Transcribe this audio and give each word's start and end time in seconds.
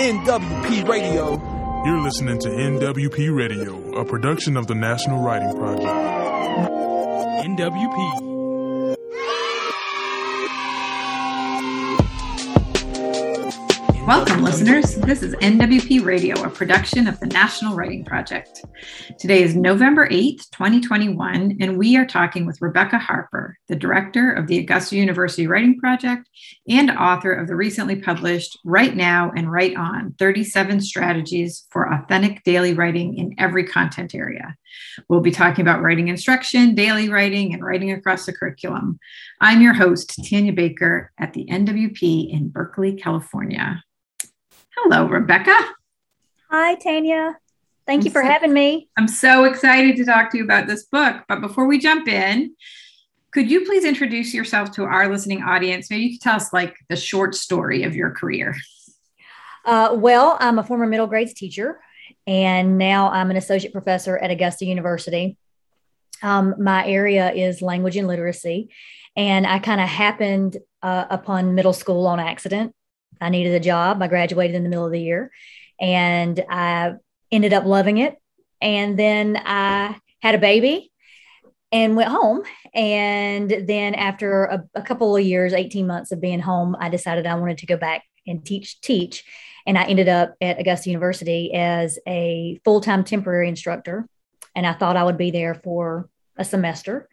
NWP 0.00 0.88
Radio. 0.88 1.32
You're 1.84 2.00
listening 2.00 2.38
to 2.38 2.48
NWP 2.48 3.36
Radio, 3.36 4.00
a 4.00 4.04
production 4.06 4.56
of 4.56 4.66
the 4.66 4.74
National 4.74 5.22
Writing 5.22 5.54
Project. 5.54 5.84
NWP. 7.44 8.29
Welcome, 14.10 14.42
listeners. 14.42 14.96
This 14.96 15.22
is 15.22 15.36
NWP 15.36 16.04
Radio, 16.04 16.42
a 16.42 16.50
production 16.50 17.06
of 17.06 17.20
the 17.20 17.28
National 17.28 17.76
Writing 17.76 18.04
Project. 18.04 18.64
Today 19.20 19.40
is 19.40 19.54
November 19.54 20.08
8th, 20.08 20.50
2021, 20.50 21.58
and 21.60 21.78
we 21.78 21.96
are 21.96 22.04
talking 22.04 22.44
with 22.44 22.60
Rebecca 22.60 22.98
Harper, 22.98 23.56
the 23.68 23.76
director 23.76 24.32
of 24.32 24.48
the 24.48 24.58
Augusta 24.58 24.96
University 24.96 25.46
Writing 25.46 25.78
Project 25.78 26.28
and 26.68 26.90
author 26.90 27.32
of 27.32 27.46
the 27.46 27.54
recently 27.54 27.94
published 27.94 28.58
Write 28.64 28.96
Now 28.96 29.30
and 29.36 29.48
Write 29.48 29.76
On 29.76 30.12
37 30.18 30.80
Strategies 30.80 31.68
for 31.70 31.94
Authentic 31.94 32.42
Daily 32.42 32.74
Writing 32.74 33.16
in 33.16 33.36
Every 33.38 33.62
Content 33.62 34.12
Area. 34.12 34.56
We'll 35.08 35.20
be 35.20 35.30
talking 35.30 35.62
about 35.62 35.82
writing 35.82 36.08
instruction, 36.08 36.74
daily 36.74 37.08
writing, 37.08 37.54
and 37.54 37.64
writing 37.64 37.92
across 37.92 38.26
the 38.26 38.32
curriculum. 38.32 38.98
I'm 39.40 39.62
your 39.62 39.74
host, 39.74 40.18
Tanya 40.28 40.52
Baker, 40.52 41.12
at 41.16 41.32
the 41.32 41.46
NWP 41.46 42.32
in 42.32 42.48
Berkeley, 42.48 42.94
California. 42.94 43.84
Hello, 44.82 45.06
Rebecca. 45.06 45.54
Hi, 46.50 46.74
Tanya. 46.76 47.36
Thank 47.86 48.00
I'm 48.00 48.06
you 48.06 48.10
for 48.12 48.22
so, 48.22 48.28
having 48.28 48.54
me. 48.54 48.88
I'm 48.96 49.08
so 49.08 49.44
excited 49.44 49.94
to 49.96 50.06
talk 50.06 50.30
to 50.30 50.38
you 50.38 50.44
about 50.44 50.66
this 50.66 50.84
book. 50.84 51.22
But 51.28 51.42
before 51.42 51.66
we 51.66 51.78
jump 51.78 52.08
in, 52.08 52.56
could 53.30 53.50
you 53.50 53.66
please 53.66 53.84
introduce 53.84 54.32
yourself 54.32 54.70
to 54.72 54.84
our 54.84 55.06
listening 55.10 55.42
audience? 55.42 55.90
Maybe 55.90 56.04
you 56.04 56.10
could 56.12 56.22
tell 56.22 56.36
us 56.36 56.50
like 56.54 56.76
the 56.88 56.96
short 56.96 57.34
story 57.34 57.82
of 57.82 57.94
your 57.94 58.10
career. 58.10 58.56
Uh, 59.66 59.90
well, 59.92 60.38
I'm 60.40 60.58
a 60.58 60.64
former 60.64 60.86
middle 60.86 61.06
grades 61.06 61.34
teacher, 61.34 61.78
and 62.26 62.78
now 62.78 63.10
I'm 63.10 63.30
an 63.30 63.36
associate 63.36 63.74
professor 63.74 64.16
at 64.16 64.30
Augusta 64.30 64.64
University. 64.64 65.36
Um, 66.22 66.54
my 66.58 66.86
area 66.86 67.30
is 67.32 67.60
language 67.60 67.98
and 67.98 68.08
literacy, 68.08 68.70
and 69.14 69.46
I 69.46 69.58
kind 69.58 69.82
of 69.82 69.90
happened 69.90 70.56
uh, 70.82 71.04
upon 71.10 71.54
middle 71.54 71.74
school 71.74 72.06
on 72.06 72.18
accident. 72.18 72.74
I 73.20 73.28
needed 73.28 73.54
a 73.54 73.60
job. 73.60 74.02
I 74.02 74.08
graduated 74.08 74.56
in 74.56 74.62
the 74.62 74.68
middle 74.68 74.86
of 74.86 74.92
the 74.92 75.00
year 75.00 75.30
and 75.80 76.42
I 76.48 76.94
ended 77.30 77.52
up 77.52 77.64
loving 77.64 77.98
it. 77.98 78.16
And 78.60 78.98
then 78.98 79.40
I 79.44 79.98
had 80.20 80.34
a 80.34 80.38
baby 80.38 80.92
and 81.72 81.96
went 81.96 82.10
home. 82.10 82.42
And 82.74 83.50
then 83.66 83.94
after 83.94 84.44
a, 84.44 84.64
a, 84.74 84.82
couple 84.82 85.16
of 85.16 85.24
years, 85.24 85.52
18 85.52 85.86
months 85.86 86.12
of 86.12 86.20
being 86.20 86.40
home, 86.40 86.76
I 86.78 86.88
decided 86.88 87.26
I 87.26 87.34
wanted 87.36 87.58
to 87.58 87.66
go 87.66 87.76
back 87.76 88.02
and 88.26 88.44
teach, 88.44 88.80
teach. 88.80 89.24
And 89.66 89.78
I 89.78 89.84
ended 89.84 90.08
up 90.08 90.34
at 90.40 90.60
Augusta 90.60 90.90
University 90.90 91.52
as 91.54 91.98
a 92.06 92.60
full-time 92.64 93.04
temporary 93.04 93.48
instructor. 93.48 94.06
And 94.54 94.66
I 94.66 94.72
thought 94.72 94.96
I 94.96 95.04
would 95.04 95.18
be 95.18 95.30
there 95.30 95.54
for 95.54 96.08
a 96.36 96.44
semester. 96.44 97.08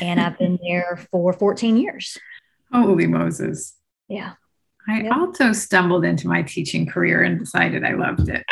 And 0.00 0.20
I've 0.20 0.38
been 0.38 0.58
there 0.66 0.98
for 1.10 1.32
14 1.32 1.76
years. 1.76 2.18
Holy 2.72 3.06
Moses. 3.06 3.74
Yeah. 4.08 4.32
I 4.88 5.02
yep. 5.02 5.12
also 5.12 5.52
stumbled 5.52 6.04
into 6.04 6.28
my 6.28 6.42
teaching 6.42 6.86
career 6.86 7.22
and 7.22 7.38
decided 7.38 7.84
I 7.84 7.92
loved 7.92 8.28
it. 8.28 8.44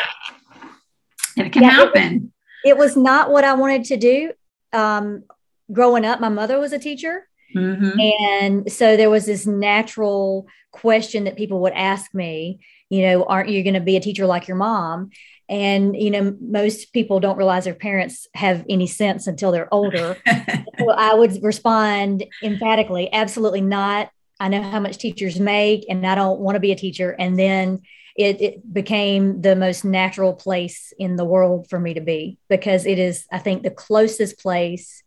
And 1.35 1.47
it 1.47 1.53
can 1.53 1.63
yeah, 1.63 1.71
happen. 1.71 2.31
It 2.63 2.77
was, 2.77 2.91
it 2.93 2.95
was, 2.95 2.97
not 2.97 3.31
what 3.31 3.43
I 3.43 3.53
wanted 3.53 3.85
to 3.85 3.97
do. 3.97 4.31
Um, 4.73 5.23
growing 5.71 6.05
up, 6.05 6.19
my 6.19 6.29
mother 6.29 6.59
was 6.59 6.73
a 6.73 6.79
teacher. 6.79 7.27
Mm-hmm. 7.55 7.99
And 7.99 8.71
so 8.71 8.97
there 8.97 9.09
was 9.09 9.25
this 9.25 9.45
natural 9.47 10.47
question 10.71 11.23
that 11.23 11.37
people 11.37 11.61
would 11.61 11.73
ask 11.73 12.13
me, 12.13 12.59
you 12.89 13.01
know, 13.01 13.23
aren't 13.23 13.49
you 13.49 13.63
going 13.63 13.73
to 13.73 13.79
be 13.79 13.97
a 13.97 14.01
teacher 14.01 14.25
like 14.25 14.47
your 14.47 14.57
mom? 14.57 15.09
And, 15.49 15.95
you 15.95 16.11
know, 16.11 16.35
most 16.41 16.91
people 16.91 17.19
don't 17.19 17.37
realize 17.37 17.63
their 17.63 17.73
parents 17.73 18.27
have 18.33 18.65
any 18.69 18.85
sense 18.85 19.27
until 19.27 19.51
they're 19.51 19.73
older. 19.73 20.17
so 20.27 20.91
I 20.91 21.13
would 21.13 21.41
respond 21.41 22.25
emphatically, 22.43 23.11
absolutely 23.11 23.61
not. 23.61 24.09
I 24.39 24.49
know 24.49 24.61
how 24.61 24.79
much 24.79 24.97
teachers 24.97 25.39
make, 25.39 25.85
and 25.89 26.05
I 26.05 26.15
don't 26.15 26.39
want 26.39 26.55
to 26.55 26.59
be 26.59 26.71
a 26.71 26.75
teacher. 26.75 27.15
And 27.17 27.37
then 27.37 27.81
it, 28.15 28.41
it, 28.41 28.73
became 28.73 29.41
the 29.41 29.55
most 29.55 29.85
natural 29.85 30.33
place 30.33 30.91
in 30.97 31.15
the 31.15 31.25
world 31.25 31.69
for 31.69 31.79
me 31.79 31.93
to 31.93 32.01
be 32.01 32.39
because 32.49 32.85
it 32.85 32.97
is, 32.97 33.25
I 33.31 33.37
think, 33.37 33.63
the 33.63 33.69
closest 33.69 34.39
place 34.39 35.03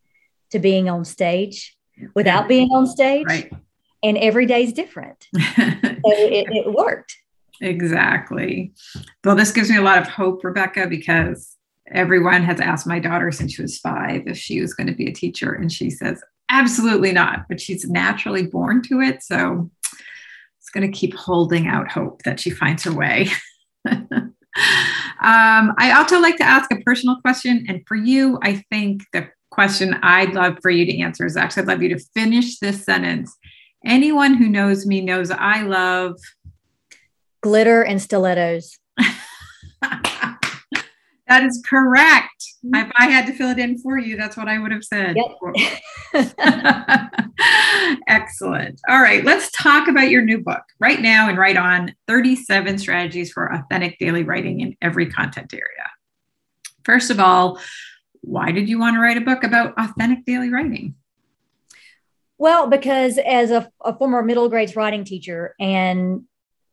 to 0.50 0.58
being 0.58 0.88
on 0.88 1.04
stage 1.04 1.76
without 2.14 2.48
being 2.48 2.68
on 2.70 2.86
stage. 2.86 3.26
Right. 3.26 3.52
And 4.02 4.16
every 4.16 4.46
day 4.46 4.64
is 4.64 4.72
different. 4.72 5.26
so 5.34 5.42
it, 6.04 6.46
it 6.50 6.72
worked. 6.72 7.16
Exactly. 7.60 8.72
Well, 9.24 9.36
this 9.36 9.52
gives 9.52 9.70
me 9.70 9.76
a 9.76 9.82
lot 9.82 9.98
of 9.98 10.08
hope, 10.08 10.42
Rebecca, 10.42 10.86
because 10.86 11.56
everyone 11.90 12.42
has 12.44 12.60
asked 12.60 12.86
my 12.86 12.98
daughter 12.98 13.30
since 13.32 13.54
she 13.54 13.62
was 13.62 13.78
five 13.78 14.22
if 14.26 14.38
she 14.38 14.60
was 14.60 14.74
going 14.74 14.86
to 14.86 14.94
be 14.94 15.08
a 15.08 15.12
teacher. 15.12 15.52
And 15.52 15.70
she 15.70 15.90
says, 15.90 16.22
Absolutely 16.50 17.12
not, 17.12 17.46
but 17.48 17.60
she's 17.60 17.88
naturally 17.88 18.46
born 18.46 18.82
to 18.82 19.00
it. 19.00 19.22
So 19.22 19.70
it's 20.58 20.70
going 20.70 20.90
to 20.90 20.98
keep 20.98 21.14
holding 21.14 21.68
out 21.68 21.90
hope 21.90 22.22
that 22.24 22.40
she 22.40 22.50
finds 22.50 22.82
her 22.84 22.92
way. 22.92 23.28
um, 23.88 24.34
I 25.20 25.94
also 25.96 26.20
like 26.20 26.36
to 26.38 26.44
ask 26.44 26.72
a 26.72 26.80
personal 26.80 27.20
question. 27.20 27.66
And 27.68 27.82
for 27.86 27.94
you, 27.94 28.38
I 28.42 28.64
think 28.70 29.02
the 29.12 29.28
question 29.50 29.94
I'd 30.02 30.34
love 30.34 30.58
for 30.60 30.70
you 30.70 30.84
to 30.86 30.98
answer 31.00 31.24
is 31.24 31.36
actually, 31.36 31.62
I'd 31.62 31.68
love 31.68 31.82
you 31.82 31.96
to 31.96 32.04
finish 32.14 32.58
this 32.58 32.84
sentence. 32.84 33.36
Anyone 33.84 34.34
who 34.34 34.48
knows 34.48 34.86
me 34.86 35.00
knows 35.00 35.30
I 35.30 35.62
love 35.62 36.16
glitter 37.42 37.82
and 37.82 38.02
stilettos. 38.02 38.78
That 41.30 41.44
is 41.44 41.62
correct. 41.64 42.44
Mm-hmm. 42.66 42.74
If 42.74 42.92
I 42.96 43.08
had 43.08 43.24
to 43.26 43.32
fill 43.32 43.50
it 43.50 43.58
in 43.60 43.78
for 43.78 43.96
you, 43.96 44.16
that's 44.16 44.36
what 44.36 44.48
I 44.48 44.58
would 44.58 44.72
have 44.72 44.82
said. 44.82 45.16
Yep. 45.16 46.32
Excellent. 48.08 48.80
All 48.88 49.00
right, 49.00 49.24
let's 49.24 49.48
talk 49.52 49.86
about 49.86 50.10
your 50.10 50.22
new 50.22 50.38
book 50.38 50.62
Write 50.80 51.00
Now 51.00 51.28
and 51.28 51.38
Write 51.38 51.56
On 51.56 51.94
37 52.08 52.78
Strategies 52.78 53.30
for 53.30 53.54
Authentic 53.54 53.96
Daily 54.00 54.24
Writing 54.24 54.58
in 54.60 54.76
Every 54.82 55.06
Content 55.06 55.54
Area. 55.54 55.88
First 56.84 57.12
of 57.12 57.20
all, 57.20 57.60
why 58.22 58.50
did 58.50 58.68
you 58.68 58.80
want 58.80 58.96
to 58.96 59.00
write 59.00 59.16
a 59.16 59.20
book 59.20 59.44
about 59.44 59.74
authentic 59.78 60.24
daily 60.24 60.50
writing? 60.50 60.96
Well, 62.38 62.66
because 62.66 63.18
as 63.18 63.52
a, 63.52 63.70
a 63.84 63.96
former 63.96 64.24
middle 64.24 64.48
grades 64.48 64.74
writing 64.74 65.04
teacher 65.04 65.54
and 65.60 66.24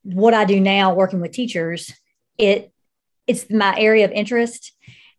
what 0.01 0.34
I 0.34 0.45
do 0.45 0.59
now 0.59 0.95
working 0.95 1.22
with 1.22 1.31
teachers, 1.31 1.94
it 2.39 2.72
it's 3.28 3.50
my 3.52 3.78
area 3.78 4.06
of 4.06 4.12
interest 4.12 4.74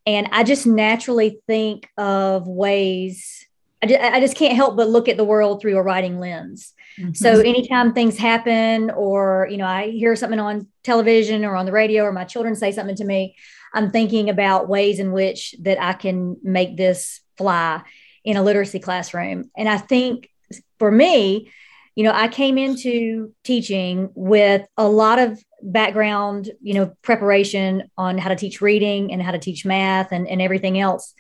and 0.09 0.29
I 0.33 0.43
just 0.43 0.67
naturally 0.67 1.39
think 1.47 1.87
of 1.99 2.49
ways, 2.49 3.47
I 3.83 3.87
just, 3.87 4.01
I 4.01 4.21
just 4.21 4.37
can't 4.37 4.57
help 4.57 4.75
but 4.75 4.89
look 4.89 5.07
at 5.07 5.19
the 5.19 5.25
world 5.25 5.61
through 5.61 5.77
a 5.77 5.83
writing 5.83 6.19
lens. 6.19 6.73
Mm-hmm. 6.99 7.13
So 7.13 7.41
anytime 7.41 7.93
things 7.93 8.17
happen, 8.17 8.91
or, 8.91 9.47
you 9.51 9.59
know, 9.59 9.67
I 9.67 9.91
hear 9.91 10.17
something 10.17 10.41
on 10.41 10.67
television 10.83 11.45
or 11.45 11.57
on 11.57 11.67
the 11.67 11.73
radio, 11.73 12.05
or 12.05 12.13
my 12.13 12.25
children 12.25 12.57
say 12.57 12.73
something 12.73 12.97
to 12.97 13.05
me, 13.05 13.37
I'm 13.75 13.91
thinking 13.91 14.31
about 14.31 14.67
ways 14.67 14.99
in 14.99 15.13
which 15.13 15.55
that 15.61 15.79
I 15.79 15.93
can 15.93 16.39
make 16.43 16.79
this 16.79 17.21
fly 17.37 17.83
in 18.25 18.39
a 18.39 18.43
literacy 18.43 18.79
classroom. 18.79 19.51
And 19.59 19.69
I 19.69 19.77
think 19.77 20.31
for 20.79 20.91
me, 20.91 21.51
you 21.95 22.05
know, 22.05 22.13
I 22.13 22.29
came 22.29 22.57
into 22.57 23.35
teaching 23.45 24.09
with 24.15 24.67
a 24.79 24.89
lot 24.89 25.19
of 25.19 25.39
background, 25.63 26.51
you 26.61 26.75
know, 26.75 26.93
preparation 27.03 27.91
on 27.97 28.19
how 28.19 28.29
to 28.29 28.37
teach 28.37 28.61
reading 28.61 29.13
and 29.13 29.23
how 29.23 29.33
to 29.33 29.39
teach 29.39 29.65
math 29.65 30.13
and, 30.13 30.29
and 30.29 30.41
everything 30.41 30.79
else. 30.79 31.15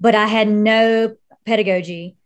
But 0.00 0.14
I 0.14 0.26
had 0.26 0.48
no 0.48 1.16
pedagogy 1.46 2.16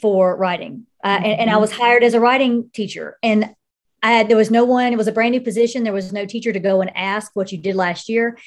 for 0.00 0.36
writing. 0.36 0.86
Uh, 1.02 1.20
and, 1.22 1.40
and 1.40 1.50
I 1.50 1.58
was 1.58 1.72
hired 1.72 2.02
as 2.02 2.14
a 2.14 2.20
writing 2.20 2.70
teacher. 2.72 3.18
And 3.22 3.54
I 4.02 4.12
had, 4.12 4.28
there 4.28 4.36
was 4.36 4.50
no 4.50 4.64
one, 4.64 4.92
it 4.92 4.96
was 4.96 5.08
a 5.08 5.12
brand 5.12 5.32
new 5.32 5.40
position. 5.40 5.84
There 5.84 5.92
was 5.92 6.12
no 6.12 6.26
teacher 6.26 6.52
to 6.52 6.60
go 6.60 6.80
and 6.80 6.94
ask 6.96 7.30
what 7.34 7.52
you 7.52 7.58
did 7.58 7.76
last 7.76 8.08
year 8.08 8.38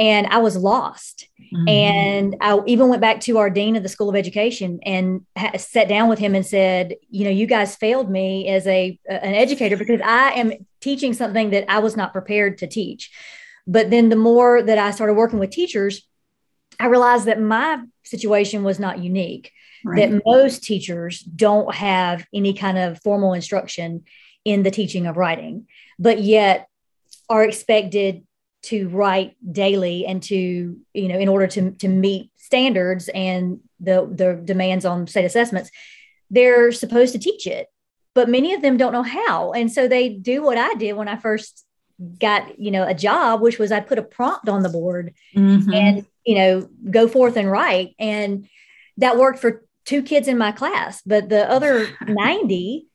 and 0.00 0.26
I 0.28 0.38
was 0.38 0.56
lost. 0.56 1.28
Mm-hmm. 1.54 1.68
And 1.68 2.36
I 2.40 2.58
even 2.66 2.88
went 2.88 3.02
back 3.02 3.20
to 3.22 3.36
our 3.36 3.50
dean 3.50 3.76
of 3.76 3.82
the 3.82 3.88
School 3.88 4.08
of 4.08 4.16
Education 4.16 4.80
and 4.84 5.26
ha- 5.36 5.58
sat 5.58 5.88
down 5.88 6.08
with 6.08 6.18
him 6.18 6.34
and 6.34 6.44
said, 6.44 6.96
you 7.10 7.24
know, 7.24 7.30
you 7.30 7.46
guys 7.46 7.76
failed 7.76 8.10
me 8.10 8.48
as 8.48 8.66
a 8.66 8.98
an 9.08 9.34
educator 9.34 9.76
because 9.76 10.00
I 10.02 10.30
am 10.32 10.52
teaching 10.80 11.12
something 11.12 11.50
that 11.50 11.70
I 11.70 11.80
was 11.80 11.96
not 11.96 12.14
prepared 12.14 12.58
to 12.58 12.66
teach. 12.66 13.10
But 13.66 13.90
then 13.90 14.08
the 14.08 14.16
more 14.16 14.62
that 14.62 14.78
I 14.78 14.90
started 14.90 15.14
working 15.14 15.38
with 15.38 15.50
teachers, 15.50 16.02
I 16.80 16.86
realized 16.86 17.26
that 17.26 17.40
my 17.40 17.82
situation 18.02 18.64
was 18.64 18.80
not 18.80 19.00
unique. 19.00 19.52
Right. 19.84 20.10
That 20.10 20.22
most 20.24 20.62
teachers 20.62 21.20
don't 21.20 21.74
have 21.74 22.26
any 22.32 22.54
kind 22.54 22.78
of 22.78 23.02
formal 23.02 23.34
instruction 23.34 24.04
in 24.46 24.62
the 24.62 24.70
teaching 24.70 25.06
of 25.06 25.18
writing, 25.18 25.66
but 25.98 26.20
yet 26.20 26.68
are 27.28 27.44
expected 27.44 28.24
to 28.62 28.88
write 28.88 29.36
daily 29.52 30.06
and 30.06 30.22
to 30.22 30.76
you 30.92 31.08
know 31.08 31.18
in 31.18 31.28
order 31.28 31.46
to 31.46 31.72
to 31.72 31.88
meet 31.88 32.30
standards 32.36 33.08
and 33.14 33.60
the 33.78 34.08
the 34.12 34.40
demands 34.44 34.84
on 34.84 35.06
state 35.06 35.24
assessments 35.24 35.70
they're 36.30 36.72
supposed 36.72 37.12
to 37.12 37.18
teach 37.18 37.46
it 37.46 37.68
but 38.14 38.28
many 38.28 38.52
of 38.52 38.62
them 38.62 38.76
don't 38.76 38.92
know 38.92 39.02
how 39.02 39.52
and 39.52 39.72
so 39.72 39.88
they 39.88 40.08
do 40.08 40.42
what 40.42 40.58
i 40.58 40.74
did 40.74 40.92
when 40.92 41.08
i 41.08 41.16
first 41.16 41.64
got 42.18 42.58
you 42.58 42.70
know 42.70 42.86
a 42.86 42.94
job 42.94 43.40
which 43.40 43.58
was 43.58 43.72
i 43.72 43.80
put 43.80 43.98
a 43.98 44.02
prompt 44.02 44.48
on 44.48 44.62
the 44.62 44.68
board 44.68 45.14
mm-hmm. 45.34 45.72
and 45.72 46.06
you 46.24 46.34
know 46.34 46.68
go 46.90 47.08
forth 47.08 47.36
and 47.36 47.50
write 47.50 47.94
and 47.98 48.48
that 48.96 49.16
worked 49.16 49.38
for 49.38 49.64
two 49.84 50.02
kids 50.02 50.28
in 50.28 50.36
my 50.36 50.52
class 50.52 51.02
but 51.06 51.28
the 51.28 51.50
other 51.50 51.86
90 52.06 52.86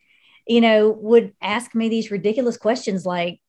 you 0.47 0.61
know 0.61 0.89
would 0.89 1.33
ask 1.41 1.73
me 1.73 1.89
these 1.89 2.11
ridiculous 2.11 2.57
questions 2.57 3.05
like 3.05 3.39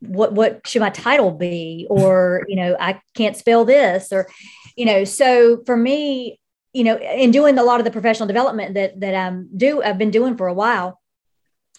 what 0.00 0.32
what 0.32 0.66
should 0.66 0.82
my 0.82 0.90
title 0.90 1.30
be? 1.30 1.86
Or 1.90 2.44
you 2.48 2.56
know 2.56 2.76
i 2.78 3.00
can't 3.14 3.36
spell 3.36 3.64
this 3.64 4.12
or 4.12 4.28
you 4.76 4.84
know 4.84 5.04
so 5.04 5.62
for 5.64 5.76
me 5.76 6.40
you 6.72 6.84
know 6.84 6.96
in 6.96 7.30
doing 7.30 7.58
a 7.58 7.62
lot 7.62 7.80
of 7.80 7.84
the 7.84 7.90
professional 7.90 8.26
development 8.26 8.74
that 8.74 8.98
that 9.00 9.14
i'm 9.14 9.48
do 9.56 9.82
i've 9.82 9.98
been 9.98 10.10
doing 10.10 10.36
for 10.36 10.46
a 10.46 10.54
while 10.54 10.98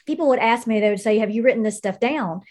people 0.05 0.29
would 0.29 0.39
ask 0.39 0.67
me 0.67 0.79
they 0.79 0.89
would 0.89 0.99
say 0.99 1.19
have 1.19 1.31
you 1.31 1.43
written 1.43 1.63
this 1.63 1.77
stuff 1.77 1.99
down? 1.99 2.41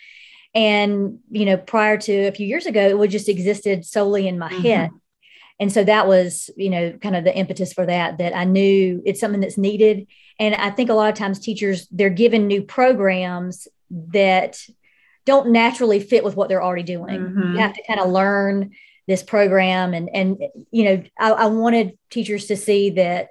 And 0.55 1.21
you 1.31 1.47
know 1.47 1.57
prior 1.57 1.97
to 1.97 2.13
a 2.27 2.33
few 2.33 2.47
years 2.47 2.67
ago 2.67 2.87
it 2.87 2.99
would 2.99 3.11
just 3.11 3.29
existed 3.29 3.85
solely 3.85 4.29
in 4.29 4.39
my 4.39 4.51
mm-hmm. 4.51 4.63
head. 4.63 4.91
And 5.59 5.73
so 5.73 5.85
that 5.85 6.07
was 6.07 6.51
you 6.57 6.71
know 6.71 6.93
kind 6.93 7.17
of 7.17 7.25
the 7.25 7.37
impetus 7.37 7.73
for 7.73 7.87
that 7.87 8.19
that 8.19 8.37
i 8.37 8.45
knew 8.45 9.03
it's 9.07 9.21
something 9.21 9.41
that's 9.41 9.59
needed. 9.59 10.07
And 10.39 10.55
i 10.55 10.71
think 10.71 10.91
a 10.91 10.95
lot 10.95 11.11
of 11.11 11.15
times 11.15 11.39
teachers 11.39 11.89
they're 11.91 12.11
given 12.11 12.47
new 12.47 12.63
programs 12.63 13.67
that 13.91 14.59
don't 15.25 15.51
naturally 15.51 16.01
fit 16.01 16.25
with 16.25 16.37
what 16.37 16.49
they're 16.49 16.63
already 16.63 16.83
doing 16.83 17.21
mm-hmm. 17.21 17.53
you 17.55 17.59
have 17.59 17.75
to 17.75 17.83
kind 17.87 18.01
of 18.01 18.11
learn 18.11 18.71
this 19.07 19.23
program 19.23 19.95
and 19.95 20.09
and 20.15 20.39
you 20.71 20.85
know 20.85 21.03
I, 21.19 21.31
I 21.33 21.47
wanted 21.47 21.99
teachers 22.11 22.47
to 22.47 22.57
see 22.57 22.91
that 22.91 23.29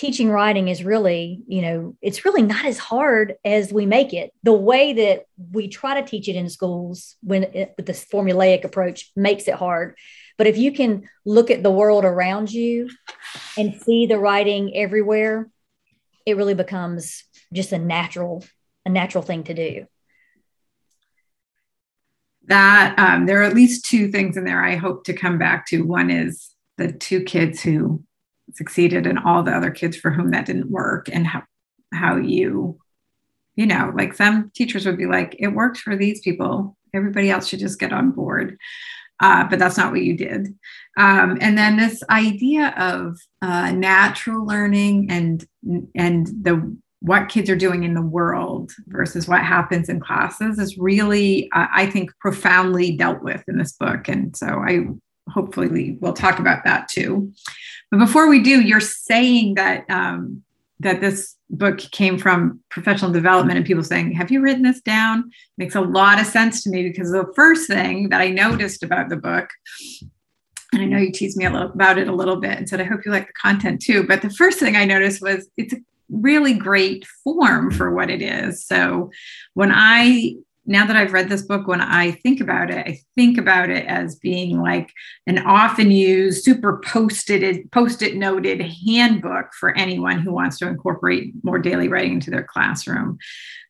teaching 0.00 0.30
writing 0.30 0.68
is 0.68 0.82
really, 0.82 1.42
you 1.46 1.60
know, 1.60 1.94
it's 2.00 2.24
really 2.24 2.40
not 2.40 2.64
as 2.64 2.78
hard 2.78 3.34
as 3.44 3.70
we 3.70 3.84
make 3.84 4.14
it. 4.14 4.32
The 4.42 4.54
way 4.54 4.94
that 4.94 5.26
we 5.52 5.68
try 5.68 6.00
to 6.00 6.08
teach 6.08 6.26
it 6.26 6.36
in 6.36 6.48
schools 6.48 7.16
when 7.22 7.42
it, 7.42 7.74
with 7.76 7.84
this 7.84 8.06
formulaic 8.06 8.64
approach 8.64 9.12
makes 9.14 9.46
it 9.46 9.56
hard. 9.56 9.98
But 10.38 10.46
if 10.46 10.56
you 10.56 10.72
can 10.72 11.06
look 11.26 11.50
at 11.50 11.62
the 11.62 11.70
world 11.70 12.06
around 12.06 12.50
you 12.50 12.88
and 13.58 13.78
see 13.82 14.06
the 14.06 14.18
writing 14.18 14.74
everywhere, 14.74 15.50
it 16.24 16.38
really 16.38 16.54
becomes 16.54 17.24
just 17.52 17.72
a 17.72 17.78
natural, 17.78 18.42
a 18.86 18.88
natural 18.88 19.22
thing 19.22 19.44
to 19.44 19.54
do. 19.54 19.86
That 22.50 22.98
um, 22.98 23.26
there 23.26 23.40
are 23.40 23.44
at 23.44 23.54
least 23.54 23.84
two 23.84 24.10
things 24.10 24.36
in 24.36 24.44
there 24.44 24.62
I 24.62 24.74
hope 24.74 25.04
to 25.04 25.12
come 25.12 25.38
back 25.38 25.66
to. 25.68 25.86
One 25.86 26.10
is 26.10 26.50
the 26.78 26.92
two 26.92 27.22
kids 27.22 27.62
who 27.62 28.02
succeeded 28.54 29.06
and 29.06 29.20
all 29.20 29.44
the 29.44 29.56
other 29.56 29.70
kids 29.70 29.96
for 29.96 30.10
whom 30.10 30.32
that 30.32 30.46
didn't 30.46 30.70
work 30.70 31.08
and 31.12 31.26
how 31.26 31.44
how 31.94 32.16
you 32.16 32.78
you 33.54 33.66
know 33.66 33.92
like 33.96 34.14
some 34.14 34.50
teachers 34.54 34.84
would 34.84 34.98
be 34.98 35.06
like 35.06 35.36
it 35.38 35.48
worked 35.48 35.78
for 35.78 35.96
these 35.96 36.20
people. 36.20 36.76
Everybody 36.92 37.30
else 37.30 37.46
should 37.46 37.60
just 37.60 37.78
get 37.78 37.92
on 37.92 38.10
board. 38.10 38.58
Uh, 39.20 39.46
but 39.48 39.58
that's 39.58 39.76
not 39.76 39.92
what 39.92 40.02
you 40.02 40.16
did. 40.16 40.48
Um, 40.96 41.36
and 41.40 41.56
then 41.56 41.76
this 41.76 42.02
idea 42.10 42.74
of 42.76 43.18
uh, 43.42 43.70
natural 43.70 44.44
learning 44.44 45.08
and 45.10 45.46
and 45.94 46.26
the 46.26 46.76
what 47.02 47.28
kids 47.30 47.48
are 47.48 47.56
doing 47.56 47.82
in 47.82 47.94
the 47.94 48.02
world 48.02 48.72
versus 48.88 49.26
what 49.26 49.42
happens 49.42 49.88
in 49.88 50.00
classes 50.00 50.58
is 50.58 50.78
really 50.78 51.50
uh, 51.52 51.66
i 51.74 51.86
think 51.86 52.10
profoundly 52.20 52.96
dealt 52.96 53.22
with 53.22 53.42
in 53.48 53.58
this 53.58 53.72
book 53.72 54.08
and 54.08 54.36
so 54.36 54.46
i 54.46 54.86
hopefully 55.30 55.96
we'll 56.00 56.12
talk 56.12 56.38
about 56.38 56.64
that 56.64 56.88
too. 56.88 57.32
But 57.90 57.98
before 57.98 58.28
we 58.28 58.42
do, 58.42 58.60
you're 58.60 58.80
saying 58.80 59.54
that 59.54 59.88
um, 59.90 60.42
that 60.80 61.00
this 61.00 61.36
book 61.50 61.78
came 61.78 62.16
from 62.16 62.60
professional 62.70 63.10
development 63.10 63.56
and 63.56 63.66
people 63.66 63.84
saying, 63.84 64.12
"Have 64.12 64.30
you 64.30 64.40
written 64.40 64.62
this 64.62 64.80
down?" 64.80 65.30
Makes 65.56 65.74
a 65.74 65.80
lot 65.80 66.20
of 66.20 66.26
sense 66.26 66.62
to 66.64 66.70
me 66.70 66.82
because 66.82 67.10
the 67.10 67.30
first 67.34 67.66
thing 67.66 68.10
that 68.10 68.20
I 68.20 68.28
noticed 68.28 68.82
about 68.82 69.08
the 69.08 69.16
book, 69.16 69.48
and 70.72 70.82
I 70.82 70.84
know 70.84 70.98
you 70.98 71.12
teased 71.12 71.36
me 71.36 71.46
a 71.46 71.50
little 71.50 71.70
about 71.70 71.98
it 71.98 72.08
a 72.08 72.14
little 72.14 72.36
bit 72.36 72.56
and 72.58 72.68
said, 72.68 72.80
"I 72.80 72.84
hope 72.84 73.04
you 73.04 73.12
like 73.12 73.26
the 73.26 73.32
content 73.34 73.82
too." 73.82 74.04
But 74.06 74.22
the 74.22 74.30
first 74.30 74.58
thing 74.58 74.76
I 74.76 74.84
noticed 74.84 75.22
was 75.22 75.48
it's 75.56 75.72
a 75.72 75.78
really 76.10 76.54
great 76.54 77.06
form 77.24 77.70
for 77.70 77.94
what 77.94 78.10
it 78.10 78.22
is. 78.22 78.64
So 78.64 79.10
when 79.54 79.70
I 79.72 80.34
now 80.66 80.86
that 80.86 80.96
I've 80.96 81.12
read 81.12 81.28
this 81.28 81.42
book, 81.42 81.66
when 81.66 81.80
I 81.80 82.12
think 82.12 82.40
about 82.40 82.70
it, 82.70 82.86
I 82.86 82.98
think 83.16 83.38
about 83.38 83.70
it 83.70 83.86
as 83.86 84.14
being 84.16 84.60
like 84.60 84.92
an 85.26 85.38
often 85.38 85.90
used, 85.90 86.44
super 86.44 86.80
post-it, 86.84 87.70
post-it 87.72 88.16
noted 88.16 88.60
handbook 88.86 89.52
for 89.58 89.76
anyone 89.76 90.20
who 90.20 90.32
wants 90.32 90.58
to 90.58 90.68
incorporate 90.68 91.32
more 91.42 91.58
daily 91.58 91.88
writing 91.88 92.12
into 92.12 92.30
their 92.30 92.44
classroom. 92.44 93.18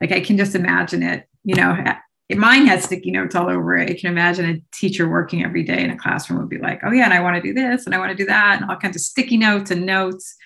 Like 0.00 0.12
I 0.12 0.20
can 0.20 0.36
just 0.36 0.54
imagine 0.54 1.02
it, 1.02 1.26
you 1.42 1.54
know, 1.54 1.72
eh, 1.72 1.94
mine 2.36 2.66
has 2.66 2.84
sticky 2.84 3.12
notes 3.12 3.34
all 3.34 3.48
over 3.48 3.76
it. 3.76 3.88
I 3.88 3.94
can 3.94 4.10
imagine 4.10 4.50
a 4.50 4.76
teacher 4.76 5.08
working 5.08 5.42
every 5.42 5.62
day 5.62 5.82
in 5.82 5.90
a 5.90 5.98
classroom 5.98 6.40
would 6.40 6.50
be 6.50 6.58
like, 6.58 6.80
oh 6.84 6.92
yeah, 6.92 7.04
and 7.04 7.14
I 7.14 7.20
want 7.20 7.36
to 7.36 7.42
do 7.42 7.54
this 7.54 7.86
and 7.86 7.94
I 7.94 7.98
want 7.98 8.10
to 8.10 8.16
do 8.16 8.26
that, 8.26 8.60
and 8.60 8.70
all 8.70 8.76
kinds 8.76 8.96
of 8.96 9.02
sticky 9.02 9.38
notes 9.38 9.70
and 9.70 9.86
notes. 9.86 10.36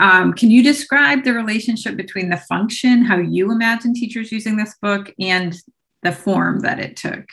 Um, 0.00 0.32
can 0.32 0.50
you 0.50 0.62
describe 0.62 1.24
the 1.24 1.34
relationship 1.34 1.96
between 1.96 2.30
the 2.30 2.38
function, 2.38 3.04
how 3.04 3.18
you 3.18 3.52
imagine 3.52 3.94
teachers 3.94 4.32
using 4.32 4.56
this 4.56 4.74
book, 4.80 5.12
and 5.20 5.54
the 6.02 6.10
form 6.10 6.60
that 6.60 6.80
it 6.80 6.96
took? 6.96 7.26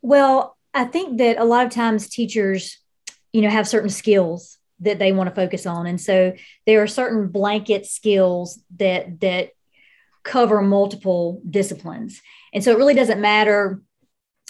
Well, 0.00 0.56
I 0.72 0.84
think 0.84 1.18
that 1.18 1.38
a 1.38 1.44
lot 1.44 1.66
of 1.66 1.72
times 1.72 2.08
teachers, 2.08 2.78
you 3.32 3.42
know, 3.42 3.50
have 3.50 3.66
certain 3.66 3.90
skills 3.90 4.58
that 4.80 4.98
they 4.98 5.12
want 5.12 5.28
to 5.28 5.34
focus 5.34 5.66
on. 5.66 5.86
And 5.86 6.00
so 6.00 6.34
there 6.66 6.82
are 6.82 6.86
certain 6.86 7.28
blanket 7.28 7.86
skills 7.86 8.60
that 8.76 9.20
that 9.20 9.50
cover 10.22 10.62
multiple 10.62 11.42
disciplines. 11.48 12.20
And 12.52 12.62
so 12.62 12.72
it 12.72 12.78
really 12.78 12.94
doesn't 12.94 13.20
matter 13.20 13.82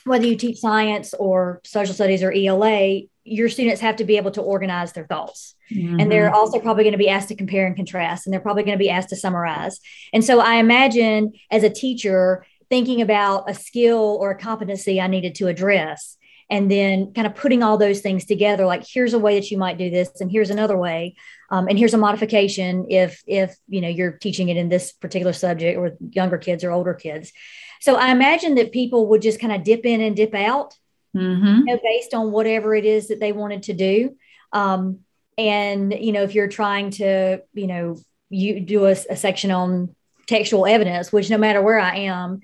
whether 0.05 0.27
you 0.27 0.37
teach 0.37 0.59
science 0.59 1.15
or 1.15 1.61
social 1.65 1.95
studies 1.95 2.23
or 2.23 2.33
ELA, 2.33 3.01
your 3.25 3.49
students 3.49 3.81
have 3.81 3.97
to 3.97 4.05
be 4.05 4.17
able 4.17 4.31
to 4.33 4.43
organize 4.43 4.93
their 4.93 5.07
thoughts. 5.07 5.55
Mm-hmm. 5.73 5.99
And 5.99 6.13
they're 6.13 6.35
also 6.35 6.61
probably 6.61 6.85
going 6.85 6.93
to 6.93 6.99
be 6.99 7.09
asked 7.09 7.29
to 7.29 7.35
compare 7.35 7.67
and 7.67 7.75
contrast, 7.75 8.27
and 8.27 8.33
they're 8.33 8.41
probably 8.41 8.65
going 8.65 8.79
to 8.79 8.83
be 8.83 8.91
asked 8.91 9.09
to 9.09 9.17
summarize. 9.17 9.81
And 10.13 10.23
so 10.23 10.41
I 10.41 10.57
imagine 10.57 11.33
as 11.51 11.63
a 11.63 11.71
teacher, 11.71 12.47
thinking 12.69 13.01
about 13.01 13.49
a 13.49 13.55
skill 13.55 14.19
or 14.21 14.31
a 14.31 14.39
competency 14.39 15.01
I 15.01 15.07
needed 15.07 15.35
to 15.37 15.49
address 15.49 16.17
and 16.51 16.71
then 16.71 17.13
kind 17.15 17.27
of 17.27 17.35
putting 17.35 17.63
all 17.63 17.79
those 17.79 18.01
things 18.01 18.25
together 18.25 18.67
like 18.67 18.85
here's 18.87 19.15
a 19.15 19.19
way 19.19 19.39
that 19.39 19.51
you 19.51 19.59
might 19.59 19.79
do 19.79 19.91
this 19.91 20.21
and 20.21 20.31
here's 20.31 20.51
another 20.51 20.77
way 20.77 21.15
um, 21.51 21.69
and 21.69 21.79
here's 21.79 21.95
a 21.95 21.99
modification 21.99 22.87
if 22.91 23.23
if 23.27 23.57
you 23.69 23.81
know 23.81 23.89
you're 23.89 24.13
teaching 24.13 24.49
it 24.49 24.57
in 24.57 24.69
this 24.69 24.93
particular 24.93 25.33
subject 25.33 25.79
or 25.79 25.97
younger 26.11 26.39
kids 26.39 26.63
or 26.63 26.71
older 26.71 26.95
kids 26.95 27.33
so 27.81 27.97
i 27.97 28.11
imagine 28.11 28.57
that 28.57 28.73
people 28.73 29.09
would 29.09 29.23
just 29.23 29.41
kind 29.41 29.53
of 29.53 29.65
dip 29.65 29.87
in 29.87 30.01
and 30.01 30.17
dip 30.17 30.35
out 30.35 30.75
mm-hmm. 31.15 31.59
you 31.59 31.65
know, 31.65 31.81
based 31.83 32.15
on 32.15 32.33
whatever 32.33 32.75
it 32.75 32.85
is 32.85 33.09
that 33.09 33.21
they 33.21 33.33
wanted 33.33 33.65
to 33.65 33.73
do 33.73 34.17
um, 34.53 35.01
and 35.37 35.93
you 35.93 36.13
know 36.13 36.23
if 36.23 36.35
you're 36.35 36.49
trying 36.49 36.91
to 36.91 37.43
you 37.53 37.67
know 37.67 37.97
you 38.31 38.61
do 38.61 38.87
a, 38.87 38.93
a 39.11 39.17
section 39.17 39.51
on 39.51 39.95
textual 40.27 40.67
evidence 40.67 41.13
which 41.13 41.29
no 41.29 41.37
matter 41.37 41.61
where 41.61 41.79
i 41.79 41.97
am 41.97 42.41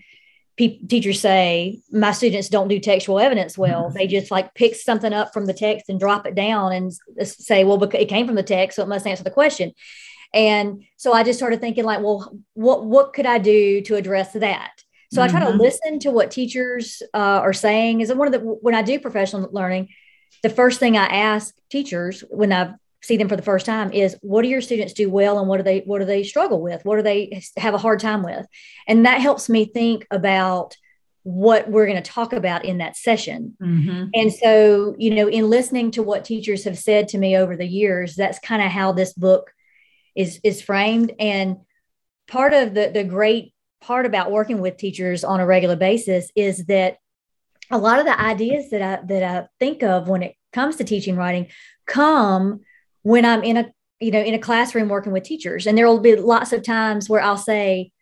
pe- 0.56 0.78
teachers 0.78 1.21
say 1.21 1.80
my 1.90 2.12
students 2.12 2.49
don't 2.49 2.68
do 2.68 2.78
textual 2.78 3.18
evidence 3.18 3.56
well 3.56 3.85
mm-hmm. 3.85 3.97
they 3.97 4.06
just 4.06 4.30
like 4.30 4.54
pick 4.54 4.75
something 4.75 5.12
up 5.12 5.33
from 5.33 5.47
the 5.47 5.54
text 5.54 5.88
and 5.88 6.00
drop 6.00 6.26
it 6.26 6.35
down 6.35 6.73
and 6.73 6.92
say 7.23 7.64
well 7.64 7.83
it 7.83 8.09
came 8.09 8.26
from 8.26 8.35
the 8.35 8.42
text 8.42 8.76
so 8.76 8.83
it 8.83 8.88
must 8.88 9.06
answer 9.06 9.25
the 9.25 9.30
question 9.30 9.73
and 10.35 10.85
so 10.97 11.12
i 11.12 11.23
just 11.23 11.38
started 11.38 11.61
thinking 11.61 11.85
like 11.85 12.00
well 12.00 12.37
what 12.54 12.85
what 12.85 13.12
could 13.12 13.26
i 13.26 13.38
do 13.38 13.80
to 13.80 13.95
address 13.95 14.33
that 14.33 14.79
so 15.11 15.21
mm-hmm. 15.21 15.29
i 15.29 15.29
try 15.29 15.40
to 15.40 15.52
mm-hmm. 15.52 15.61
listen 15.61 15.99
to 15.99 16.11
what 16.11 16.31
teachers 16.31 17.02
uh, 17.14 17.19
are 17.19 17.52
saying 17.52 18.00
is 18.00 18.12
one 18.12 18.26
of 18.26 18.33
the 18.33 18.40
when 18.40 18.75
i 18.75 18.83
do 18.83 18.99
professional 18.99 19.49
learning 19.52 19.88
the 20.43 20.50
first 20.50 20.81
thing 20.81 20.97
i 20.97 21.07
ask 21.07 21.55
teachers 21.71 22.23
when 22.31 22.52
i've 22.52 22.75
see 23.02 23.17
them 23.17 23.29
for 23.29 23.37
the 23.37 23.43
first 23.43 23.67
time 23.67 23.93
is 23.93 24.17
what 24.21 24.43
do 24.43 24.49
your 24.49 24.61
students 24.61 24.93
do 24.93 25.09
well 25.09 25.38
and 25.38 25.49
what 25.49 25.57
do 25.57 25.62
they 25.62 25.81
what 25.81 26.00
do 26.00 26.05
they 26.05 26.23
struggle 26.23 26.61
with 26.61 26.85
what 26.85 26.97
do 26.97 27.02
they 27.02 27.43
have 27.57 27.75
a 27.75 27.79
hard 27.79 28.00
time 28.00 28.23
with 28.23 28.47
and 28.87 29.07
that 29.07 29.21
helps 29.21 29.49
me 29.49 29.64
think 29.64 30.07
about 30.11 30.76
what 31.23 31.69
we're 31.69 31.87
going 31.87 32.02
to 32.02 32.11
talk 32.11 32.33
about 32.33 32.64
in 32.64 32.79
that 32.79 32.97
session 32.97 33.57
mm-hmm. 33.61 34.07
and 34.14 34.33
so 34.33 34.95
you 34.99 35.14
know 35.14 35.29
in 35.29 35.49
listening 35.49 35.90
to 35.90 36.02
what 36.02 36.25
teachers 36.25 36.64
have 36.64 36.79
said 36.79 37.09
to 37.09 37.19
me 37.19 37.37
over 37.37 37.57
the 37.57 37.67
years 37.67 38.14
that's 38.14 38.38
kind 38.38 38.62
of 38.62 38.71
how 38.71 38.93
this 38.93 39.12
book 39.12 39.50
is 40.14 40.40
is 40.45 40.62
framed 40.62 41.12
and 41.19 41.59
part 42.26 42.52
of 42.52 42.75
the 42.75 42.90
the 42.93 43.05
great 43.05 43.55
part 43.80 44.06
about 44.06 44.30
working 44.30 44.60
with 44.60 44.76
teachers 44.76 45.25
on 45.25 45.40
a 45.40 45.46
regular 45.46 45.76
basis 45.76 46.30
is 46.37 46.66
that 46.66 46.99
a 47.70 47.78
lot 47.78 47.99
of 47.99 48.04
the 48.04 48.20
ideas 48.20 48.70
that 48.70 48.82
i 48.82 49.04
that 49.06 49.22
i 49.22 49.49
think 49.58 49.82
of 49.82 50.08
when 50.08 50.22
it 50.22 50.34
comes 50.52 50.76
to 50.76 50.84
teaching 50.84 51.16
writing 51.16 51.46
come 51.87 52.60
when 53.02 53.25
I'm 53.25 53.42
in 53.42 53.56
a 53.56 53.72
you 54.00 54.10
know 54.10 54.20
in 54.20 54.34
a 54.34 54.38
classroom 54.38 54.88
working 54.88 55.12
with 55.12 55.25
teachers. 55.25 55.66
And 55.66 55.76
there 55.76 55.87
will 55.87 56.00
be 56.00 56.16
lots 56.16 56.52
of 56.52 56.62
times 56.62 57.08
where 57.08 57.20
I'll 57.20 57.37
say 57.37 57.92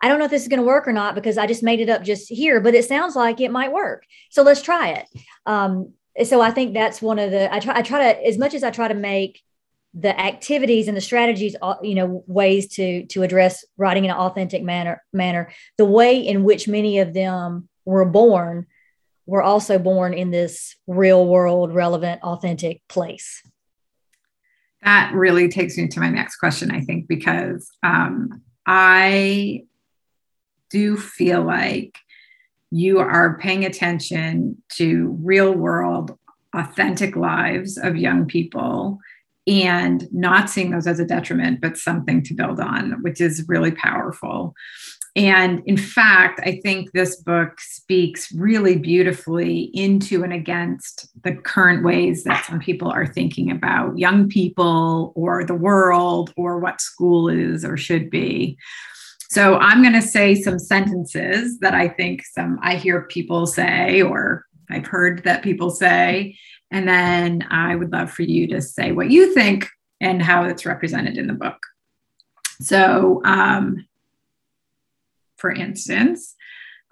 I 0.00 0.08
don't 0.08 0.18
know 0.18 0.26
if 0.26 0.30
this 0.30 0.42
is 0.42 0.48
going 0.48 0.60
to 0.60 0.66
work 0.66 0.86
or 0.86 0.92
not 0.92 1.14
because 1.14 1.38
I 1.38 1.46
just 1.46 1.62
made 1.62 1.80
it 1.80 1.88
up 1.88 2.02
just 2.02 2.28
here 2.28 2.60
but 2.60 2.74
it 2.74 2.84
sounds 2.84 3.16
like 3.16 3.40
it 3.40 3.50
might 3.50 3.72
work. 3.72 4.04
So 4.30 4.42
let's 4.42 4.62
try 4.62 4.90
it. 4.90 5.06
Um, 5.46 5.92
so 6.24 6.40
I 6.40 6.50
think 6.50 6.74
that's 6.74 7.00
one 7.00 7.18
of 7.18 7.30
the 7.30 7.52
I 7.52 7.60
try 7.60 7.76
I 7.76 7.82
try 7.82 8.12
to 8.12 8.26
as 8.26 8.38
much 8.38 8.54
as 8.54 8.64
I 8.64 8.70
try 8.70 8.88
to 8.88 8.94
make 8.94 9.42
the 9.98 10.18
activities 10.20 10.86
and 10.86 10.96
the 10.96 11.00
strategies 11.00 11.56
uh, 11.60 11.74
you 11.82 11.94
know 11.94 12.22
ways 12.26 12.68
to 12.68 13.04
to 13.06 13.22
address 13.22 13.64
writing 13.76 14.04
in 14.04 14.10
an 14.10 14.16
authentic 14.16 14.62
manner 14.62 15.02
manner 15.12 15.50
the 15.76 15.84
way 15.84 16.18
in 16.18 16.44
which 16.44 16.68
many 16.68 16.98
of 16.98 17.14
them 17.14 17.68
we're 17.88 18.04
born, 18.04 18.66
we're 19.24 19.42
also 19.42 19.78
born 19.78 20.12
in 20.12 20.30
this 20.30 20.76
real 20.86 21.26
world, 21.26 21.74
relevant, 21.74 22.22
authentic 22.22 22.86
place. 22.86 23.42
That 24.82 25.12
really 25.14 25.48
takes 25.48 25.76
me 25.78 25.88
to 25.88 26.00
my 26.00 26.10
next 26.10 26.36
question, 26.36 26.70
I 26.70 26.82
think, 26.82 27.08
because 27.08 27.70
um, 27.82 28.42
I 28.66 29.64
do 30.70 30.98
feel 30.98 31.42
like 31.42 31.96
you 32.70 32.98
are 32.98 33.38
paying 33.38 33.64
attention 33.64 34.62
to 34.74 35.18
real 35.22 35.54
world, 35.54 36.16
authentic 36.54 37.16
lives 37.16 37.78
of 37.78 37.96
young 37.96 38.26
people 38.26 38.98
and 39.48 40.06
not 40.12 40.50
seeing 40.50 40.70
those 40.70 40.86
as 40.86 41.00
a 41.00 41.06
detriment, 41.06 41.60
but 41.60 41.78
something 41.78 42.22
to 42.22 42.34
build 42.34 42.60
on, 42.60 43.02
which 43.02 43.20
is 43.20 43.44
really 43.48 43.70
powerful. 43.70 44.54
And 45.16 45.62
in 45.64 45.78
fact, 45.78 46.40
I 46.44 46.60
think 46.62 46.92
this 46.92 47.16
book 47.16 47.60
speaks 47.60 48.30
really 48.30 48.76
beautifully 48.76 49.70
into 49.72 50.22
and 50.22 50.32
against 50.32 51.08
the 51.24 51.34
current 51.34 51.82
ways 51.82 52.24
that 52.24 52.44
some 52.44 52.60
people 52.60 52.90
are 52.90 53.06
thinking 53.06 53.50
about 53.50 53.98
young 53.98 54.28
people 54.28 55.12
or 55.16 55.44
the 55.44 55.54
world 55.54 56.32
or 56.36 56.60
what 56.60 56.80
school 56.80 57.28
is 57.28 57.64
or 57.64 57.76
should 57.76 58.10
be. 58.10 58.58
So 59.30 59.56
I'm 59.56 59.82
going 59.82 59.94
to 59.94 60.02
say 60.02 60.34
some 60.34 60.58
sentences 60.58 61.58
that 61.60 61.74
I 61.74 61.88
think 61.88 62.24
some 62.24 62.58
I 62.62 62.76
hear 62.76 63.02
people 63.02 63.46
say 63.46 64.02
or 64.02 64.44
I've 64.70 64.86
heard 64.86 65.24
that 65.24 65.42
people 65.42 65.70
say 65.70 66.36
and 66.70 66.88
then 66.88 67.46
I 67.50 67.74
would 67.74 67.92
love 67.92 68.10
for 68.10 68.22
you 68.22 68.46
to 68.48 68.60
say 68.60 68.92
what 68.92 69.10
you 69.10 69.32
think 69.32 69.68
and 70.00 70.22
how 70.22 70.44
it's 70.44 70.66
represented 70.66 71.16
in 71.16 71.26
the 71.26 71.32
book. 71.32 71.58
So, 72.60 73.22
um, 73.24 73.86
for 75.36 75.50
instance, 75.50 76.34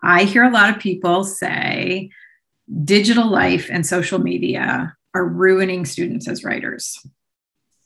I 0.02 0.24
hear 0.24 0.44
a 0.44 0.50
lot 0.50 0.70
of 0.70 0.80
people 0.80 1.24
say 1.24 2.10
digital 2.84 3.28
life 3.28 3.68
and 3.70 3.86
social 3.86 4.18
media 4.18 4.96
are 5.14 5.26
ruining 5.26 5.84
students 5.84 6.28
as 6.28 6.44
writers. 6.44 7.04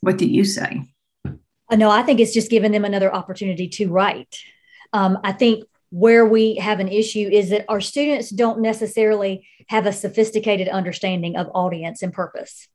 What 0.01 0.17
do 0.17 0.25
you 0.25 0.43
say? 0.43 0.83
Uh, 1.25 1.75
no, 1.75 1.89
I 1.89 2.03
think 2.03 2.19
it's 2.19 2.33
just 2.33 2.51
giving 2.51 2.71
them 2.71 2.85
another 2.85 3.13
opportunity 3.13 3.67
to 3.69 3.87
write. 3.87 4.39
Um, 4.93 5.19
I 5.23 5.31
think 5.31 5.63
where 5.91 6.25
we 6.25 6.55
have 6.55 6.79
an 6.79 6.87
issue 6.87 7.29
is 7.31 7.49
that 7.49 7.65
our 7.69 7.81
students 7.81 8.29
don't 8.29 8.61
necessarily 8.61 9.47
have 9.67 9.85
a 9.85 9.93
sophisticated 9.93 10.67
understanding 10.67 11.35
of 11.35 11.49
audience 11.53 12.01
and 12.01 12.13
purpose. 12.13 12.67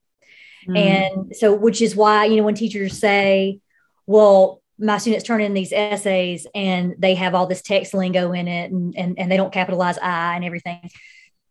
Mm. 0.69 0.79
And 0.79 1.37
so, 1.37 1.55
which 1.55 1.81
is 1.83 1.97
why, 1.97 2.27
you 2.27 2.37
know, 2.37 2.45
when 2.45 2.55
teachers 2.55 2.99
say, 2.99 3.61
well, 4.07 4.63
my 4.79 4.99
students 4.99 5.25
turn 5.25 5.41
in 5.41 5.55
these 5.55 5.73
essays 5.73 6.47
and 6.55 6.95
they 6.99 7.15
have 7.15 7.35
all 7.35 7.47
this 7.47 7.63
text 7.63 7.95
lingo 7.95 8.33
in 8.33 8.47
it 8.47 8.71
and, 8.71 8.95
and, 8.97 9.19
and 9.19 9.33
they 9.33 9.39
don't 9.39 9.53
capitalize 9.53 9.97
I 9.99 10.37
and 10.37 10.45
everything. 10.45 10.91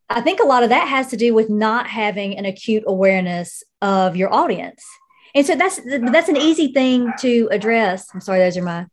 I 0.08 0.22
think 0.22 0.40
a 0.40 0.46
lot 0.46 0.62
of 0.62 0.70
that 0.70 0.88
has 0.88 1.08
to 1.08 1.18
do 1.18 1.34
with 1.34 1.50
not 1.50 1.88
having 1.88 2.38
an 2.38 2.46
acute 2.46 2.84
awareness 2.86 3.64
of 3.82 4.16
your 4.16 4.32
audience. 4.32 4.86
And 5.34 5.46
so 5.46 5.56
that's 5.56 5.82
that's 6.12 6.30
an 6.30 6.38
easy 6.38 6.72
thing 6.72 7.12
to 7.20 7.50
address. 7.52 8.08
I'm 8.14 8.22
sorry, 8.22 8.40
those 8.40 8.56
are 8.56 8.64
my 8.64 8.86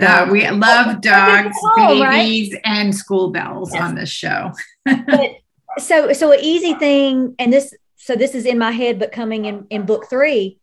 uh, 0.00 0.28
we 0.30 0.48
love 0.48 1.00
dogs, 1.00 1.56
babies, 1.76 2.52
right? 2.52 2.62
and 2.64 2.94
school 2.94 3.30
bells 3.30 3.72
yes. 3.72 3.82
on 3.82 3.94
this 3.94 4.08
show. 4.08 4.52
but, 4.84 5.30
so, 5.78 6.12
so 6.12 6.32
an 6.32 6.40
easy 6.40 6.74
thing, 6.74 7.34
and 7.38 7.52
this, 7.52 7.74
so 7.96 8.14
this 8.14 8.34
is 8.34 8.46
in 8.46 8.58
my 8.58 8.70
head, 8.70 8.98
but 8.98 9.12
coming 9.12 9.44
in 9.44 9.66
in 9.70 9.86
book 9.86 10.08
three, 10.08 10.58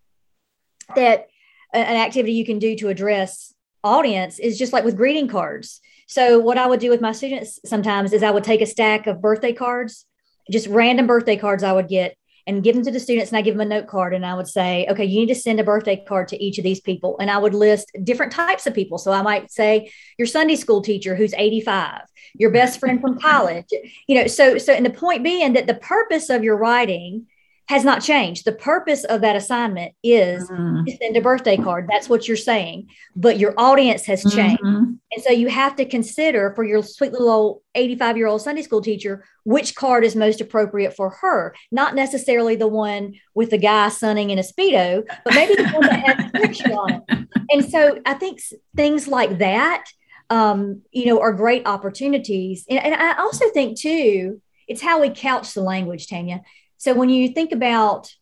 that 0.95 1.27
an 1.73 1.97
activity 1.97 2.33
you 2.33 2.45
can 2.45 2.59
do 2.59 2.75
to 2.77 2.89
address 2.89 3.53
audience 3.83 4.39
is 4.39 4.57
just 4.57 4.73
like 4.73 4.83
with 4.83 4.97
greeting 4.97 5.27
cards. 5.27 5.81
So, 6.07 6.39
what 6.39 6.57
I 6.57 6.67
would 6.67 6.79
do 6.79 6.89
with 6.89 7.01
my 7.01 7.11
students 7.11 7.59
sometimes 7.65 8.13
is 8.13 8.23
I 8.23 8.31
would 8.31 8.43
take 8.43 8.61
a 8.61 8.65
stack 8.65 9.07
of 9.07 9.21
birthday 9.21 9.53
cards, 9.53 10.05
just 10.51 10.67
random 10.67 11.07
birthday 11.07 11.37
cards 11.37 11.63
I 11.63 11.73
would 11.73 11.87
get, 11.87 12.17
and 12.47 12.63
give 12.63 12.75
them 12.75 12.83
to 12.85 12.91
the 12.91 12.99
students 12.99 13.31
and 13.31 13.37
I 13.37 13.41
give 13.41 13.55
them 13.55 13.61
a 13.61 13.65
note 13.65 13.87
card 13.87 14.13
and 14.13 14.25
I 14.25 14.35
would 14.35 14.47
say, 14.47 14.85
okay, 14.89 15.05
you 15.05 15.19
need 15.19 15.33
to 15.33 15.35
send 15.35 15.59
a 15.59 15.63
birthday 15.63 16.03
card 16.07 16.27
to 16.29 16.43
each 16.43 16.57
of 16.57 16.63
these 16.63 16.79
people. 16.79 17.17
And 17.19 17.31
I 17.31 17.37
would 17.37 17.53
list 17.55 17.91
different 18.03 18.31
types 18.31 18.67
of 18.67 18.73
people. 18.73 18.97
So 18.97 19.11
I 19.11 19.21
might 19.21 19.51
say 19.51 19.91
your 20.17 20.27
Sunday 20.27 20.55
school 20.55 20.81
teacher 20.81 21.15
who's 21.15 21.33
85, 21.33 22.01
your 22.35 22.51
best 22.51 22.79
friend 22.79 23.01
from 23.01 23.19
college, 23.19 23.69
you 24.07 24.15
know, 24.15 24.27
so, 24.27 24.57
so, 24.57 24.73
and 24.73 24.85
the 24.85 24.91
point 24.91 25.23
being 25.23 25.53
that 25.53 25.67
the 25.67 25.75
purpose 25.75 26.29
of 26.29 26.43
your 26.43 26.57
writing 26.57 27.27
has 27.67 27.83
not 27.83 28.03
changed. 28.03 28.45
The 28.45 28.51
purpose 28.51 29.03
of 29.05 29.21
that 29.21 29.35
assignment 29.35 29.93
is 30.03 30.49
mm-hmm. 30.49 30.83
to 30.83 30.97
send 30.97 31.17
a 31.17 31.21
birthday 31.21 31.57
card. 31.57 31.87
That's 31.89 32.07
what 32.07 32.27
you're 32.27 32.37
saying. 32.37 32.89
But 33.15 33.39
your 33.39 33.55
audience 33.57 34.05
has 34.05 34.21
changed. 34.23 34.61
Mm-hmm. 34.61 34.93
And 35.11 35.23
so 35.23 35.31
you 35.31 35.47
have 35.49 35.75
to 35.77 35.85
consider 35.85 36.53
for 36.53 36.63
your 36.63 36.83
sweet 36.83 37.11
little 37.11 37.29
old 37.29 37.61
85 37.73 38.17
year 38.17 38.27
old 38.27 38.41
Sunday 38.41 38.61
school 38.61 38.81
teacher, 38.81 39.25
which 39.45 39.73
card 39.73 40.03
is 40.03 40.15
most 40.15 40.41
appropriate 40.41 40.95
for 40.95 41.09
her. 41.09 41.55
Not 41.71 41.95
necessarily 41.95 42.55
the 42.55 42.67
one 42.67 43.15
with 43.33 43.49
the 43.49 43.57
guy 43.57 43.89
sunning 43.89 44.29
in 44.29 44.37
a 44.37 44.43
Speedo, 44.43 45.03
but 45.23 45.33
maybe 45.33 45.55
the 45.55 45.69
one 45.69 45.87
that 45.87 46.05
has 46.05 46.29
a 46.29 46.39
picture 46.39 46.71
on 46.71 47.03
it. 47.07 47.27
And 47.49 47.65
so 47.65 47.99
I 48.05 48.13
think 48.13 48.41
things 48.75 49.07
like 49.07 49.39
that, 49.39 49.85
um, 50.29 50.81
you 50.91 51.07
know, 51.07 51.19
are 51.21 51.33
great 51.33 51.65
opportunities. 51.65 52.65
And, 52.69 52.79
and 52.79 52.95
I 52.95 53.17
also 53.17 53.49
think, 53.51 53.79
too, 53.79 54.41
it's 54.67 54.81
how 54.81 55.01
we 55.01 55.09
couch 55.09 55.53
the 55.53 55.61
language, 55.61 56.07
Tanya 56.07 56.41
so 56.85 56.93
when 56.93 57.09
you 57.09 57.29
think 57.29 57.51
about 57.51 58.13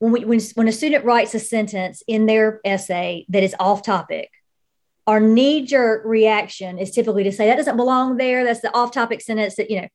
when 0.00 0.12
we 0.12 0.22
when, 0.26 0.38
when 0.54 0.68
a 0.68 0.72
student 0.72 1.06
writes 1.06 1.34
a 1.34 1.40
sentence 1.40 2.02
in 2.06 2.26
their 2.26 2.60
essay 2.62 3.24
that 3.30 3.42
is 3.42 3.56
off 3.58 3.82
topic, 3.82 4.30
our 5.06 5.18
knee 5.18 5.64
jerk 5.64 6.04
reaction 6.04 6.78
is 6.78 6.90
typically 6.90 7.24
to 7.24 7.32
say 7.32 7.46
that 7.46 7.56
doesn't 7.56 7.78
belong 7.78 8.18
there. 8.18 8.44
That's 8.44 8.60
the 8.60 8.76
off 8.76 8.92
topic 8.92 9.22
sentence 9.22 9.56
that 9.56 9.70
you 9.70 9.80
know. 9.80 9.88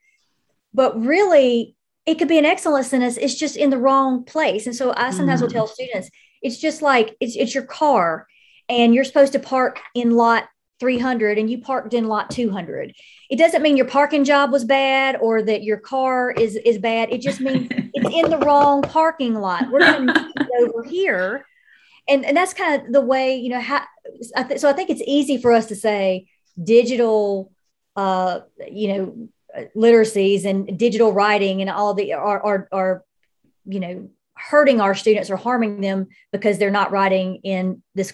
But 0.74 1.00
really, 1.00 1.76
it 2.08 2.16
could 2.16 2.28
be 2.28 2.40
an 2.40 2.46
excellent 2.46 2.88
sentence. 2.88 3.18
It's 3.18 3.36
just 3.36 3.56
in 3.56 3.70
the 3.70 3.78
wrong 3.78 4.24
place. 4.24 4.66
And 4.66 4.76
so 4.76 4.96
I 4.98 5.12
sometimes 5.12 5.40
mm. 5.40 5.44
will 5.44 5.52
tell 5.52 5.68
students, 5.68 6.10
it's 6.42 6.58
just 6.58 6.82
like 6.82 7.16
it's 7.20 7.36
it's 7.36 7.54
your 7.54 7.66
car, 7.66 8.26
and 8.68 8.96
you're 8.96 9.04
supposed 9.04 9.34
to 9.34 9.40
park 9.40 9.80
in 9.94 10.10
lot 10.10 10.46
300 10.82 11.38
and 11.38 11.50
you 11.50 11.60
parked 11.60 11.94
in 11.94 12.10
lot 12.10 12.30
200 12.30 12.94
it 13.32 13.38
doesn't 13.38 13.62
mean 13.62 13.78
your 13.78 13.88
parking 13.88 14.26
job 14.26 14.52
was 14.52 14.66
bad 14.66 15.16
or 15.22 15.42
that 15.42 15.64
your 15.64 15.78
car 15.78 16.32
is 16.32 16.58
is 16.58 16.78
bad. 16.78 17.14
It 17.14 17.22
just 17.22 17.40
means 17.40 17.70
it's 17.94 18.14
in 18.14 18.30
the 18.30 18.38
wrong 18.40 18.82
parking 18.82 19.36
lot. 19.36 19.72
We're 19.72 19.80
going 19.80 20.08
to 20.08 20.14
move 20.14 20.34
it 20.36 20.70
over 20.70 20.84
here. 20.84 21.46
And 22.10 22.26
and 22.26 22.36
that's 22.36 22.54
kind 22.54 22.82
of 22.86 22.92
the 22.92 23.00
way 23.00 23.38
you 23.38 23.50
know 23.50 23.62
how 23.62 23.84
I 24.36 24.44
th- 24.44 24.60
so 24.60 24.68
i 24.68 24.74
think 24.74 24.90
it's 24.90 25.04
easy 25.06 25.38
for 25.38 25.54
us 25.54 25.68
to 25.68 25.76
say 25.76 26.28
digital 26.62 27.52
uh 27.96 28.42
you 28.70 28.88
know 28.90 29.30
literacies 29.76 30.44
and 30.44 30.78
digital 30.78 31.14
writing 31.14 31.62
and 31.62 31.70
all 31.70 31.94
the 31.94 32.14
are 32.14 32.44
are, 32.44 32.68
are 32.72 33.04
you 33.66 33.80
know 33.80 34.10
hurting 34.34 34.82
our 34.82 34.96
students 34.96 35.30
or 35.30 35.38
harming 35.38 35.80
them 35.80 36.08
because 36.32 36.58
they're 36.58 36.72
not 36.72 36.92
writing 36.92 37.40
in 37.44 37.84
this 37.96 38.14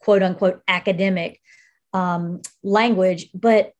quote 0.00 0.22
unquote 0.22 0.62
academic 0.66 1.40
um, 1.96 2.42
language. 2.62 3.30
But 3.32 3.72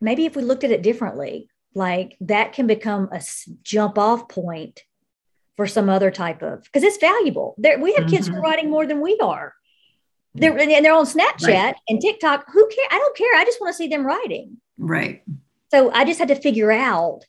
maybe 0.00 0.26
if 0.26 0.36
we 0.36 0.42
looked 0.42 0.64
at 0.64 0.70
it 0.70 0.82
differently, 0.82 1.50
like 1.74 2.16
that 2.20 2.52
can 2.52 2.66
become 2.66 3.08
a 3.12 3.20
jump 3.62 3.98
off 3.98 4.28
point 4.28 4.82
for 5.56 5.66
some 5.66 5.88
other 5.88 6.10
type 6.10 6.42
of 6.42 6.62
because 6.62 6.84
it's 6.84 6.98
valuable. 6.98 7.56
There, 7.58 7.78
we 7.78 7.94
have 7.94 8.04
mm-hmm. 8.04 8.14
kids 8.14 8.28
who 8.28 8.34
are 8.34 8.36
mm-hmm. 8.36 8.44
writing 8.44 8.70
more 8.70 8.86
than 8.86 9.00
we 9.00 9.18
are. 9.20 9.54
They're 10.34 10.56
and 10.56 10.84
they're 10.84 10.94
on 10.94 11.06
Snapchat 11.06 11.48
right. 11.48 11.74
and 11.88 12.00
TikTok. 12.00 12.44
Who 12.52 12.68
care? 12.68 12.86
I 12.92 12.98
don't 12.98 13.16
care. 13.16 13.34
I 13.34 13.44
just 13.44 13.60
want 13.60 13.72
to 13.72 13.76
see 13.76 13.88
them 13.88 14.06
writing. 14.06 14.58
Right. 14.76 15.22
So 15.72 15.90
I 15.90 16.04
just 16.04 16.20
had 16.20 16.28
to 16.28 16.36
figure 16.36 16.70
out, 16.70 17.22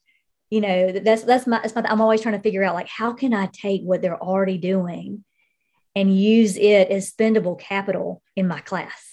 you 0.52 0.62
know, 0.62 0.92
that's 0.92 1.24
that's 1.24 1.48
my, 1.48 1.60
that's 1.60 1.74
my 1.74 1.82
I'm 1.86 2.02
always 2.02 2.22
trying 2.22 2.36
to 2.36 2.42
figure 2.42 2.64
out 2.64 2.76
like 2.76 2.88
how 2.88 3.14
can 3.14 3.34
I 3.34 3.50
take 3.52 3.82
what 3.82 4.04
they're 4.04 4.22
already 4.22 4.60
doing 4.60 5.24
and 5.96 6.16
use 6.16 6.56
it 6.56 6.90
as 6.90 7.12
spendable 7.12 7.60
capital 7.60 8.22
in 8.36 8.48
my 8.48 8.60
class. 8.60 9.09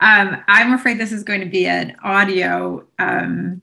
Um, 0.00 0.42
I'm 0.48 0.72
afraid 0.72 0.98
this 0.98 1.12
is 1.12 1.22
going 1.22 1.40
to 1.40 1.46
be 1.46 1.66
an 1.66 1.96
audio 2.02 2.86
um, 2.98 3.62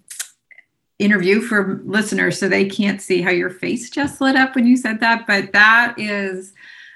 interview 0.99 1.41
for 1.41 1.81
listeners, 1.85 2.39
so 2.39 2.47
they 2.47 2.65
can't 2.65 3.01
see 3.01 3.21
how 3.21 3.31
your 3.31 3.49
face 3.49 3.89
just 3.89 4.21
lit 4.21 4.35
up 4.35 4.55
when 4.55 4.65
you 4.65 4.77
said 4.77 4.99
that. 5.01 5.27
But 5.27 5.51
that 5.53 5.95
is, 5.97 6.53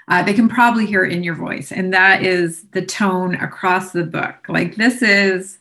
uh, 0.08 0.24
they 0.24 0.34
can 0.34 0.48
probably 0.48 0.86
hear 0.86 1.04
it 1.04 1.12
in 1.12 1.24
your 1.24 1.36
voice, 1.36 1.72
and 1.72 1.94
that 1.94 2.24
is 2.24 2.64
the 2.72 2.86
tone 2.86 3.36
across 3.36 3.92
the 3.92 4.04
book. 4.04 4.46
Like 4.48 4.76
this 4.76 5.02
is 5.02 5.60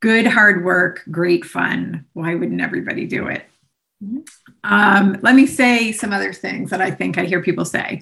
good 0.00 0.26
hard 0.26 0.64
work, 0.64 1.02
great 1.10 1.44
fun. 1.44 2.06
Why 2.14 2.34
wouldn't 2.34 2.60
everybody 2.60 3.06
do 3.06 3.26
it? 3.26 3.44
Mm-hmm. 4.02 4.18
Um, 4.64 5.18
let 5.22 5.34
me 5.34 5.46
say 5.46 5.92
some 5.92 6.12
other 6.12 6.32
things 6.32 6.70
that 6.70 6.80
I 6.80 6.90
think 6.90 7.18
I 7.18 7.24
hear 7.24 7.42
people 7.42 7.64
say. 7.64 8.00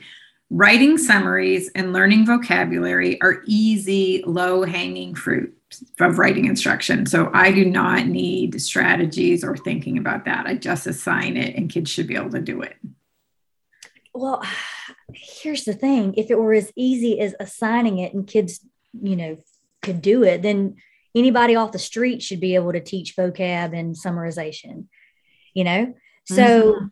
Writing 0.50 0.96
summaries 0.96 1.70
and 1.74 1.92
learning 1.92 2.24
vocabulary 2.24 3.20
are 3.20 3.42
easy, 3.46 4.22
low 4.26 4.62
hanging 4.62 5.14
fruit 5.14 5.54
of 6.00 6.18
writing 6.18 6.46
instruction. 6.46 7.04
So 7.04 7.30
I 7.34 7.52
do 7.52 7.64
not 7.64 8.06
need 8.06 8.60
strategies 8.60 9.44
or 9.44 9.56
thinking 9.56 9.98
about 9.98 10.24
that. 10.24 10.46
I 10.46 10.54
just 10.54 10.86
assign 10.86 11.36
it 11.36 11.54
and 11.54 11.70
kids 11.70 11.90
should 11.90 12.06
be 12.06 12.16
able 12.16 12.30
to 12.30 12.40
do 12.40 12.62
it. 12.62 12.76
Well, 14.14 14.42
here's 15.12 15.64
the 15.64 15.74
thing 15.74 16.14
if 16.16 16.30
it 16.30 16.38
were 16.38 16.54
as 16.54 16.72
easy 16.74 17.20
as 17.20 17.34
assigning 17.38 17.98
it 17.98 18.14
and 18.14 18.26
kids, 18.26 18.60
you 19.00 19.16
know, 19.16 19.36
could 19.82 20.00
do 20.00 20.24
it, 20.24 20.42
then 20.42 20.76
anybody 21.14 21.56
off 21.56 21.72
the 21.72 21.78
street 21.78 22.22
should 22.22 22.40
be 22.40 22.54
able 22.54 22.72
to 22.72 22.80
teach 22.80 23.16
vocab 23.16 23.78
and 23.78 23.94
summarization 23.94 24.86
you 25.54 25.64
know 25.64 25.94
so 26.24 26.72
mm-hmm. 26.72 26.86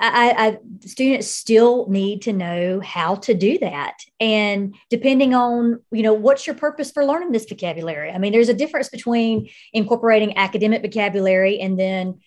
I, 0.00 0.34
I, 0.46 0.58
students 0.86 1.28
still 1.28 1.86
need 1.88 2.22
to 2.22 2.32
know 2.32 2.80
how 2.80 3.16
to 3.16 3.34
do 3.34 3.58
that. 3.58 3.94
And 4.20 4.74
depending 4.90 5.34
on 5.34 5.80
you 5.90 6.02
know 6.02 6.14
what's 6.14 6.46
your 6.46 6.56
purpose 6.56 6.90
for 6.90 7.04
learning 7.04 7.32
this 7.32 7.46
vocabulary? 7.48 8.10
I 8.10 8.18
mean 8.18 8.32
there's 8.32 8.48
a 8.48 8.54
difference 8.54 8.88
between 8.88 9.48
incorporating 9.72 10.36
academic 10.36 10.82
vocabulary 10.82 11.60
and 11.60 11.78
then 11.78 12.20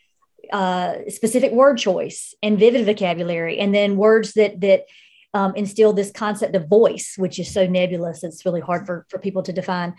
uh, 0.51 0.95
specific 1.10 1.51
word 1.51 1.77
choice 1.77 2.34
and 2.41 2.60
vivid 2.60 2.86
vocabulary 2.86 3.60
and 3.60 3.74
then 3.74 3.98
words 3.98 4.34
that 4.34 4.62
that 4.62 4.86
um, 5.34 5.53
instill 5.55 5.91
this 5.91 6.12
concept 6.12 6.55
of 6.55 6.69
voice 6.69 7.15
which 7.17 7.39
is 7.39 7.53
so 7.53 7.65
nebulous 7.65 8.24
it's 8.24 8.45
really 8.45 8.62
hard 8.62 8.86
for, 8.86 9.05
for 9.10 9.19
people 9.19 9.43
to 9.43 9.53
define. 9.53 9.95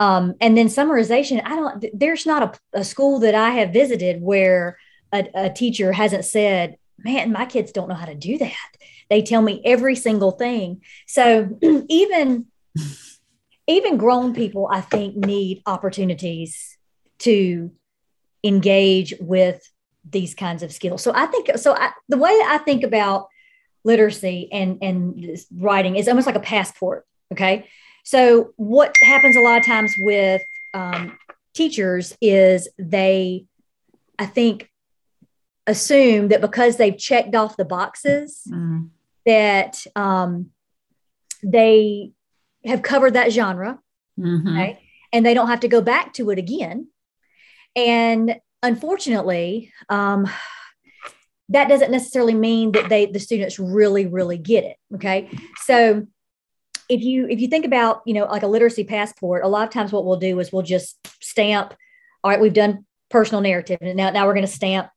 Um, 0.00 0.34
and 0.40 0.56
then 0.56 0.68
summarization 0.68 1.42
i 1.44 1.56
don't 1.56 1.84
there's 1.92 2.24
not 2.24 2.42
a, 2.74 2.78
a 2.80 2.84
school 2.84 3.18
that 3.18 3.34
i 3.34 3.50
have 3.50 3.72
visited 3.72 4.22
where 4.22 4.78
a, 5.12 5.28
a 5.34 5.50
teacher 5.50 5.92
hasn't 5.92 6.24
said 6.24 6.76
man, 6.98 7.32
my 7.32 7.46
kids 7.46 7.72
don't 7.72 7.88
know 7.88 7.94
how 7.94 8.06
to 8.06 8.14
do 8.14 8.38
that. 8.38 8.70
They 9.10 9.22
tell 9.22 9.42
me 9.42 9.62
every 9.64 9.96
single 9.96 10.32
thing. 10.32 10.82
So 11.06 11.58
even 11.88 12.46
even 13.66 13.98
grown 13.98 14.34
people, 14.34 14.68
I 14.70 14.80
think, 14.80 15.14
need 15.14 15.62
opportunities 15.66 16.78
to 17.20 17.70
engage 18.42 19.14
with 19.20 19.60
these 20.08 20.34
kinds 20.34 20.62
of 20.62 20.72
skills. 20.72 21.02
So 21.02 21.12
I 21.14 21.26
think 21.26 21.50
so. 21.56 21.74
I, 21.74 21.90
the 22.08 22.16
way 22.16 22.30
I 22.30 22.58
think 22.58 22.82
about 22.82 23.28
literacy 23.84 24.48
and 24.52 24.78
and 24.82 25.38
writing 25.56 25.96
is 25.96 26.08
almost 26.08 26.26
like 26.26 26.36
a 26.36 26.40
passport. 26.40 27.06
Okay, 27.32 27.68
so 28.04 28.52
what 28.56 28.94
happens 29.02 29.36
a 29.36 29.40
lot 29.40 29.58
of 29.58 29.66
times 29.66 29.94
with 29.98 30.42
um, 30.72 31.18
teachers 31.52 32.16
is 32.22 32.68
they, 32.78 33.46
I 34.18 34.26
think, 34.26 34.70
assume 35.68 36.28
that 36.28 36.40
because 36.40 36.76
they've 36.76 36.96
checked 36.96 37.34
off 37.34 37.56
the 37.56 37.64
boxes 37.64 38.42
mm. 38.50 38.88
that 39.26 39.84
um, 39.94 40.50
they 41.42 42.12
have 42.64 42.82
covered 42.82 43.14
that 43.14 43.30
genre 43.30 43.78
mm-hmm. 44.18 44.48
okay? 44.48 44.80
and 45.12 45.24
they 45.24 45.34
don't 45.34 45.48
have 45.48 45.60
to 45.60 45.68
go 45.68 45.80
back 45.80 46.14
to 46.14 46.30
it 46.30 46.38
again 46.38 46.88
and 47.76 48.40
unfortunately 48.62 49.72
um, 49.90 50.26
that 51.50 51.68
doesn't 51.68 51.92
necessarily 51.92 52.34
mean 52.34 52.72
that 52.72 52.88
they 52.88 53.06
the 53.06 53.20
students 53.20 53.58
really 53.58 54.06
really 54.06 54.38
get 54.38 54.64
it 54.64 54.76
okay 54.94 55.30
so 55.64 56.06
if 56.88 57.02
you 57.02 57.28
if 57.28 57.40
you 57.40 57.48
think 57.48 57.66
about 57.66 58.00
you 58.06 58.14
know 58.14 58.24
like 58.24 58.42
a 58.42 58.48
literacy 58.48 58.84
passport 58.84 59.44
a 59.44 59.48
lot 59.48 59.68
of 59.68 59.72
times 59.72 59.92
what 59.92 60.06
we'll 60.06 60.16
do 60.16 60.40
is 60.40 60.50
we'll 60.50 60.62
just 60.62 60.96
stamp 61.22 61.74
all 62.24 62.30
right 62.30 62.40
we've 62.40 62.54
done 62.54 62.86
personal 63.10 63.42
narrative 63.42 63.78
and 63.82 63.96
now, 63.96 64.10
now 64.10 64.26
we're 64.26 64.34
going 64.34 64.46
to 64.46 64.52
stamp 64.52 64.88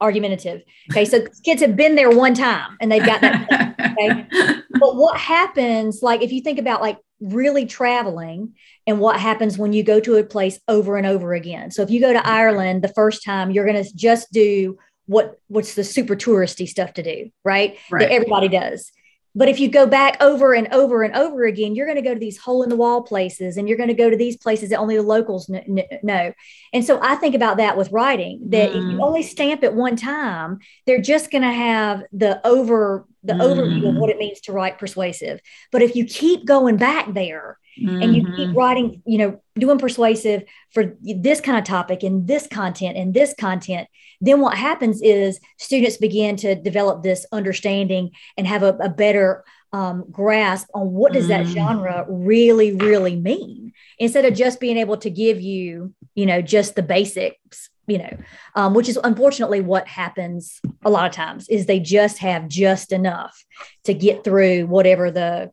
argumentative. 0.00 0.62
Okay. 0.90 1.04
So 1.04 1.26
kids 1.44 1.60
have 1.60 1.76
been 1.76 1.94
there 1.94 2.10
one 2.10 2.34
time 2.34 2.76
and 2.80 2.90
they've 2.90 3.04
got 3.04 3.20
that. 3.20 3.74
Okay. 3.98 4.26
but 4.80 4.96
what 4.96 5.18
happens, 5.18 6.02
like, 6.02 6.22
if 6.22 6.32
you 6.32 6.40
think 6.40 6.58
about 6.58 6.80
like 6.80 6.98
really 7.20 7.66
traveling 7.66 8.54
and 8.86 9.00
what 9.00 9.18
happens 9.18 9.56
when 9.58 9.72
you 9.72 9.82
go 9.82 10.00
to 10.00 10.16
a 10.16 10.24
place 10.24 10.60
over 10.68 10.96
and 10.96 11.06
over 11.06 11.34
again. 11.34 11.70
So 11.70 11.82
if 11.82 11.90
you 11.90 12.00
go 12.00 12.12
to 12.12 12.26
Ireland 12.26 12.82
the 12.82 12.88
first 12.88 13.24
time, 13.24 13.50
you're 13.50 13.66
going 13.66 13.82
to 13.82 13.96
just 13.96 14.32
do 14.32 14.78
what 15.06 15.38
what's 15.48 15.74
the 15.74 15.84
super 15.84 16.16
touristy 16.16 16.68
stuff 16.68 16.94
to 16.94 17.02
do, 17.02 17.30
right? 17.44 17.78
right. 17.90 18.00
That 18.00 18.12
everybody 18.12 18.48
does. 18.48 18.90
But 19.36 19.50
if 19.50 19.60
you 19.60 19.68
go 19.68 19.86
back 19.86 20.16
over 20.22 20.54
and 20.54 20.66
over 20.72 21.02
and 21.02 21.14
over 21.14 21.44
again, 21.44 21.74
you're 21.74 21.86
going 21.86 22.02
to 22.02 22.02
go 22.02 22.14
to 22.14 22.18
these 22.18 22.38
hole 22.38 22.62
in 22.62 22.70
the 22.70 22.76
wall 22.76 23.02
places 23.02 23.58
and 23.58 23.68
you're 23.68 23.76
going 23.76 23.90
to 23.90 23.94
go 23.94 24.08
to 24.08 24.16
these 24.16 24.38
places 24.38 24.70
that 24.70 24.78
only 24.78 24.96
the 24.96 25.02
locals 25.02 25.46
kn- 25.46 25.86
know. 26.02 26.32
And 26.72 26.82
so 26.82 26.98
I 27.02 27.16
think 27.16 27.34
about 27.34 27.58
that 27.58 27.76
with 27.76 27.92
writing 27.92 28.40
that 28.48 28.70
mm. 28.70 28.76
if 28.76 28.82
you 28.82 28.98
mm. 28.98 29.02
only 29.02 29.22
stamp 29.22 29.62
it 29.62 29.74
one 29.74 29.94
time, 29.94 30.60
they're 30.86 31.02
just 31.02 31.30
going 31.30 31.42
to 31.42 31.52
have 31.52 32.02
the 32.12 32.44
over 32.46 33.06
the 33.22 33.34
mm. 33.34 33.40
overview 33.40 33.90
of 33.90 33.96
what 33.96 34.08
it 34.08 34.18
means 34.18 34.40
to 34.42 34.52
write 34.52 34.78
persuasive. 34.78 35.40
But 35.70 35.82
if 35.82 35.94
you 35.94 36.06
keep 36.06 36.46
going 36.46 36.78
back 36.78 37.12
there, 37.12 37.58
Mm-hmm. 37.80 38.02
and 38.02 38.16
you 38.16 38.22
keep 38.24 38.32
mm-hmm. 38.48 38.56
writing, 38.56 39.02
you 39.04 39.18
know, 39.18 39.42
doing 39.54 39.78
persuasive 39.78 40.44
for 40.70 40.96
this 41.02 41.42
kind 41.42 41.58
of 41.58 41.64
topic 41.64 42.02
and 42.02 42.26
this 42.26 42.46
content 42.46 42.96
and 42.96 43.12
this 43.12 43.34
content, 43.38 43.86
then 44.20 44.40
what 44.40 44.56
happens 44.56 45.02
is 45.02 45.40
students 45.58 45.98
begin 45.98 46.36
to 46.36 46.54
develop 46.54 47.02
this 47.02 47.26
understanding 47.32 48.12
and 48.38 48.46
have 48.46 48.62
a, 48.62 48.78
a 48.80 48.88
better 48.88 49.44
um, 49.74 50.04
grasp 50.10 50.68
on 50.72 50.90
what 50.92 51.12
does 51.12 51.28
that 51.28 51.44
mm. 51.44 51.52
genre 51.52 52.06
really, 52.08 52.72
really 52.72 53.14
mean 53.14 53.74
instead 53.98 54.24
of 54.24 54.32
just 54.32 54.58
being 54.58 54.78
able 54.78 54.96
to 54.96 55.10
give 55.10 55.40
you, 55.42 55.92
you 56.14 56.24
know, 56.24 56.40
just 56.40 56.76
the 56.76 56.82
basics 56.82 57.68
you 57.88 57.98
know 57.98 58.16
um, 58.56 58.74
which 58.74 58.88
is 58.88 58.98
unfortunately 59.04 59.60
what 59.60 59.86
happens 59.86 60.60
a 60.84 60.90
lot 60.90 61.06
of 61.06 61.12
times 61.12 61.48
is 61.48 61.66
they 61.66 61.78
just 61.78 62.18
have 62.18 62.48
just 62.48 62.90
enough 62.90 63.44
to 63.84 63.94
get 63.94 64.24
through 64.24 64.66
whatever 64.66 65.10
the 65.10 65.52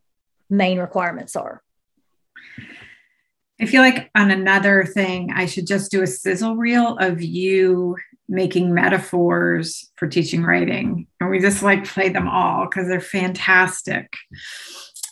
main 0.50 0.80
requirements 0.80 1.36
are 1.36 1.62
I 3.60 3.66
feel 3.66 3.82
like 3.82 4.10
on 4.16 4.30
another 4.30 4.84
thing, 4.84 5.30
I 5.34 5.46
should 5.46 5.66
just 5.66 5.90
do 5.90 6.02
a 6.02 6.06
sizzle 6.06 6.56
reel 6.56 6.96
of 6.98 7.22
you 7.22 7.96
making 8.28 8.74
metaphors 8.74 9.90
for 9.96 10.08
teaching 10.08 10.42
writing. 10.42 11.06
And 11.20 11.30
we 11.30 11.38
just 11.38 11.62
like 11.62 11.84
play 11.84 12.08
them 12.08 12.28
all 12.28 12.66
because 12.66 12.88
they're 12.88 13.00
fantastic. 13.00 14.12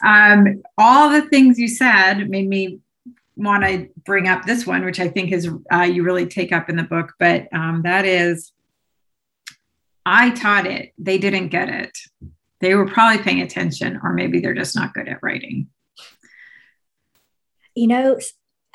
Um, 0.04 0.62
all 0.76 1.10
the 1.10 1.22
things 1.22 1.58
you 1.58 1.68
said 1.68 2.28
made 2.28 2.48
me 2.48 2.80
want 3.36 3.64
to 3.64 3.88
bring 4.04 4.28
up 4.28 4.44
this 4.44 4.66
one, 4.66 4.84
which 4.84 4.98
I 4.98 5.08
think 5.08 5.30
is 5.32 5.48
uh, 5.72 5.82
you 5.82 6.02
really 6.02 6.26
take 6.26 6.52
up 6.52 6.68
in 6.68 6.76
the 6.76 6.82
book, 6.82 7.12
but 7.18 7.46
um, 7.52 7.82
that 7.84 8.04
is 8.04 8.52
I 10.04 10.30
taught 10.30 10.66
it, 10.66 10.92
they 10.98 11.18
didn't 11.18 11.48
get 11.48 11.68
it. 11.68 11.96
They 12.60 12.74
were 12.74 12.86
probably 12.86 13.22
paying 13.22 13.40
attention, 13.40 14.00
or 14.02 14.12
maybe 14.12 14.40
they're 14.40 14.54
just 14.54 14.74
not 14.74 14.94
good 14.94 15.08
at 15.08 15.22
writing. 15.22 15.68
You 17.74 17.86
know, 17.86 18.18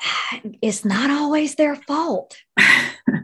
it's 0.62 0.84
not 0.84 1.10
always 1.10 1.54
their 1.54 1.76
fault. 1.76 2.36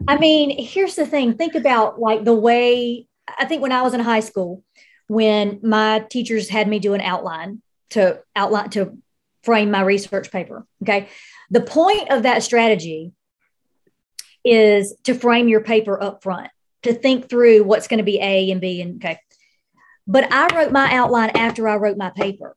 I 0.07 0.17
mean, 0.19 0.55
here's 0.57 0.95
the 0.95 1.05
thing 1.05 1.35
think 1.35 1.55
about 1.55 1.99
like 1.99 2.23
the 2.23 2.33
way 2.33 3.07
I 3.39 3.45
think 3.45 3.61
when 3.61 3.71
I 3.71 3.81
was 3.81 3.93
in 3.93 3.99
high 3.99 4.19
school, 4.19 4.63
when 5.07 5.59
my 5.63 6.05
teachers 6.09 6.49
had 6.49 6.67
me 6.67 6.79
do 6.79 6.93
an 6.93 7.01
outline 7.01 7.61
to 7.91 8.21
outline 8.35 8.69
to 8.71 8.97
frame 9.43 9.71
my 9.71 9.81
research 9.81 10.31
paper. 10.31 10.65
Okay. 10.83 11.07
The 11.51 11.61
point 11.61 12.11
of 12.11 12.23
that 12.23 12.43
strategy 12.43 13.13
is 14.43 14.95
to 15.03 15.13
frame 15.13 15.47
your 15.47 15.61
paper 15.61 16.01
up 16.01 16.23
front, 16.23 16.49
to 16.83 16.93
think 16.93 17.29
through 17.29 17.63
what's 17.63 17.87
going 17.87 17.99
to 17.99 18.03
be 18.03 18.19
A 18.19 18.51
and 18.51 18.61
B 18.61 18.81
and 18.81 19.03
okay. 19.03 19.19
But 20.07 20.31
I 20.31 20.55
wrote 20.55 20.71
my 20.71 20.91
outline 20.93 21.31
after 21.31 21.67
I 21.67 21.75
wrote 21.75 21.97
my 21.97 22.11
paper. 22.11 22.55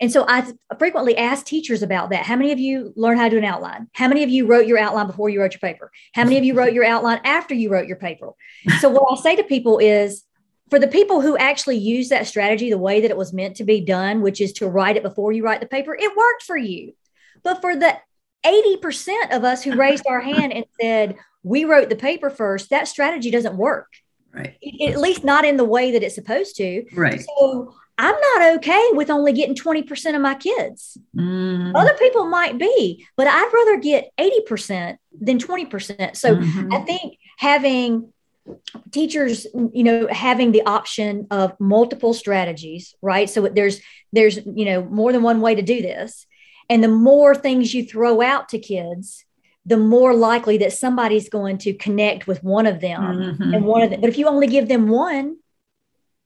And 0.00 0.10
so 0.10 0.24
I 0.28 0.52
frequently 0.78 1.16
ask 1.16 1.44
teachers 1.46 1.82
about 1.82 2.10
that. 2.10 2.24
How 2.24 2.36
many 2.36 2.52
of 2.52 2.58
you 2.58 2.92
learn 2.96 3.16
how 3.16 3.24
to 3.24 3.30
do 3.30 3.38
an 3.38 3.44
outline? 3.44 3.88
How 3.92 4.08
many 4.08 4.22
of 4.22 4.30
you 4.30 4.46
wrote 4.46 4.66
your 4.66 4.78
outline 4.78 5.06
before 5.06 5.28
you 5.28 5.40
wrote 5.40 5.52
your 5.52 5.60
paper? 5.60 5.90
How 6.14 6.24
many 6.24 6.38
of 6.38 6.44
you 6.44 6.54
wrote 6.54 6.72
your 6.72 6.84
outline 6.84 7.20
after 7.24 7.54
you 7.54 7.70
wrote 7.70 7.86
your 7.86 7.96
paper? 7.96 8.32
So 8.80 8.88
what 8.88 9.18
I 9.18 9.22
say 9.22 9.36
to 9.36 9.44
people 9.44 9.78
is 9.78 10.24
for 10.70 10.78
the 10.78 10.88
people 10.88 11.20
who 11.20 11.36
actually 11.36 11.76
use 11.76 12.08
that 12.08 12.26
strategy 12.26 12.70
the 12.70 12.78
way 12.78 13.00
that 13.02 13.10
it 13.10 13.16
was 13.16 13.32
meant 13.32 13.56
to 13.56 13.64
be 13.64 13.80
done, 13.80 14.22
which 14.22 14.40
is 14.40 14.52
to 14.54 14.68
write 14.68 14.96
it 14.96 15.02
before 15.02 15.32
you 15.32 15.44
write 15.44 15.60
the 15.60 15.66
paper, 15.66 15.94
it 15.94 16.16
worked 16.16 16.42
for 16.44 16.56
you. 16.56 16.94
But 17.42 17.60
for 17.60 17.76
the 17.76 17.96
80% 18.44 19.36
of 19.36 19.44
us 19.44 19.62
who 19.62 19.76
raised 19.76 20.06
our 20.08 20.20
hand 20.20 20.52
and 20.52 20.64
said, 20.80 21.16
we 21.42 21.64
wrote 21.64 21.88
the 21.88 21.96
paper 21.96 22.30
first, 22.30 22.70
that 22.70 22.88
strategy 22.88 23.30
doesn't 23.30 23.56
work. 23.56 23.88
Right. 24.32 24.56
At 24.80 24.98
least 24.98 25.24
not 25.24 25.44
in 25.44 25.58
the 25.58 25.64
way 25.64 25.92
that 25.92 26.02
it's 26.02 26.14
supposed 26.14 26.56
to. 26.56 26.84
Right. 26.94 27.20
So 27.20 27.74
I'm 27.98 28.14
not 28.14 28.56
okay 28.56 28.88
with 28.92 29.10
only 29.10 29.32
getting 29.32 29.54
20% 29.54 30.14
of 30.14 30.20
my 30.20 30.34
kids. 30.34 30.96
Mm. 31.16 31.72
Other 31.74 31.94
people 31.94 32.26
might 32.26 32.58
be, 32.58 33.06
but 33.16 33.26
I'd 33.26 33.50
rather 33.52 33.80
get 33.80 34.10
80% 34.18 34.96
than 35.20 35.38
20%. 35.38 36.16
So 36.16 36.36
mm-hmm. 36.36 36.72
I 36.72 36.80
think 36.80 37.18
having 37.38 38.12
teachers 38.90 39.46
you 39.72 39.84
know 39.84 40.08
having 40.10 40.50
the 40.50 40.62
option 40.62 41.28
of 41.30 41.58
multiple 41.60 42.12
strategies 42.12 42.94
right 43.00 43.30
so 43.30 43.46
there's 43.46 43.80
there's 44.12 44.38
you 44.44 44.64
know 44.64 44.84
more 44.84 45.12
than 45.12 45.22
one 45.22 45.40
way 45.40 45.54
to 45.54 45.62
do 45.62 45.80
this 45.80 46.26
and 46.68 46.82
the 46.82 46.88
more 46.88 47.34
things 47.34 47.72
you 47.72 47.84
throw 47.84 48.20
out 48.20 48.48
to 48.48 48.58
kids 48.58 49.24
the 49.64 49.76
more 49.76 50.12
likely 50.12 50.58
that 50.58 50.72
somebody's 50.72 51.28
going 51.28 51.56
to 51.56 51.72
connect 51.72 52.26
with 52.26 52.42
one 52.42 52.66
of 52.66 52.80
them 52.80 53.00
mm-hmm. 53.00 53.54
and 53.54 53.64
one 53.64 53.82
of 53.82 53.90
them 53.90 54.00
but 54.00 54.10
if 54.10 54.18
you 54.18 54.26
only 54.26 54.48
give 54.48 54.66
them 54.66 54.88
one 54.88 55.36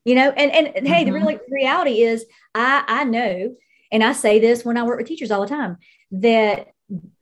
you 0.06 0.14
know 0.14 0.30
and 0.30 0.50
and, 0.52 0.76
and 0.76 0.88
hey 0.88 1.04
mm-hmm. 1.04 1.12
the 1.12 1.12
really 1.12 1.38
reality 1.50 2.02
is 2.02 2.24
i 2.54 2.82
i 2.88 3.04
know 3.04 3.54
and 3.92 4.02
i 4.02 4.12
say 4.12 4.38
this 4.38 4.64
when 4.64 4.78
i 4.78 4.82
work 4.82 4.98
with 4.98 5.06
teachers 5.06 5.30
all 5.30 5.42
the 5.42 5.48
time 5.48 5.76
that 6.10 6.68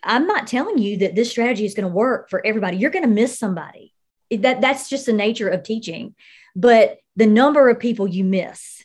i'm 0.03 0.27
not 0.27 0.47
telling 0.47 0.79
you 0.79 0.99
that 0.99 1.15
this 1.15 1.31
strategy 1.31 1.65
is 1.65 1.75
going 1.75 1.89
to 1.89 1.95
work 1.95 2.29
for 2.29 2.45
everybody. 2.45 2.77
You're 2.77 2.91
going 2.91 3.05
to 3.05 3.11
miss 3.11 3.39
somebody. 3.39 3.93
That 4.31 4.61
that's 4.61 4.89
just 4.89 5.07
the 5.07 5.13
nature 5.13 5.49
of 5.49 5.63
teaching. 5.63 6.15
But 6.57 6.99
the 7.17 7.27
number 7.27 7.69
of 7.69 7.79
people 7.79 8.07
you 8.07 8.25
miss 8.25 8.85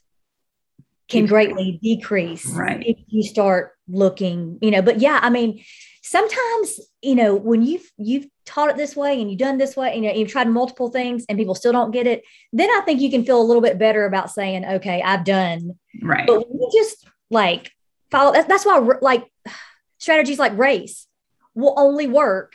can 1.08 1.26
greatly 1.26 1.80
decrease 1.82 2.46
right. 2.46 2.84
if 2.86 2.98
you 3.08 3.24
start 3.24 3.72
looking 3.88 4.60
you 4.62 4.70
know 4.70 4.84
but 4.84 5.00
yeah 5.00 5.20
i 5.24 5.32
mean 5.32 5.64
sometimes 6.10 6.80
you 7.04 7.14
know 7.14 7.36
when 7.36 7.62
you've 7.62 7.88
you've 7.98 8.26
taught 8.46 8.70
it 8.70 8.78
this 8.78 8.96
way 8.96 9.22
and 9.22 9.30
you've 9.30 9.38
done 9.40 9.60
this 9.60 9.76
way 9.78 9.94
you 9.96 10.02
know 10.02 10.12
you've 10.12 10.28
tried 10.32 10.48
multiple 10.50 10.90
things 10.90 11.24
and 11.30 11.38
people 11.38 11.54
still 11.54 11.72
don't 11.72 11.92
get 11.92 12.08
it 12.08 12.24
then 12.52 12.68
i 12.72 12.82
think 12.84 13.00
you 13.00 13.12
can 13.12 13.24
feel 13.24 13.40
a 13.40 13.44
little 13.50 13.62
bit 13.62 13.78
better 13.78 14.08
about 14.08 14.32
saying 14.32 14.66
okay 14.66 15.04
i've 15.04 15.24
done 15.24 15.78
right 16.02 16.26
but 16.26 16.52
we 16.52 16.68
just 16.74 17.08
like 17.30 17.72
follow 18.10 18.32
that's, 18.34 18.48
that's 18.48 18.66
why 18.66 18.80
like 19.02 19.24
strategies 20.00 20.40
like 20.40 20.58
race 20.58 21.06
will 21.54 21.76
only 21.78 22.08
work 22.08 22.54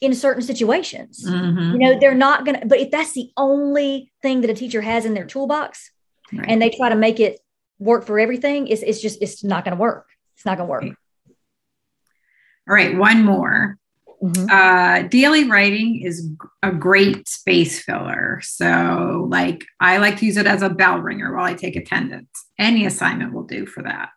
in 0.00 0.14
certain 0.14 0.42
situations 0.42 1.22
Mhm. 1.28 1.72
you 1.74 1.78
know 1.78 1.98
they're 2.00 2.14
not 2.14 2.46
gonna 2.46 2.64
but 2.64 2.78
if 2.80 2.90
that's 2.90 3.12
the 3.12 3.30
only 3.36 4.10
thing 4.22 4.40
that 4.40 4.48
a 4.50 4.54
teacher 4.54 4.80
has 4.80 5.04
in 5.04 5.12
their 5.12 5.26
toolbox 5.26 5.90
Right. 6.32 6.46
and 6.48 6.60
they 6.62 6.70
try 6.70 6.88
to 6.88 6.96
make 6.96 7.20
it 7.20 7.38
work 7.78 8.04
for 8.06 8.18
everything 8.18 8.66
it's, 8.68 8.82
it's 8.82 9.00
just 9.02 9.20
it's 9.20 9.44
not 9.44 9.64
gonna 9.64 9.76
work 9.76 10.06
it's 10.34 10.46
not 10.46 10.56
gonna 10.56 10.70
work 10.70 10.82
Right. 10.84 10.94
All 12.68 12.74
right 12.74 12.96
one 12.96 13.24
more 13.24 13.76
Mhm. 14.22 14.48
uh, 14.50 15.06
daily 15.08 15.44
writing 15.48 16.00
is 16.02 16.30
a 16.62 16.72
great 16.72 17.28
space 17.28 17.82
filler. 17.84 18.40
So, 18.42 19.26
like, 19.28 19.62
I 19.78 19.98
like 19.98 20.16
to 20.20 20.24
use 20.26 20.38
it 20.38 20.46
as 20.46 20.62
a 20.62 20.70
bell 20.70 21.00
ringer 21.00 21.36
while 21.36 21.44
I 21.44 21.52
take 21.52 21.76
attendance. 21.76 22.30
Any 22.58 22.86
assignment 22.86 23.34
will 23.34 23.42
do 23.42 23.66
for 23.66 23.82
that. 23.82 24.08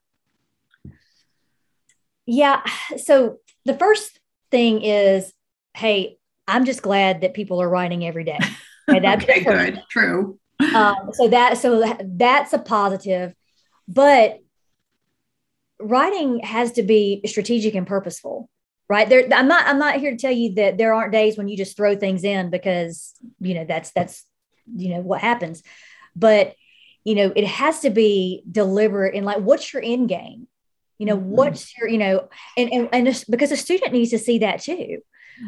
Yeah. 2.26 2.62
So 2.98 3.40
the 3.66 3.74
first 3.78 4.20
thing 4.52 4.82
is, 4.84 5.34
hey, 5.76 6.18
I'm 6.48 6.64
just 6.64 6.82
glad 6.82 7.20
that 7.22 7.34
people 7.34 7.62
are 7.62 7.70
writing 7.70 8.06
every 8.06 8.24
day. 8.24 8.40
Okay, 8.90 9.02
that's 9.02 9.24
okay, 9.24 9.44
good, 9.44 9.84
true. 9.92 10.40
um, 10.74 11.10
so 11.14 11.28
that 11.28 11.60
so 11.60 11.96
that's 12.04 12.54
a 12.54 12.58
positive 12.58 13.36
but 13.88 14.40
writing 15.80 16.40
has 16.40 16.74
to 16.74 16.84
be 16.84 17.22
strategic 17.26 17.74
and 17.76 17.88
purposeful 17.88 18.50
right 18.90 19.08
there 19.10 19.28
i'm 19.34 19.48
not 19.48 19.66
i'm 19.68 19.80
not 19.80 20.00
here 20.00 20.12
to 20.12 20.18
tell 20.18 20.32
you 20.32 20.56
that 20.56 20.78
there 20.78 20.94
aren't 20.94 21.12
days 21.12 21.38
when 21.38 21.48
you 21.48 21.56
just 21.56 21.78
throw 21.78 21.96
things 21.96 22.24
in 22.24 22.50
because 22.50 23.14
you 23.40 23.54
know 23.54 23.66
that's 23.66 23.92
that's 23.92 24.26
you 24.76 24.90
know 24.90 25.02
what 25.02 25.22
happens 25.22 25.64
but 26.16 26.56
you 27.04 27.16
know 27.16 27.32
it 27.36 27.46
has 27.46 27.80
to 27.82 27.90
be 27.90 28.44
deliberate 28.52 29.16
and 29.16 29.26
like 29.26 29.38
what's 29.40 29.72
your 29.74 29.82
end 29.84 30.10
game 30.10 30.48
you 30.98 31.06
know 31.06 31.18
Mhm. 31.18 31.22
what's 31.38 31.78
your 31.78 31.88
you 31.88 31.98
know 31.98 32.28
and 32.58 32.72
and, 32.74 32.90
and 32.92 33.26
because 33.30 33.52
a 33.52 33.58
student 33.58 33.94
needs 33.94 34.12
to 34.12 34.20
see 34.20 34.40
that 34.40 34.62
too 34.62 34.98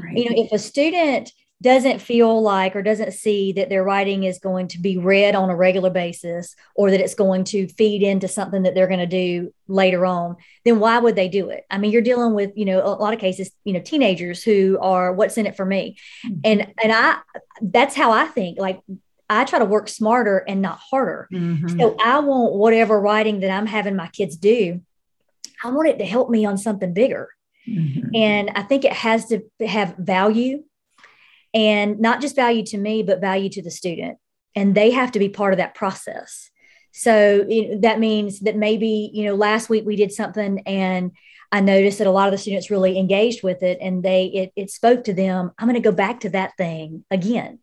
Right. 0.04 0.17
you 0.17 0.30
know 0.30 0.36
if 0.41 0.52
a 0.54 0.58
student 0.60 1.32
doesn't 1.62 2.02
feel 2.02 2.41
like 2.41 2.76
or 2.76 2.82
doesn't 2.82 3.13
see 3.13 3.52
that 3.54 3.69
their 3.69 3.84
writing 3.84 4.24
is 4.24 4.39
going 4.39 4.67
to 4.67 4.80
be 4.80 4.97
read 4.97 5.36
on 5.36 5.50
a 5.52 5.56
regular 5.56 5.91
basis 5.91 6.56
or 6.76 6.89
that 6.89 7.00
it's 7.00 7.13
going 7.13 7.43
to 7.43 7.67
feed 7.67 8.02
into 8.02 8.28
something 8.28 8.63
that 8.63 8.74
they're 8.74 8.88
going 8.88 9.00
to 9.00 9.06
do 9.06 9.54
later 9.67 10.06
on 10.06 10.36
then 10.65 10.80
why 10.80 10.97
would 10.97 11.15
they 11.15 11.30
do 11.30 11.50
it 11.50 11.63
i 11.69 11.78
mean 11.78 11.91
you're 11.91 12.02
dealing 12.02 12.34
with 12.34 12.52
you 12.56 12.65
know 12.65 12.80
a 12.84 12.89
lot 13.04 13.13
of 13.13 13.19
cases 13.19 13.52
you 13.63 13.74
know 13.74 13.80
teenagers 13.80 14.43
who 14.43 14.78
are 14.82 15.13
what's 15.13 15.38
in 15.38 15.45
it 15.45 15.56
for 15.56 15.65
me 15.65 15.95
and 16.43 16.62
and 16.84 16.91
i 16.91 17.17
that's 17.62 17.95
how 17.95 18.12
i 18.12 18.26
think 18.26 18.58
like 18.60 18.82
i 19.30 19.43
try 19.45 19.60
to 19.60 19.65
work 19.65 19.88
smarter 19.88 20.39
and 20.47 20.62
not 20.62 20.80
harder 20.80 21.28
Mhm. 21.32 21.80
so 21.80 21.95
I 22.04 22.19
want 22.19 22.56
whatever 22.56 23.00
writing 23.00 23.39
that 23.41 23.52
I'm 23.52 23.67
having 23.67 23.95
my 23.95 24.08
kids 24.08 24.36
do, 24.36 24.82
I 25.63 25.69
want 25.69 25.88
it 25.89 26.00
to 26.00 26.06
help 26.06 26.30
me 26.30 26.43
on 26.43 26.58
something 26.58 26.91
bigger. 26.93 27.30
Mhm. 27.69 28.10
And 28.15 28.50
I 28.56 28.63
think 28.63 28.84
it 28.84 28.91
has 28.93 29.28
to 29.28 29.43
have 29.65 29.95
value 29.97 30.63
and 31.54 32.00
not 32.00 32.22
just 32.22 32.36
value 32.36 32.66
to 32.68 32.78
me, 32.78 33.04
but 33.04 33.22
value 33.22 33.50
to 33.50 33.62
the 33.62 33.72
student. 33.72 34.18
And 34.56 34.76
they 34.76 34.92
have 34.92 35.12
to 35.14 35.20
be 35.20 35.30
part 35.30 35.54
of 35.54 35.58
that 35.58 35.76
process. 35.76 36.50
So 36.92 37.46
it, 37.50 37.82
that 37.82 38.00
means 38.00 38.42
that 38.42 38.58
maybe, 38.58 39.12
you 39.14 39.26
know, 39.26 39.36
last 39.36 39.70
week 39.70 39.86
we 39.86 39.96
did 39.96 40.12
something 40.12 40.60
and 40.66 41.12
I 41.52 41.62
noticed 41.62 41.98
that 41.98 42.08
a 42.08 42.12
lot 42.12 42.28
of 42.28 42.32
the 42.32 42.38
students 42.38 42.72
really 42.72 42.98
engaged 42.98 43.44
with 43.44 43.64
it 43.64 43.78
and 43.82 44.04
they, 44.04 44.26
it, 44.26 44.54
it 44.56 44.72
spoke 44.72 45.06
to 45.06 45.14
them. 45.14 45.52
I'm 45.58 45.68
going 45.68 45.82
to 45.82 45.90
go 45.90 45.96
back 45.96 46.22
to 46.22 46.30
that 46.30 46.56
thing 46.58 47.04
again. 47.12 47.60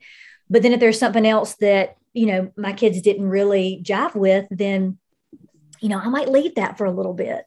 But 0.51 0.63
then 0.63 0.73
if 0.73 0.81
there's 0.81 0.99
something 0.99 1.27
else 1.27 1.57
that, 1.57 1.97
you 2.15 2.27
know, 2.27 2.53
my 2.57 2.73
kids 2.73 3.03
didn't 3.03 3.29
really 3.29 3.83
jive 3.83 4.15
with, 4.15 4.47
then, 4.51 4.99
you 5.81 5.91
know, 5.91 5.99
I 5.99 6.09
might 6.09 6.31
leave 6.31 6.55
that 6.55 6.79
for 6.79 6.87
a 6.87 6.93
little 6.93 7.15
bit 7.15 7.45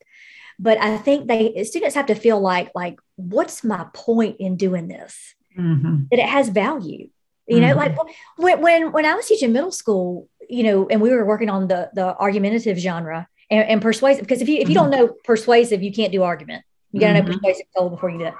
but 0.62 0.78
i 0.80 0.96
think 0.96 1.28
they 1.28 1.64
students 1.64 1.96
have 1.96 2.06
to 2.06 2.16
feel 2.16 2.40
like 2.40 2.72
like 2.76 3.00
what's 3.16 3.64
my 3.64 3.86
point 3.94 4.38
in 4.40 4.56
doing 4.56 4.88
this 4.88 5.36
Mhm. 5.58 6.10
that 6.10 6.20
it 6.20 6.30
has 6.30 6.50
value 6.50 7.10
you 7.48 7.60
know 7.60 7.74
Mhm. 7.74 7.78
like 7.78 7.98
when, 8.38 8.62
when 8.62 8.92
when 8.92 9.06
i 9.06 9.14
was 9.16 9.26
teaching 9.28 9.52
middle 9.52 9.72
school 9.72 10.30
you 10.50 10.64
know 10.64 10.88
and 10.90 11.02
we 11.02 11.10
were 11.10 11.26
working 11.26 11.50
on 11.50 11.68
the 11.68 11.90
the 11.94 12.16
argumentative 12.18 12.78
genre 12.78 13.28
and, 13.50 13.68
and 13.68 13.82
persuasive 13.82 14.22
because 14.24 14.42
if 14.42 14.48
you 14.50 14.58
if 14.58 14.70
you 14.70 14.76
don't 14.76 14.92
know 14.92 15.10
persuasive 15.24 15.82
you 15.84 15.92
can't 15.92 16.12
do 16.12 16.24
argument 16.24 16.64
you 16.92 17.00
got 17.00 17.08
to 17.08 17.14
know 17.16 17.24
Mhm. 17.24 17.34
persuasive 17.34 17.66
before 17.90 18.10
you 18.10 18.20
do 18.20 18.26
it 18.26 18.34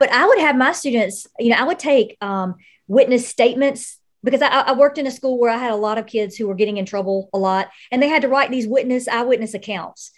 but 0.00 0.10
i 0.12 0.26
would 0.26 0.38
have 0.38 0.56
my 0.56 0.72
students 0.72 1.26
you 1.38 1.50
know 1.50 1.56
i 1.56 1.64
would 1.64 1.78
take 1.78 2.16
um, 2.20 2.54
witness 2.88 3.28
statements 3.28 3.98
because 4.24 4.42
I, 4.42 4.48
I 4.48 4.72
worked 4.72 4.98
in 4.98 5.06
a 5.06 5.10
school 5.10 5.38
where 5.38 5.50
i 5.50 5.58
had 5.58 5.70
a 5.72 5.76
lot 5.76 5.98
of 5.98 6.06
kids 6.06 6.36
who 6.36 6.48
were 6.48 6.54
getting 6.54 6.78
in 6.78 6.86
trouble 6.86 7.28
a 7.32 7.38
lot 7.38 7.68
and 7.92 8.02
they 8.02 8.08
had 8.08 8.22
to 8.22 8.28
write 8.28 8.50
these 8.50 8.66
witness 8.66 9.06
eyewitness 9.06 9.54
accounts 9.54 10.10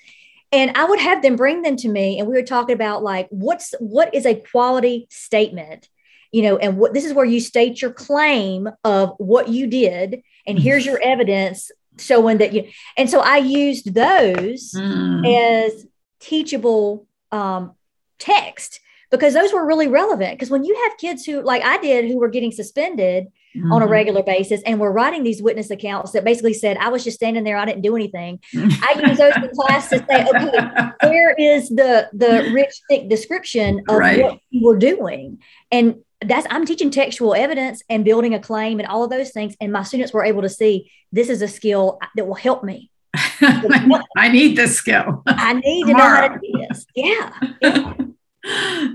and 0.52 0.70
i 0.76 0.84
would 0.84 1.00
have 1.00 1.22
them 1.22 1.36
bring 1.36 1.62
them 1.62 1.76
to 1.76 1.88
me 1.88 2.18
and 2.18 2.28
we 2.28 2.34
were 2.34 2.42
talking 2.42 2.74
about 2.74 3.02
like 3.02 3.26
what's 3.30 3.74
what 3.80 4.14
is 4.14 4.24
a 4.26 4.34
quality 4.34 5.06
statement 5.10 5.88
you 6.32 6.42
know 6.42 6.56
and 6.58 6.76
what 6.78 6.92
this 6.94 7.04
is 7.04 7.12
where 7.14 7.24
you 7.24 7.40
state 7.40 7.80
your 7.80 7.90
claim 7.92 8.68
of 8.84 9.14
what 9.18 9.48
you 9.48 9.66
did 9.66 10.22
and 10.46 10.58
here's 10.58 10.84
your 10.86 11.00
evidence 11.02 11.70
showing 11.98 12.38
that 12.38 12.52
you 12.52 12.68
and 12.96 13.08
so 13.10 13.20
i 13.20 13.36
used 13.38 13.94
those 13.94 14.72
Mm. 14.76 15.66
as 15.66 15.86
teachable 16.20 17.06
um, 17.32 17.74
text 18.18 18.80
because 19.10 19.32
those 19.34 19.52
were 19.52 19.66
really 19.66 19.88
relevant 19.88 20.32
because 20.32 20.50
when 20.50 20.64
you 20.64 20.74
have 20.84 20.98
kids 20.98 21.24
who 21.24 21.40
like 21.42 21.62
i 21.64 21.78
did 21.78 22.04
who 22.06 22.18
were 22.18 22.28
getting 22.28 22.52
suspended 22.52 23.26
on 23.72 23.82
a 23.82 23.86
Mhm. 23.86 23.90
regular 23.90 24.22
basis 24.22 24.60
and 24.66 24.78
were 24.78 24.92
writing 24.92 25.22
these 25.24 25.42
witness 25.42 25.70
accounts 25.70 26.12
that 26.12 26.24
basically 26.24 26.52
said 26.54 26.76
i 26.78 26.88
was 26.88 27.02
just 27.04 27.16
standing 27.16 27.44
there 27.44 27.56
i 27.56 27.64
didn't 27.64 27.82
do 27.82 27.96
anything 27.96 28.38
i 28.54 29.02
use 29.06 29.18
those 29.18 29.34
in 29.36 29.48
class 29.54 29.88
to 29.88 29.98
say 30.08 30.26
okay 30.34 31.08
where 31.08 31.34
is 31.38 31.68
the 31.70 32.08
the 32.12 32.50
rich 32.52 32.74
thick 32.90 33.08
description 33.08 33.80
of 33.88 33.96
Right. 33.96 34.22
what 34.22 34.38
you 34.50 34.66
were 34.66 34.76
doing 34.76 35.38
and 35.72 35.96
that's 36.24 36.46
i'm 36.50 36.66
teaching 36.66 36.90
textual 36.90 37.34
evidence 37.34 37.82
and 37.88 38.04
building 38.04 38.34
a 38.34 38.40
claim 38.40 38.80
and 38.80 38.88
all 38.88 39.04
of 39.04 39.10
those 39.10 39.30
things 39.30 39.54
and 39.60 39.72
my 39.72 39.82
students 39.82 40.12
were 40.12 40.24
able 40.24 40.42
to 40.42 40.48
see 40.48 40.90
this 41.12 41.28
is 41.28 41.42
a 41.42 41.48
skill 41.48 41.98
that 42.16 42.26
will 42.26 42.34
help 42.34 42.64
me 42.64 42.90
I 43.40 44.28
need 44.30 44.56
this 44.56 44.76
skill. 44.76 45.22
i 45.26 45.54
need 45.54 45.86
to 45.86 45.92
know 45.92 45.98
how 45.98 46.28
to 46.28 46.38
do 46.38 46.66
this 46.68 46.86
yeah, 46.94 47.32
yeah. 47.62 47.94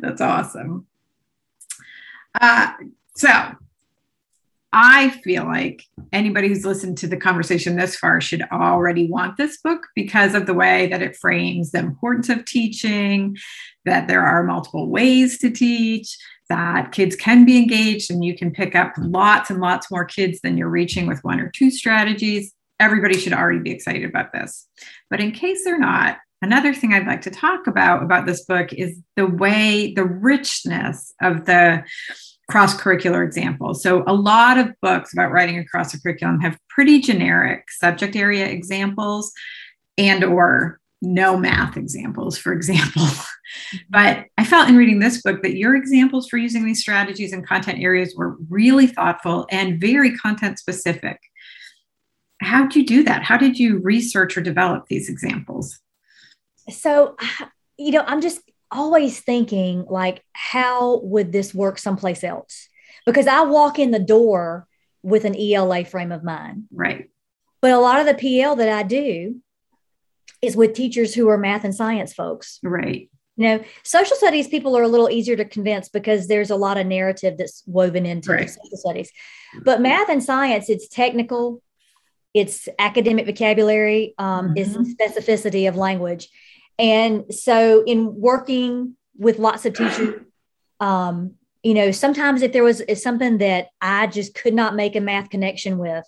That's 0.02 0.22
awesome. 0.22 0.88
Uh, 2.40 2.72
so 3.16 3.30
I 4.72 5.10
feel 5.24 5.44
like 5.44 5.84
anybody 6.12 6.48
who's 6.48 6.66
listened 6.66 6.98
to 7.00 7.08
the 7.08 7.18
conversation 7.18 7.76
this 7.76 7.96
far 7.96 8.20
should 8.22 8.42
already 8.52 9.08
want 9.08 9.38
this 9.38 9.58
book 9.58 9.82
because 9.96 10.34
of 10.34 10.48
the 10.48 10.54
way 10.54 10.88
that 10.88 11.04
it 11.04 11.16
frames 11.16 11.72
the 11.72 11.80
importance 11.80 12.30
of 12.30 12.46
teaching, 12.46 13.38
that 13.86 14.08
there 14.08 14.26
are 14.26 14.44
multiple 14.44 14.90
ways 14.90 15.38
to 15.40 15.52
teach, 15.52 16.18
that 16.54 16.92
kids 16.92 17.16
can 17.16 17.46
be 17.46 17.58
engaged 17.58 18.12
and 18.12 18.24
you 18.24 18.38
can 18.38 18.52
pick 18.52 18.76
up 18.76 18.94
lots 19.00 19.50
and 19.50 19.60
lots 19.60 19.90
more 19.90 20.06
kids 20.06 20.40
than 20.42 20.56
you're 20.56 20.70
reaching 20.70 21.08
with 21.08 21.24
one 21.24 21.40
or 21.40 21.50
two 21.50 21.72
strategies. 21.72 22.54
Everybody 22.80 23.18
should 23.18 23.34
already 23.34 23.58
be 23.58 23.72
excited 23.72 24.08
about 24.08 24.32
this. 24.34 24.68
But 25.10 25.20
in 25.20 25.32
case 25.32 25.64
they're 25.64 25.80
not, 25.80 26.20
another 26.44 26.72
thing 26.72 26.94
I'd 26.94 27.08
like 27.08 27.22
to 27.22 27.32
talk 27.32 27.66
about 27.66 28.04
about 28.04 28.28
this 28.28 28.46
book 28.46 28.72
is 28.72 29.00
the 29.16 29.26
way, 29.26 29.94
the 29.96 30.04
richness 30.04 31.12
of 31.24 31.46
the 31.46 31.84
cross 32.52 32.80
curricular 32.80 33.26
examples. 33.26 33.82
So, 33.82 34.04
a 34.06 34.14
lot 34.14 34.60
of 34.60 34.76
books 34.80 35.12
about 35.12 35.32
writing 35.32 35.58
across 35.58 35.96
a 35.96 36.02
curriculum 36.02 36.40
have 36.42 36.60
pretty 36.70 37.00
generic 37.00 37.72
subject 37.72 38.16
area 38.16 38.46
examples 38.46 39.34
and 39.98 40.24
or 40.24 40.80
no 41.02 41.36
math 41.36 41.78
examples, 41.78 42.38
for 42.38 42.54
example. 42.54 43.08
Mm-hmm. 43.76 43.78
but 43.90 44.26
I 44.38 44.46
felt 44.46 44.70
in 44.70 44.78
reading 44.78 45.00
this 45.00 45.22
book 45.22 45.44
that 45.44 45.56
your 45.58 45.76
examples 45.76 46.30
for 46.30 46.38
using 46.38 46.66
these 46.66 46.80
strategies 46.82 47.34
and 47.34 47.46
content 47.46 47.80
areas 47.80 48.14
were 48.16 48.38
really 48.50 48.88
thoughtful 48.88 49.46
and 49.52 49.80
very 49.82 50.16
content 50.18 50.60
specific. 50.60 51.20
How 52.42 52.64
did 52.68 52.76
you 52.76 52.86
do 52.86 53.04
that? 53.04 53.24
How 53.24 53.38
did 53.38 53.58
you 53.60 53.80
research 53.80 54.38
or 54.38 54.42
develop 54.42 54.88
these 54.88 55.10
examples? 55.10 55.80
so 56.70 57.16
you 57.78 57.92
know 57.92 58.04
i'm 58.08 58.22
just 58.22 58.40
always 58.72 59.20
thinking 59.20 59.84
like 59.90 60.24
how 60.34 61.00
would 61.00 61.32
this 61.34 61.54
work 61.54 61.78
someplace 61.78 62.24
else 62.24 62.70
because 63.06 63.28
i 63.28 63.42
walk 63.42 63.78
in 63.80 63.92
the 63.92 64.00
door 64.00 64.66
with 65.02 65.26
an 65.26 65.36
ela 65.36 65.84
frame 65.84 66.12
of 66.14 66.24
mind 66.24 66.64
Right. 66.72 67.10
but 67.62 67.72
a 67.72 67.80
lot 67.80 68.00
of 68.00 68.06
the 68.06 68.14
pl 68.14 68.56
that 68.56 68.70
i 68.70 68.82
do 68.84 69.42
is 70.42 70.56
with 70.56 70.74
teachers 70.74 71.14
who 71.14 71.28
are 71.30 71.38
math 71.38 71.66
and 71.66 71.76
science 71.76 72.14
folks 72.14 72.60
Right. 72.64 73.10
You 73.36 73.48
know 73.48 73.64
social 73.84 74.16
studies 74.16 74.48
people 74.48 74.78
are 74.78 74.84
a 74.84 74.88
little 74.88 75.10
easier 75.10 75.36
to 75.36 75.46
convince 75.46 75.90
because 75.90 76.28
there's 76.28 76.52
a 76.52 76.56
lot 76.56 76.78
of 76.78 76.86
narrative 76.86 77.36
that's 77.38 77.64
woven 77.66 78.06
into 78.06 78.32
Right. 78.32 78.50
social 78.50 78.78
studies 78.78 79.12
but 79.64 79.82
math 79.82 80.10
and 80.10 80.24
science 80.24 80.70
it's 80.70 80.88
technical 80.88 81.62
it's 82.34 82.68
academic 82.80 83.26
vocabulary 83.26 84.14
um, 84.18 84.54
is 84.56 84.76
Mhm. 84.78 84.86
specificity 84.96 85.68
of 85.68 85.76
language 85.76 86.30
and 86.80 87.34
so 87.34 87.84
in 87.86 88.20
working 88.20 88.96
with 89.18 89.38
lots 89.38 89.64
of 89.66 89.74
teachers. 89.76 90.16
Um, 90.80 91.36
you 91.62 91.76
know, 91.76 91.92
sometimes 91.92 92.42
if 92.42 92.52
there 92.52 92.64
was 92.64 92.82
something 93.02 93.38
that 93.38 93.68
I 93.80 94.08
just 94.08 94.34
could 94.34 94.56
not 94.56 94.76
make 94.76 94.96
a 94.96 95.00
math 95.00 95.30
connection 95.30 95.78
with 95.78 96.04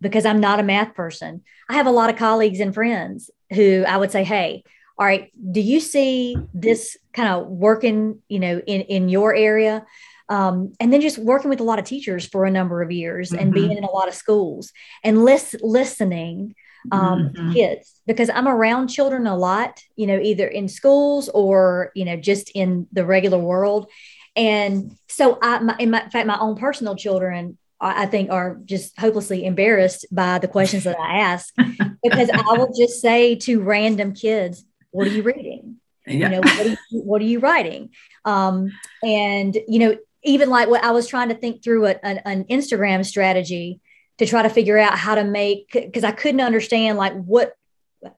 because 0.00 0.24
I'm 0.24 0.40
not 0.40 0.60
a 0.60 0.62
math 0.62 0.94
person, 0.94 1.42
I 1.68 1.74
have 1.74 1.86
a 1.88 1.90
lot 1.90 2.10
of 2.10 2.16
colleagues 2.16 2.60
and 2.60 2.72
friends 2.72 3.28
who 3.52 3.84
I 3.86 3.96
would 3.96 4.12
say, 4.12 4.22
Hey, 4.22 4.62
all 4.98 5.06
right, 5.06 5.32
do 5.50 5.60
you 5.60 5.80
see 5.80 6.36
this 6.52 6.96
kind 7.12 7.28
of 7.28 7.48
working, 7.48 8.22
you 8.28 8.38
know, 8.38 8.60
in, 8.66 8.82
in 8.82 9.08
your 9.08 9.34
area? 9.34 9.84
Um, 10.28 10.72
and 10.80 10.92
then 10.92 11.00
just 11.00 11.18
working 11.18 11.50
with 11.50 11.60
a 11.60 11.64
lot 11.64 11.78
of 11.78 11.84
teachers 11.84 12.26
for 12.26 12.44
a 12.44 12.50
number 12.50 12.80
of 12.80 12.90
years 12.90 13.30
mm-hmm. 13.30 13.42
and 13.42 13.52
being 13.52 13.76
in 13.76 13.84
a 13.84 13.90
lot 13.90 14.08
of 14.08 14.14
schools 14.14 14.72
and 15.02 15.24
lis- 15.24 15.56
listening 15.60 16.54
um, 16.92 17.30
mm-hmm. 17.30 17.52
kids 17.52 18.00
because 18.06 18.30
I'm 18.30 18.48
around 18.48 18.88
children 18.88 19.26
a 19.26 19.36
lot, 19.36 19.82
you 19.96 20.06
know, 20.06 20.18
either 20.18 20.46
in 20.46 20.68
schools 20.68 21.28
or, 21.28 21.90
you 21.94 22.04
know, 22.04 22.16
just 22.16 22.50
in 22.54 22.86
the 22.92 23.04
regular 23.04 23.38
world. 23.38 23.90
And 24.36 24.96
so 25.08 25.38
I, 25.42 25.58
my, 25.60 25.76
in, 25.78 25.90
my, 25.90 26.04
in 26.04 26.10
fact, 26.10 26.26
my 26.26 26.38
own 26.38 26.56
personal 26.56 26.96
children, 26.96 27.58
I 27.80 28.06
think 28.06 28.30
are 28.30 28.58
just 28.64 28.98
hopelessly 28.98 29.44
embarrassed 29.44 30.06
by 30.10 30.38
the 30.38 30.48
questions 30.48 30.84
that 30.84 30.98
I 30.98 31.18
ask 31.18 31.52
because 32.02 32.30
I 32.30 32.52
will 32.52 32.72
just 32.72 33.00
say 33.00 33.34
to 33.36 33.60
random 33.60 34.14
kids, 34.14 34.64
what 34.94 35.06
are 35.06 35.10
you 35.10 35.22
reading? 35.22 35.76
Yeah. 36.06 36.12
You 36.12 36.28
know, 36.28 36.40
what 36.40 36.66
are 36.66 36.68
you, 36.68 36.76
what 36.90 37.22
are 37.22 37.26
you 37.26 37.40
writing? 37.40 37.90
Um, 38.24 38.70
and, 39.02 39.56
you 39.66 39.78
know, 39.78 39.96
even 40.22 40.50
like 40.50 40.68
what 40.68 40.84
I 40.84 40.90
was 40.90 41.06
trying 41.06 41.28
to 41.30 41.34
think 41.34 41.62
through 41.62 41.86
a, 41.86 41.96
an, 42.02 42.20
an 42.24 42.44
Instagram 42.44 43.04
strategy 43.04 43.80
to 44.18 44.26
try 44.26 44.42
to 44.42 44.48
figure 44.48 44.78
out 44.78 44.96
how 44.96 45.14
to 45.14 45.24
make 45.24 45.70
because 45.72 46.04
I 46.04 46.12
couldn't 46.12 46.40
understand 46.40 46.98
like 46.98 47.14
what 47.14 47.54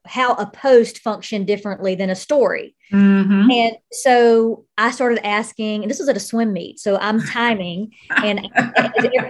how 0.05 0.33
a 0.33 0.45
post 0.45 0.99
functioned 0.99 1.47
differently 1.47 1.95
than 1.95 2.09
a 2.09 2.15
story. 2.15 2.75
Mm-hmm. 2.91 3.49
And 3.49 3.77
so 3.91 4.65
I 4.77 4.91
started 4.91 5.25
asking, 5.25 5.83
and 5.83 5.89
this 5.89 5.99
was 5.99 6.09
at 6.09 6.17
a 6.17 6.21
swim 6.21 6.51
meet. 6.51 6.79
So 6.79 6.97
I'm 6.97 7.21
timing, 7.21 7.93
and 8.09 8.49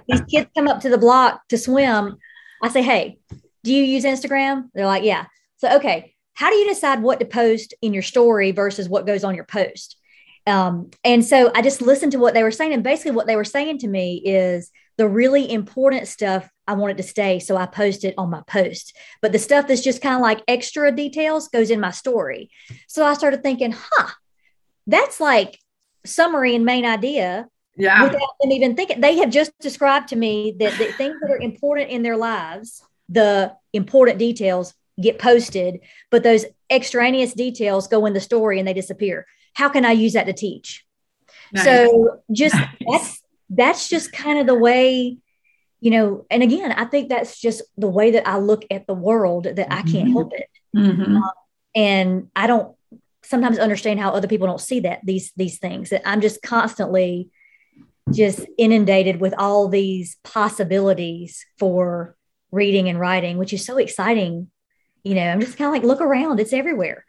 these 0.08 0.22
kids 0.30 0.50
come 0.56 0.68
up 0.68 0.82
to 0.82 0.90
the 0.90 0.98
block 0.98 1.48
to 1.50 1.58
swim. 1.58 2.18
I 2.64 2.70
say, 2.70 2.82
Hey, 2.82 3.20
do 3.64 3.74
you 3.74 3.84
use 3.84 4.04
Instagram? 4.04 4.70
They're 4.74 4.88
like, 4.88 5.04
Yeah. 5.04 5.26
So, 5.58 5.76
okay, 5.78 6.16
how 6.38 6.52
do 6.52 6.56
you 6.56 6.68
decide 6.68 7.02
what 7.02 7.20
to 7.20 7.26
post 7.26 7.74
in 7.82 7.96
your 7.96 8.04
story 8.04 8.52
versus 8.52 8.88
what 8.88 9.08
goes 9.08 9.24
on 9.24 9.34
your 9.34 9.44
post? 9.44 9.98
Um, 10.46 10.92
and 11.04 11.26
so 11.26 11.52
I 11.56 11.64
just 11.64 11.82
listened 11.82 12.12
to 12.12 12.20
what 12.20 12.36
they 12.36 12.44
were 12.44 12.52
saying. 12.52 12.74
And 12.74 12.84
basically, 12.84 13.14
what 13.14 13.26
they 13.26 13.36
were 13.36 13.44
saying 13.44 13.80
to 13.80 13.88
me 13.88 14.22
is 14.24 14.70
the 14.98 15.08
really 15.08 15.52
important 15.52 16.08
stuff 16.08 16.48
I 16.68 16.74
wanted 16.74 16.98
to 16.98 17.04
stay. 17.04 17.40
So 17.40 17.58
I 17.58 17.66
posted 17.66 18.14
on 18.20 18.30
my 18.30 18.44
post. 18.46 18.96
But 19.20 19.32
the 19.32 19.40
stuff 19.40 19.68
that's 19.68 19.84
just 19.84 20.00
kind 20.00 20.14
of 20.14 20.22
like 20.22 20.44
extra 20.48 20.92
details 20.92 21.48
goes 21.48 21.72
in 21.72 21.80
my 21.80 21.90
story. 21.90 22.52
So 22.88 23.04
I 23.04 23.16
started 23.16 23.42
thinking, 23.42 23.74
huh, 23.76 24.12
that's 24.86 25.20
like 25.20 25.58
summary 26.06 26.54
and 26.54 26.66
main 26.66 26.86
idea. 26.86 27.48
Yeah. 27.76 28.04
Without 28.04 28.30
them 28.40 28.52
even 28.52 28.76
thinking. 28.76 29.02
They 29.02 29.18
have 29.18 29.32
just 29.32 29.52
described 29.60 30.10
to 30.10 30.16
me 30.16 30.54
that 30.60 30.78
the 30.78 30.92
things 30.94 31.16
that 31.20 31.32
are 31.32 31.42
important 31.42 31.90
in 31.90 32.04
their 32.04 32.16
lives, 32.16 32.84
the 33.10 33.56
important 33.74 34.20
details 34.20 34.76
get 35.02 35.20
posted, 35.20 35.80
but 36.10 36.24
those 36.24 36.46
extraneous 36.70 37.34
details 37.34 37.88
go 37.88 38.06
in 38.06 38.14
the 38.14 38.20
story 38.20 38.60
and 38.60 38.68
they 38.68 38.74
disappear. 38.74 39.26
How 39.54 39.70
can 39.70 39.86
I 39.86 39.92
use 39.92 40.14
that 40.14 40.26
to 40.26 40.34
teach? 40.34 40.86
Nice. 41.54 41.64
So 41.64 42.22
just 42.32 42.56
nice. 42.56 42.70
that's 42.90 43.24
that's 43.50 43.90
just 43.90 44.12
kind 44.12 44.40
of 44.40 44.48
the 44.48 44.56
way 44.56 45.18
you 45.80 45.92
know, 45.92 46.26
and 46.32 46.42
again, 46.42 46.72
I 46.72 46.86
think 46.86 47.10
that's 47.10 47.40
just 47.40 47.62
the 47.78 47.88
way 47.88 48.12
that 48.12 48.28
I 48.28 48.40
look 48.40 48.66
at 48.72 48.88
the 48.88 48.96
world 48.96 49.44
that 49.44 49.72
I 49.72 49.84
can't 49.84 50.06
mm-hmm. 50.06 50.12
help 50.14 50.34
it. 50.34 50.50
Mm-hmm. 50.76 51.18
Um, 51.18 51.32
and 51.76 52.28
I 52.36 52.48
don't 52.48 52.76
sometimes 53.24 53.60
understand 53.60 54.00
how 54.00 54.12
other 54.12 54.28
people 54.28 54.48
don't 54.48 54.62
see 54.62 54.80
that 54.82 55.02
these 55.04 55.32
these 55.36 55.60
things 55.60 55.90
that 55.90 56.02
I'm 56.06 56.22
just 56.22 56.42
constantly 56.42 57.30
just 58.12 58.46
inundated 58.58 59.20
with 59.20 59.34
all 59.38 59.68
these 59.68 60.18
possibilities 60.24 61.46
for 61.60 62.16
reading 62.52 62.88
and 62.90 63.00
writing, 63.00 63.38
which 63.38 63.54
is 63.54 63.66
so 63.66 63.78
exciting. 63.78 64.50
You 65.04 65.16
know, 65.16 65.28
I'm 65.28 65.40
just 65.40 65.58
kind 65.58 65.68
of 65.68 65.74
like, 65.74 65.84
look 65.84 66.02
around, 66.02 66.40
it's 66.40 66.54
everywhere. 66.54 67.06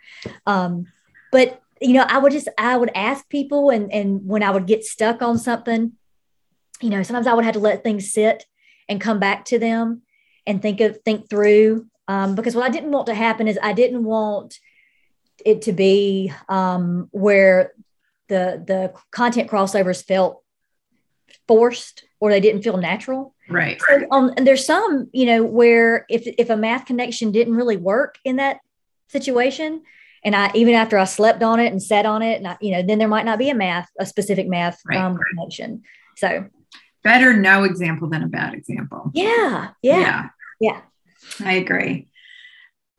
Um, 0.46 0.86
but 1.32 1.60
you 1.80 1.92
know, 1.92 2.04
I 2.08 2.18
would 2.18 2.32
just 2.32 2.48
I 2.58 2.76
would 2.76 2.90
ask 2.94 3.28
people 3.28 3.70
and 3.70 3.92
and 3.92 4.26
when 4.26 4.42
I 4.42 4.50
would 4.50 4.66
get 4.66 4.84
stuck 4.84 5.22
on 5.22 5.38
something, 5.38 5.92
you 6.80 6.90
know, 6.90 7.02
sometimes 7.02 7.26
I 7.26 7.34
would 7.34 7.44
have 7.44 7.54
to 7.54 7.60
let 7.60 7.84
things 7.84 8.12
sit 8.12 8.44
and 8.88 9.00
come 9.00 9.20
back 9.20 9.44
to 9.46 9.58
them 9.58 10.02
and 10.46 10.60
think 10.60 10.80
of 10.80 11.00
think 11.04 11.28
through 11.28 11.86
um, 12.08 12.34
because 12.34 12.56
what 12.56 12.64
I 12.64 12.70
didn't 12.70 12.90
want 12.90 13.06
to 13.06 13.14
happen 13.14 13.46
is 13.46 13.58
I 13.62 13.74
didn't 13.74 14.02
want 14.02 14.58
it 15.44 15.62
to 15.62 15.72
be 15.72 16.32
um, 16.48 17.08
where 17.12 17.72
the 18.28 18.62
the 18.66 18.92
content 19.10 19.50
crossovers 19.50 20.04
felt 20.04 20.42
forced 21.48 22.04
or 22.20 22.30
they 22.30 22.40
didn't 22.40 22.62
feel 22.62 22.76
natural. 22.76 23.34
Right. 23.48 23.80
So, 23.88 24.06
um, 24.12 24.32
and 24.36 24.46
there's 24.46 24.66
some, 24.66 25.08
you 25.12 25.26
know, 25.26 25.42
where 25.42 26.04
if 26.08 26.26
if 26.38 26.50
a 26.50 26.56
math 26.56 26.84
connection 26.86 27.32
didn't 27.32 27.54
really 27.54 27.76
work 27.76 28.18
in 28.24 28.36
that 28.36 28.58
situation, 29.08 29.82
and 30.22 30.36
I 30.36 30.50
even 30.54 30.74
after 30.74 30.98
I 30.98 31.04
slept 31.04 31.42
on 31.42 31.58
it 31.58 31.72
and 31.72 31.82
sat 31.82 32.06
on 32.06 32.22
it, 32.22 32.36
and 32.36 32.46
I, 32.46 32.58
you 32.60 32.72
know, 32.72 32.82
then 32.82 32.98
there 32.98 33.08
might 33.08 33.24
not 33.24 33.38
be 33.38 33.50
a 33.50 33.54
math, 33.54 33.88
a 33.98 34.06
specific 34.06 34.46
math 34.46 34.78
right. 34.86 34.98
um, 34.98 35.18
connection. 35.30 35.82
So 36.16 36.46
better 37.02 37.32
no 37.32 37.64
example 37.64 38.08
than 38.08 38.22
a 38.22 38.28
bad 38.28 38.54
example. 38.54 39.10
Yeah. 39.14 39.70
Yeah. 39.82 39.98
Yeah. 40.00 40.28
yeah. 40.60 40.80
I 41.44 41.52
agree. 41.54 42.08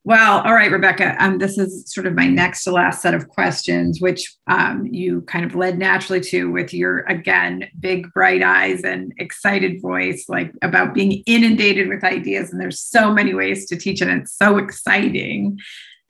Well, 0.09 0.41
all 0.41 0.55
right, 0.55 0.71
Rebecca. 0.71 1.15
Um, 1.23 1.37
this 1.37 1.59
is 1.59 1.83
sort 1.85 2.07
of 2.07 2.15
my 2.15 2.25
next 2.25 2.63
to 2.63 2.71
last 2.71 3.03
set 3.03 3.13
of 3.13 3.29
questions, 3.29 4.01
which 4.01 4.35
um, 4.47 4.87
you 4.87 5.21
kind 5.21 5.45
of 5.45 5.53
led 5.53 5.77
naturally 5.77 6.19
to 6.21 6.51
with 6.51 6.73
your 6.73 7.01
again 7.01 7.69
big 7.79 8.11
bright 8.11 8.41
eyes 8.41 8.83
and 8.83 9.13
excited 9.19 9.83
voice, 9.83 10.25
like 10.27 10.51
about 10.63 10.95
being 10.95 11.21
inundated 11.27 11.89
with 11.89 12.03
ideas. 12.03 12.51
And 12.51 12.59
there's 12.59 12.81
so 12.81 13.13
many 13.13 13.35
ways 13.35 13.67
to 13.67 13.77
teach, 13.77 14.01
and 14.01 14.09
it's 14.09 14.35
so 14.35 14.57
exciting. 14.57 15.59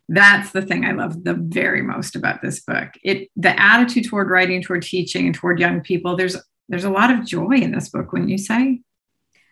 That's 0.08 0.52
the 0.52 0.62
thing 0.62 0.86
I 0.86 0.94
love 0.94 1.26
the 1.26 1.34
very 1.34 1.82
most 1.82 2.16
about 2.16 2.42
this 2.42 2.62
book. 2.62 2.92
It 3.04 3.28
the 3.36 3.62
attitude 3.62 4.06
toward 4.06 4.30
writing, 4.30 4.62
toward 4.62 4.84
teaching, 4.84 5.26
and 5.26 5.36
toward 5.36 5.60
young 5.60 5.82
people. 5.82 6.16
There's 6.16 6.38
there's 6.70 6.86
a 6.86 6.90
lot 6.90 7.12
of 7.12 7.26
joy 7.26 7.56
in 7.56 7.74
this 7.74 7.90
book, 7.90 8.14
wouldn't 8.14 8.32
you 8.32 8.38
say? 8.38 8.80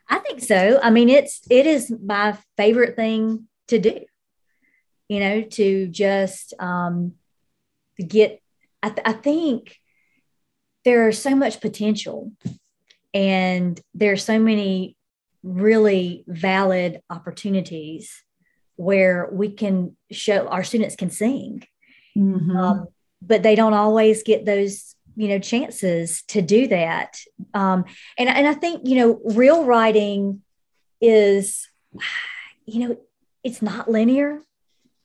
I 0.07 0.19
think 0.19 0.39
so. 0.39 0.79
I 0.81 0.89
mean, 0.89 1.09
it's 1.09 1.41
it 1.49 1.67
is 1.67 1.93
my 2.01 2.37
favorite 2.55 2.95
thing 2.95 3.49
to 3.67 3.77
do. 3.77 4.05
You 5.09 5.19
know, 5.19 5.41
to 5.41 5.87
just 5.87 6.53
um, 6.59 7.13
get. 7.97 8.41
I, 8.83 8.89
th- 8.89 9.01
I 9.05 9.13
think 9.13 9.77
there's 10.85 11.19
so 11.19 11.35
much 11.35 11.61
potential, 11.61 12.31
and 13.13 13.79
there's 13.93 14.23
so 14.23 14.39
many 14.39 14.95
really 15.43 16.23
valid 16.27 17.01
opportunities 17.09 18.23
where 18.75 19.29
we 19.31 19.49
can 19.49 19.95
show 20.11 20.47
our 20.47 20.63
students 20.63 20.95
can 20.95 21.09
sing, 21.09 21.63
mm-hmm. 22.15 22.55
um, 22.55 22.87
but 23.21 23.43
they 23.43 23.55
don't 23.55 23.73
always 23.73 24.23
get 24.23 24.45
those 24.45 24.95
you 25.17 25.27
know 25.27 25.39
chances 25.39 26.21
to 26.27 26.41
do 26.41 26.67
that 26.67 27.19
um, 27.53 27.83
and 28.17 28.29
and 28.29 28.47
i 28.47 28.53
think 28.53 28.87
you 28.87 28.95
know 28.95 29.19
real 29.25 29.65
writing 29.65 30.41
is 31.01 31.67
you 32.65 32.87
know 32.87 32.97
it's 33.43 33.61
not 33.61 33.89
linear 33.89 34.41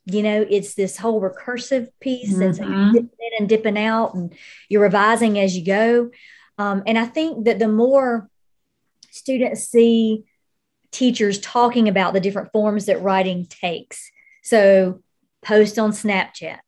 you 0.07 0.23
know 0.23 0.45
it's 0.49 0.75
this 0.75 0.97
whole 0.97 1.21
recursive 1.21 1.89
piece 2.01 2.33
mm-hmm. 2.33 2.43
and 2.43 2.57
so 2.57 2.65
you're 2.65 2.93
dipping 2.93 3.19
in 3.21 3.31
and 3.39 3.49
dipping 3.49 3.79
out 3.79 4.15
and 4.15 4.35
you're 4.69 4.83
revising 4.83 5.39
as 5.39 5.57
you 5.57 5.65
go 5.65 6.11
um, 6.59 6.83
and 6.87 6.99
i 6.99 7.05
think 7.05 7.45
that 7.45 7.59
the 7.59 7.69
more 7.69 8.29
students 9.11 9.69
see 9.69 10.25
teachers 10.91 11.39
talking 11.39 11.89
about 11.89 12.13
the 12.13 12.21
different 12.21 12.51
forms 12.53 12.87
that 12.87 13.03
writing 13.03 13.47
takes 13.47 14.11
so 14.43 15.01
post 15.43 15.79
on 15.79 15.93
snapchat 15.93 16.59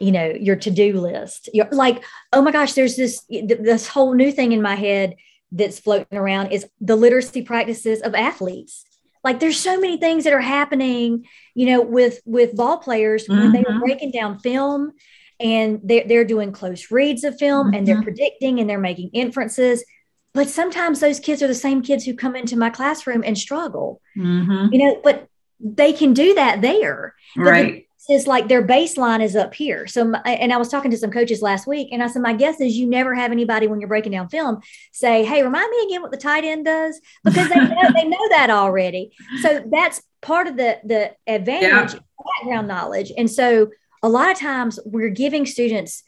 you 0.00 0.12
know 0.12 0.28
your 0.28 0.56
to-do 0.56 0.98
list 1.00 1.48
you're 1.52 1.68
like 1.72 2.04
oh 2.32 2.42
my 2.42 2.52
gosh 2.52 2.74
there's 2.74 2.96
this 2.96 3.24
this 3.28 3.88
whole 3.88 4.14
new 4.14 4.30
thing 4.30 4.52
in 4.52 4.62
my 4.62 4.74
head 4.74 5.16
that's 5.52 5.78
floating 5.80 6.18
around 6.18 6.52
is 6.52 6.66
the 6.80 6.96
literacy 6.96 7.42
practices 7.42 8.00
of 8.02 8.14
athletes 8.14 8.84
like 9.26 9.40
there's 9.40 9.58
so 9.58 9.78
many 9.80 9.96
things 9.96 10.22
that 10.22 10.32
are 10.32 10.40
happening 10.40 11.26
you 11.54 11.66
know 11.66 11.82
with 11.82 12.20
with 12.24 12.56
ball 12.56 12.78
players 12.78 13.26
mm-hmm. 13.26 13.42
when 13.42 13.52
they 13.52 13.60
are 13.60 13.72
mm-hmm. 13.72 13.80
breaking 13.80 14.12
down 14.12 14.38
film 14.38 14.92
and 15.38 15.80
they're, 15.82 16.04
they're 16.06 16.24
doing 16.24 16.52
close 16.52 16.90
reads 16.90 17.24
of 17.24 17.36
film 17.36 17.66
mm-hmm. 17.66 17.74
and 17.74 17.86
they're 17.86 17.96
mm-hmm. 17.96 18.04
predicting 18.04 18.60
and 18.60 18.70
they're 18.70 18.78
making 18.78 19.10
inferences 19.12 19.84
but 20.32 20.48
sometimes 20.48 21.00
those 21.00 21.18
kids 21.18 21.42
are 21.42 21.48
the 21.48 21.54
same 21.54 21.82
kids 21.82 22.04
who 22.04 22.14
come 22.14 22.36
into 22.36 22.56
my 22.56 22.70
classroom 22.70 23.22
and 23.26 23.36
struggle 23.36 24.00
mm-hmm. 24.16 24.72
you 24.72 24.78
know 24.78 25.00
but 25.02 25.28
they 25.58 25.92
can 25.92 26.14
do 26.14 26.34
that 26.34 26.60
there 26.60 27.14
right 27.36 27.85
is 28.08 28.26
like 28.26 28.48
their 28.48 28.64
baseline 28.64 29.22
is 29.22 29.34
up 29.34 29.54
here. 29.54 29.86
So, 29.86 30.12
and 30.24 30.52
I 30.52 30.56
was 30.56 30.68
talking 30.68 30.90
to 30.90 30.96
some 30.96 31.10
coaches 31.10 31.42
last 31.42 31.66
week, 31.66 31.88
and 31.92 32.02
I 32.02 32.06
said, 32.06 32.22
my 32.22 32.34
guess 32.34 32.60
is 32.60 32.76
you 32.76 32.86
never 32.86 33.14
have 33.14 33.32
anybody 33.32 33.66
when 33.66 33.80
you're 33.80 33.88
breaking 33.88 34.12
down 34.12 34.28
film 34.28 34.60
say, 34.92 35.24
"Hey, 35.24 35.42
remind 35.42 35.70
me 35.70 35.86
again 35.86 36.02
what 36.02 36.10
the 36.10 36.16
tight 36.16 36.44
end 36.44 36.64
does," 36.64 37.00
because 37.24 37.48
they 37.48 37.56
know 37.56 37.90
they 37.94 38.04
know 38.04 38.28
that 38.30 38.50
already. 38.50 39.12
So 39.42 39.64
that's 39.70 40.02
part 40.20 40.46
of 40.46 40.56
the 40.56 40.78
the 40.84 41.12
advantage, 41.26 41.94
yeah. 41.94 42.00
background 42.38 42.68
knowledge. 42.68 43.12
And 43.16 43.30
so, 43.30 43.70
a 44.02 44.08
lot 44.08 44.30
of 44.30 44.38
times 44.38 44.78
we're 44.84 45.10
giving 45.10 45.46
students 45.46 46.02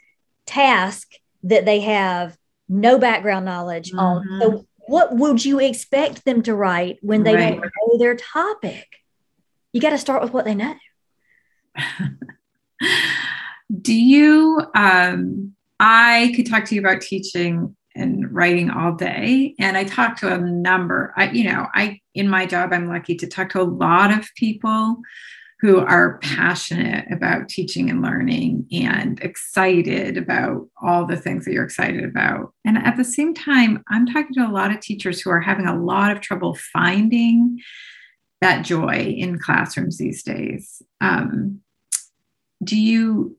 tasks 0.46 1.18
that 1.44 1.64
they 1.64 1.80
have 1.80 2.36
no 2.68 2.98
background 2.98 3.44
knowledge 3.44 3.90
mm-hmm. 3.90 3.98
on. 3.98 4.40
So, 4.40 4.66
what 4.86 5.14
would 5.14 5.44
you 5.44 5.60
expect 5.60 6.24
them 6.24 6.42
to 6.42 6.54
write 6.54 6.98
when 7.02 7.22
they 7.22 7.34
right. 7.34 7.50
don't 7.50 7.60
know 7.60 7.98
their 7.98 8.16
topic? 8.16 8.86
You 9.72 9.80
got 9.80 9.90
to 9.90 9.98
start 9.98 10.22
with 10.22 10.32
what 10.32 10.44
they 10.44 10.54
know. 10.54 10.74
Do 13.82 13.94
you? 13.94 14.62
Um, 14.74 15.54
I 15.80 16.32
could 16.34 16.46
talk 16.46 16.64
to 16.66 16.74
you 16.74 16.80
about 16.80 17.02
teaching 17.02 17.76
and 17.94 18.32
writing 18.32 18.70
all 18.70 18.92
day, 18.92 19.54
and 19.58 19.76
I 19.76 19.84
talk 19.84 20.16
to 20.18 20.32
a 20.32 20.38
number. 20.38 21.12
I, 21.16 21.30
you 21.30 21.44
know, 21.44 21.66
I 21.74 22.00
in 22.14 22.28
my 22.28 22.46
job, 22.46 22.72
I'm 22.72 22.88
lucky 22.88 23.16
to 23.16 23.26
talk 23.26 23.50
to 23.50 23.60
a 23.60 23.62
lot 23.62 24.16
of 24.16 24.28
people 24.36 25.02
who 25.60 25.80
are 25.80 26.18
passionate 26.18 27.10
about 27.10 27.48
teaching 27.48 27.90
and 27.90 28.00
learning 28.00 28.64
and 28.70 29.20
excited 29.20 30.16
about 30.16 30.68
all 30.80 31.04
the 31.04 31.16
things 31.16 31.44
that 31.44 31.52
you're 31.52 31.64
excited 31.64 32.04
about. 32.04 32.52
And 32.64 32.78
at 32.78 32.96
the 32.96 33.04
same 33.04 33.34
time, 33.34 33.82
I'm 33.88 34.06
talking 34.06 34.34
to 34.34 34.46
a 34.46 34.52
lot 34.52 34.70
of 34.70 34.80
teachers 34.80 35.20
who 35.20 35.30
are 35.30 35.40
having 35.40 35.66
a 35.66 35.80
lot 35.80 36.12
of 36.12 36.20
trouble 36.20 36.56
finding 36.72 37.58
that 38.40 38.64
joy 38.64 39.14
in 39.16 39.38
classrooms 39.38 39.98
these 39.98 40.22
days. 40.22 40.82
Um, 41.00 41.60
do 42.62 42.76
you 42.76 43.36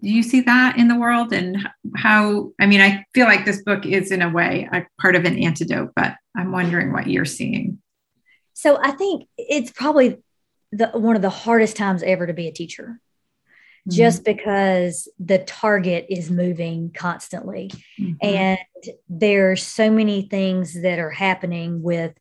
do 0.00 0.08
you 0.08 0.22
see 0.22 0.40
that 0.40 0.78
in 0.78 0.88
the 0.88 0.96
world 0.96 1.32
and 1.32 1.68
how 1.96 2.50
i 2.60 2.66
mean 2.66 2.80
i 2.80 3.04
feel 3.14 3.26
like 3.26 3.44
this 3.44 3.62
book 3.62 3.84
is 3.84 4.10
in 4.10 4.22
a 4.22 4.30
way 4.30 4.68
a 4.72 4.86
part 5.00 5.16
of 5.16 5.24
an 5.24 5.38
antidote 5.38 5.90
but 5.94 6.14
i'm 6.36 6.52
wondering 6.52 6.92
what 6.92 7.06
you're 7.06 7.24
seeing 7.24 7.78
so 8.54 8.78
i 8.82 8.90
think 8.92 9.28
it's 9.36 9.70
probably 9.70 10.18
the 10.70 10.88
one 10.88 11.16
of 11.16 11.22
the 11.22 11.30
hardest 11.30 11.76
times 11.76 12.02
ever 12.02 12.26
to 12.26 12.32
be 12.32 12.48
a 12.48 12.52
teacher 12.52 13.00
mm-hmm. 13.88 13.96
just 13.96 14.24
because 14.24 15.08
the 15.18 15.38
target 15.38 16.06
is 16.08 16.30
moving 16.30 16.90
constantly 16.94 17.70
mm-hmm. 18.00 18.12
and 18.22 18.58
there's 19.08 19.62
so 19.62 19.90
many 19.90 20.22
things 20.22 20.80
that 20.82 20.98
are 20.98 21.10
happening 21.10 21.82
with 21.82 22.14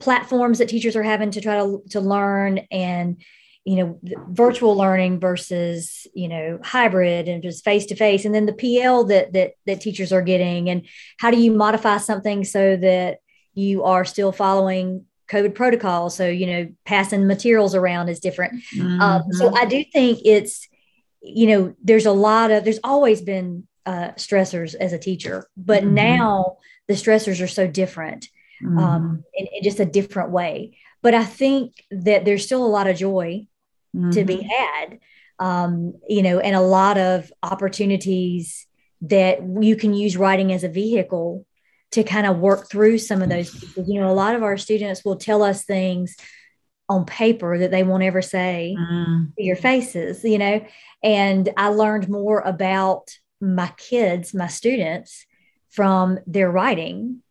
platforms 0.00 0.58
that 0.58 0.68
teachers 0.68 0.96
are 0.96 1.02
having 1.02 1.30
to 1.30 1.40
try 1.40 1.56
to, 1.56 1.82
to 1.90 2.00
learn 2.00 2.58
and 2.70 3.22
you 3.64 3.76
know 3.76 4.00
virtual 4.30 4.74
learning 4.74 5.20
versus 5.20 6.06
you 6.14 6.28
know 6.28 6.58
hybrid 6.64 7.28
and 7.28 7.42
just 7.42 7.62
face 7.62 7.86
to 7.86 7.94
face 7.94 8.24
and 8.24 8.34
then 8.34 8.46
the 8.46 8.54
pl 8.54 9.04
that 9.04 9.34
that 9.34 9.52
that 9.66 9.82
teachers 9.82 10.12
are 10.12 10.22
getting 10.22 10.70
and 10.70 10.86
how 11.18 11.30
do 11.30 11.38
you 11.38 11.52
modify 11.52 11.98
something 11.98 12.42
so 12.42 12.76
that 12.76 13.18
you 13.52 13.84
are 13.84 14.04
still 14.04 14.32
following 14.32 15.04
COVID 15.30 15.54
protocol. 15.54 16.10
So, 16.10 16.26
you 16.28 16.46
know, 16.46 16.68
passing 16.84 17.26
materials 17.26 17.74
around 17.74 18.08
is 18.08 18.20
different. 18.20 18.62
Mm-hmm. 18.74 19.00
Um, 19.00 19.22
so 19.32 19.46
mm-hmm. 19.46 19.56
I 19.56 19.64
do 19.64 19.84
think 19.84 20.20
it's, 20.24 20.68
you 21.22 21.46
know, 21.46 21.74
there's 21.82 22.06
a 22.06 22.12
lot 22.12 22.50
of, 22.50 22.64
there's 22.64 22.80
always 22.82 23.22
been 23.22 23.66
uh, 23.86 24.10
stressors 24.16 24.74
as 24.74 24.92
a 24.92 24.98
teacher, 24.98 25.48
but 25.56 25.84
mm-hmm. 25.84 25.94
now 25.94 26.56
the 26.88 26.94
stressors 26.94 27.42
are 27.42 27.48
so 27.48 27.66
different 27.66 28.28
mm-hmm. 28.62 28.78
um, 28.78 29.24
in, 29.34 29.46
in, 29.52 29.62
just 29.62 29.80
a 29.80 29.84
different 29.84 30.30
way. 30.30 30.78
But 31.02 31.14
I 31.14 31.24
think 31.24 31.84
that 31.90 32.24
there's 32.24 32.44
still 32.44 32.64
a 32.64 32.68
lot 32.68 32.86
of 32.86 32.96
joy 32.96 33.46
to 34.12 34.24
be 34.24 34.36
mm-hmm. 34.36 34.46
had, 34.46 34.98
um, 35.40 35.94
you 36.08 36.22
know, 36.22 36.38
and 36.38 36.54
a 36.54 36.60
lot 36.60 36.96
of 36.96 37.32
opportunities 37.42 38.66
that 39.02 39.40
you 39.60 39.74
can 39.74 39.94
use 39.94 40.16
writing 40.16 40.52
as 40.52 40.62
a 40.62 40.68
vehicle 40.68 41.44
to 41.92 42.04
kind 42.04 42.26
of 42.26 42.38
work 42.38 42.70
through 42.70 42.98
some 42.98 43.22
of 43.22 43.28
those 43.28 43.50
pieces. 43.58 43.88
You 43.88 44.00
know, 44.00 44.10
a 44.10 44.14
lot 44.14 44.34
of 44.34 44.42
our 44.42 44.56
students 44.56 45.04
will 45.04 45.16
tell 45.16 45.42
us 45.42 45.64
things 45.64 46.16
on 46.88 47.04
paper 47.04 47.58
that 47.58 47.70
they 47.70 47.82
won't 47.82 48.02
ever 48.02 48.20
say 48.20 48.76
mm. 48.78 49.34
to 49.34 49.42
your 49.42 49.56
faces, 49.56 50.22
you 50.24 50.38
know. 50.38 50.64
And 51.02 51.48
I 51.56 51.68
learned 51.68 52.08
more 52.08 52.40
about 52.40 53.10
my 53.40 53.72
kids, 53.76 54.34
my 54.34 54.48
students, 54.48 55.24
from 55.70 56.18
their 56.26 56.50
writing 56.50 57.22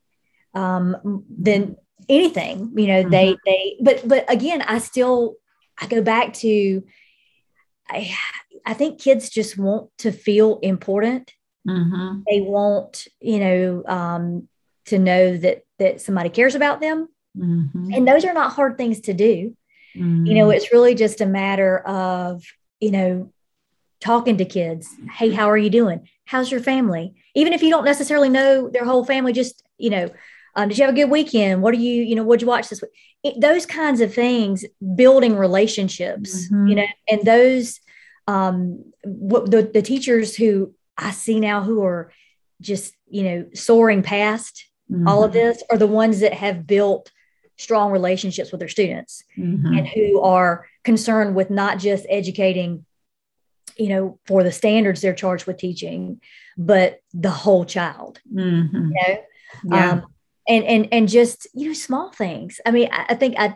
um, 0.54 1.26
than 1.30 1.76
anything. 2.08 2.74
You 2.76 2.88
know, 2.88 3.02
mm-hmm. 3.02 3.12
they 3.12 3.38
they. 3.46 3.78
But 3.82 4.08
but 4.08 4.32
again, 4.32 4.62
I 4.62 4.80
still 4.80 5.36
I 5.80 5.88
go 5.88 6.02
back 6.02 6.34
to. 6.36 6.84
I 7.90 8.16
I 8.66 8.74
think 8.74 9.02
kids 9.02 9.30
just 9.30 9.58
want 9.58 9.90
to 10.00 10.12
feel 10.12 10.60
important 10.60 11.34
Mm-hmm. 11.68 12.22
They 12.30 12.42
want, 12.42 13.08
you 13.20 13.40
know, 13.40 13.84
um, 13.88 14.48
to 14.86 14.98
know 14.98 15.38
that 15.38 15.64
that 15.78 16.02
somebody 16.02 16.30
cares 16.30 16.56
about 16.56 16.82
them, 16.82 17.10
mm-hmm. 17.38 17.94
and 17.94 18.08
those 18.08 18.26
are 18.26 18.34
not 18.34 18.54
hard 18.54 18.78
things 18.78 19.02
to 19.02 19.14
do. 19.14 19.56
Mm-hmm. 19.96 20.26
You 20.26 20.36
know, 20.36 20.50
it's 20.50 20.72
really 20.72 20.96
just 20.96 21.22
a 21.22 21.26
matter 21.26 21.80
of 21.80 22.44
you 22.80 22.92
know 22.92 23.34
talking 24.00 24.38
to 24.38 24.46
kids. 24.46 24.90
Hey, 25.12 25.32
how 25.32 25.50
are 25.50 25.58
you 25.58 25.70
doing? 25.70 26.08
How's 26.26 26.52
your 26.52 26.62
family? 26.62 27.14
Even 27.36 27.54
if 27.54 27.62
you 27.62 27.70
don't 27.70 27.86
necessarily 27.86 28.30
know 28.30 28.70
their 28.70 28.86
whole 28.86 29.06
family, 29.06 29.34
just 29.34 29.62
you 29.78 29.90
know, 29.90 30.10
um, 30.60 30.68
did 30.68 30.78
you 30.78 30.84
have 30.84 30.94
a 30.94 30.96
good 30.96 31.10
weekend? 31.10 31.62
What 31.62 31.74
are 31.74 31.78
you, 31.78 32.04
you 32.04 32.16
know, 32.16 32.24
what'd 32.24 32.42
you 32.42 32.48
watch 32.48 32.68
this 32.68 32.82
week? 32.82 32.92
It, 33.24 33.40
those 33.40 33.66
kinds 33.66 34.02
of 34.02 34.14
things, 34.14 34.66
building 34.96 35.38
relationships, 35.38 36.48
mm-hmm. 36.48 36.68
you 36.68 36.76
know, 36.76 36.86
and 37.08 37.22
those, 37.24 37.80
um, 38.28 38.92
what 39.06 39.50
the, 39.50 39.62
the 39.62 39.82
teachers 39.82 40.36
who 40.36 40.74
I 40.98 41.12
see 41.12 41.40
now 41.40 41.64
who 41.64 41.82
are 41.84 42.12
just, 42.60 42.94
you 43.08 43.24
know, 43.24 43.46
soaring 43.54 44.04
past 44.04 44.66
mm-hmm. 44.92 45.08
all 45.08 45.24
of 45.24 45.32
this 45.32 45.64
are 45.72 45.78
the 45.78 45.88
ones 45.88 46.20
that 46.20 46.34
have 46.34 46.68
built 46.68 47.10
strong 47.58 47.92
relationships 47.92 48.52
with 48.52 48.60
their 48.60 48.68
students 48.68 49.24
mm-hmm. 49.38 49.66
and 49.66 49.88
who 49.88 50.20
are 50.20 50.68
concerned 50.84 51.36
with 51.36 51.50
not 51.50 51.80
just 51.80 52.06
educating 52.10 52.86
you 53.78 53.88
know 53.88 54.20
for 54.26 54.44
the 54.44 54.52
standards 54.52 55.02
they're 55.02 55.14
charged 55.14 55.46
with 55.46 55.58
teaching 55.58 56.20
but 56.58 57.02
the 57.14 57.30
whole 57.30 57.66
child 57.66 58.20
mm-hmm. 58.34 58.76
you 58.76 58.94
know 58.94 59.20
yeah. 59.66 59.92
um, 59.92 60.06
and 60.50 60.66
and 60.66 60.88
and 60.92 61.08
just 61.08 61.48
you 61.54 61.68
know 61.68 61.74
small 61.74 62.12
things 62.12 62.60
i 62.66 62.72
mean 62.72 62.90
i, 62.92 63.06
I 63.10 63.16
think 63.16 63.36
I, 63.38 63.56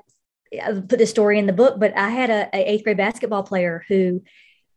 I 0.64 0.74
put 0.74 1.00
this 1.00 1.10
story 1.10 1.38
in 1.40 1.48
the 1.48 1.54
book 1.54 1.80
but 1.80 1.98
i 1.98 2.10
had 2.10 2.30
a, 2.30 2.50
a 2.54 2.72
eighth 2.72 2.84
grade 2.86 2.98
basketball 2.98 3.44
player 3.44 3.84
who 3.90 4.22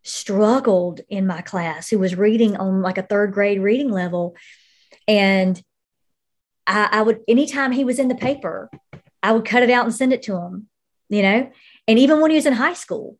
struggled 0.07 1.01
in 1.09 1.27
my 1.27 1.41
class 1.41 1.89
who 1.89 1.99
was 1.99 2.15
reading 2.15 2.57
on 2.57 2.81
like 2.81 2.97
a 2.97 3.03
third 3.03 3.33
grade 3.33 3.61
reading 3.61 3.91
level. 3.91 4.37
And 5.09 5.61
I, 6.67 6.89
I 6.93 7.03
would, 7.03 7.21
anytime 7.27 7.73
he 7.73 7.85
was 7.85 7.99
in 7.99 8.09
the 8.09 8.15
paper, 8.15 8.71
I 9.23 9.33
would 9.33 9.45
cut 9.45 9.65
it 9.65 9.71
out 9.71 9.85
and 9.85 9.95
send 9.95 10.13
it 10.13 10.23
to 10.23 10.37
him, 10.37 10.69
you 11.09 11.23
know? 11.23 11.51
And 11.89 11.99
even 11.99 12.21
when 12.21 12.31
he 12.31 12.37
was 12.37 12.47
in 12.47 12.53
high 12.53 12.75
school. 12.75 13.19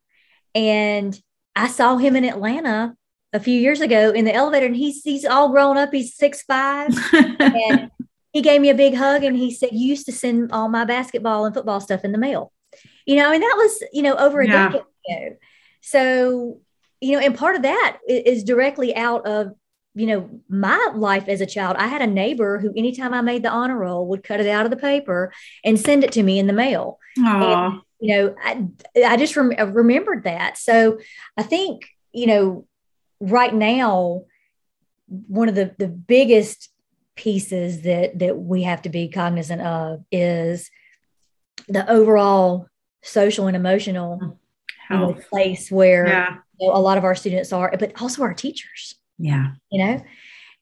And 0.55 1.19
I 1.55 1.67
saw 1.67 1.97
him 1.97 2.15
in 2.15 2.23
Atlanta 2.23 2.95
a 3.33 3.39
few 3.39 3.59
years 3.59 3.81
ago 3.81 4.11
in 4.11 4.23
the 4.23 4.33
elevator 4.33 4.65
and 4.65 4.75
he's, 4.75 5.03
he's 5.03 5.25
all 5.25 5.49
grown 5.49 5.77
up. 5.77 5.89
He's 5.91 6.15
six 6.15 6.41
five, 6.43 6.91
and 7.13 7.91
he 8.37 8.41
gave 8.43 8.61
me 8.61 8.69
a 8.69 8.75
big 8.75 8.95
hug 8.95 9.23
and 9.23 9.35
he 9.35 9.51
said, 9.51 9.69
you 9.71 9.87
used 9.87 10.05
to 10.05 10.11
send 10.11 10.51
all 10.51 10.69
my 10.69 10.85
basketball 10.85 11.45
and 11.45 11.53
football 11.55 11.81
stuff 11.81 12.03
in 12.03 12.11
the 12.11 12.17
mail. 12.17 12.51
You 13.05 13.15
know, 13.15 13.31
and 13.31 13.41
that 13.41 13.55
was, 13.57 13.83
you 13.91 14.03
know, 14.03 14.15
over 14.15 14.41
a 14.41 14.47
yeah. 14.47 14.69
decade 14.69 14.81
ago. 14.81 15.37
So 15.81 16.61
you 16.99 17.11
know, 17.11 17.19
and 17.19 17.37
part 17.37 17.55
of 17.55 17.61
that 17.61 17.99
is 18.07 18.43
directly 18.43 18.95
out 18.95 19.25
of, 19.27 19.53
you 19.93 20.07
know, 20.07 20.41
my 20.49 20.91
life 20.95 21.27
as 21.27 21.41
a 21.41 21.45
child. 21.45 21.77
I 21.77 21.87
had 21.87 22.01
a 22.01 22.07
neighbor 22.07 22.57
who, 22.59 22.73
anytime 22.75 23.13
I 23.13 23.21
made 23.21 23.43
the 23.43 23.51
honor 23.51 23.77
roll, 23.77 24.07
would 24.07 24.23
cut 24.23 24.39
it 24.39 24.47
out 24.47 24.65
of 24.65 24.71
the 24.71 24.77
paper 24.77 25.31
and 25.63 25.79
send 25.79 26.03
it 26.03 26.11
to 26.13 26.23
me 26.23 26.39
in 26.39 26.47
the 26.47 26.53
mail. 26.53 26.97
And, 27.17 27.81
you 27.99 28.15
know, 28.15 28.35
I, 28.43 28.67
I 29.05 29.17
just 29.17 29.35
rem- 29.35 29.73
remembered 29.73 30.23
that. 30.23 30.57
So 30.57 30.99
I 31.37 31.43
think, 31.43 31.87
you 32.11 32.27
know, 32.27 32.67
right 33.19 33.53
now, 33.53 34.23
one 35.07 35.49
of 35.49 35.55
the, 35.55 35.75
the 35.77 35.87
biggest 35.87 36.69
pieces 37.17 37.81
that 37.81 38.17
that 38.19 38.37
we 38.37 38.63
have 38.63 38.81
to 38.83 38.89
be 38.89 39.09
cognizant 39.09 39.61
of 39.61 40.03
is 40.11 40.71
the 41.67 41.89
overall 41.91 42.67
social 43.01 43.47
and 43.47 43.55
emotional 43.57 44.39
you 44.89 44.95
know, 44.95 45.13
place 45.29 45.69
where 45.69 46.07
yeah 46.07 46.37
know, 46.59 46.75
a 46.75 46.79
lot 46.79 46.97
of 46.97 47.03
our 47.03 47.15
students 47.15 47.53
are, 47.53 47.73
but 47.77 47.99
also 48.01 48.21
our 48.23 48.33
teachers. 48.33 48.95
Yeah. 49.17 49.53
You 49.71 49.85
know, 49.85 50.03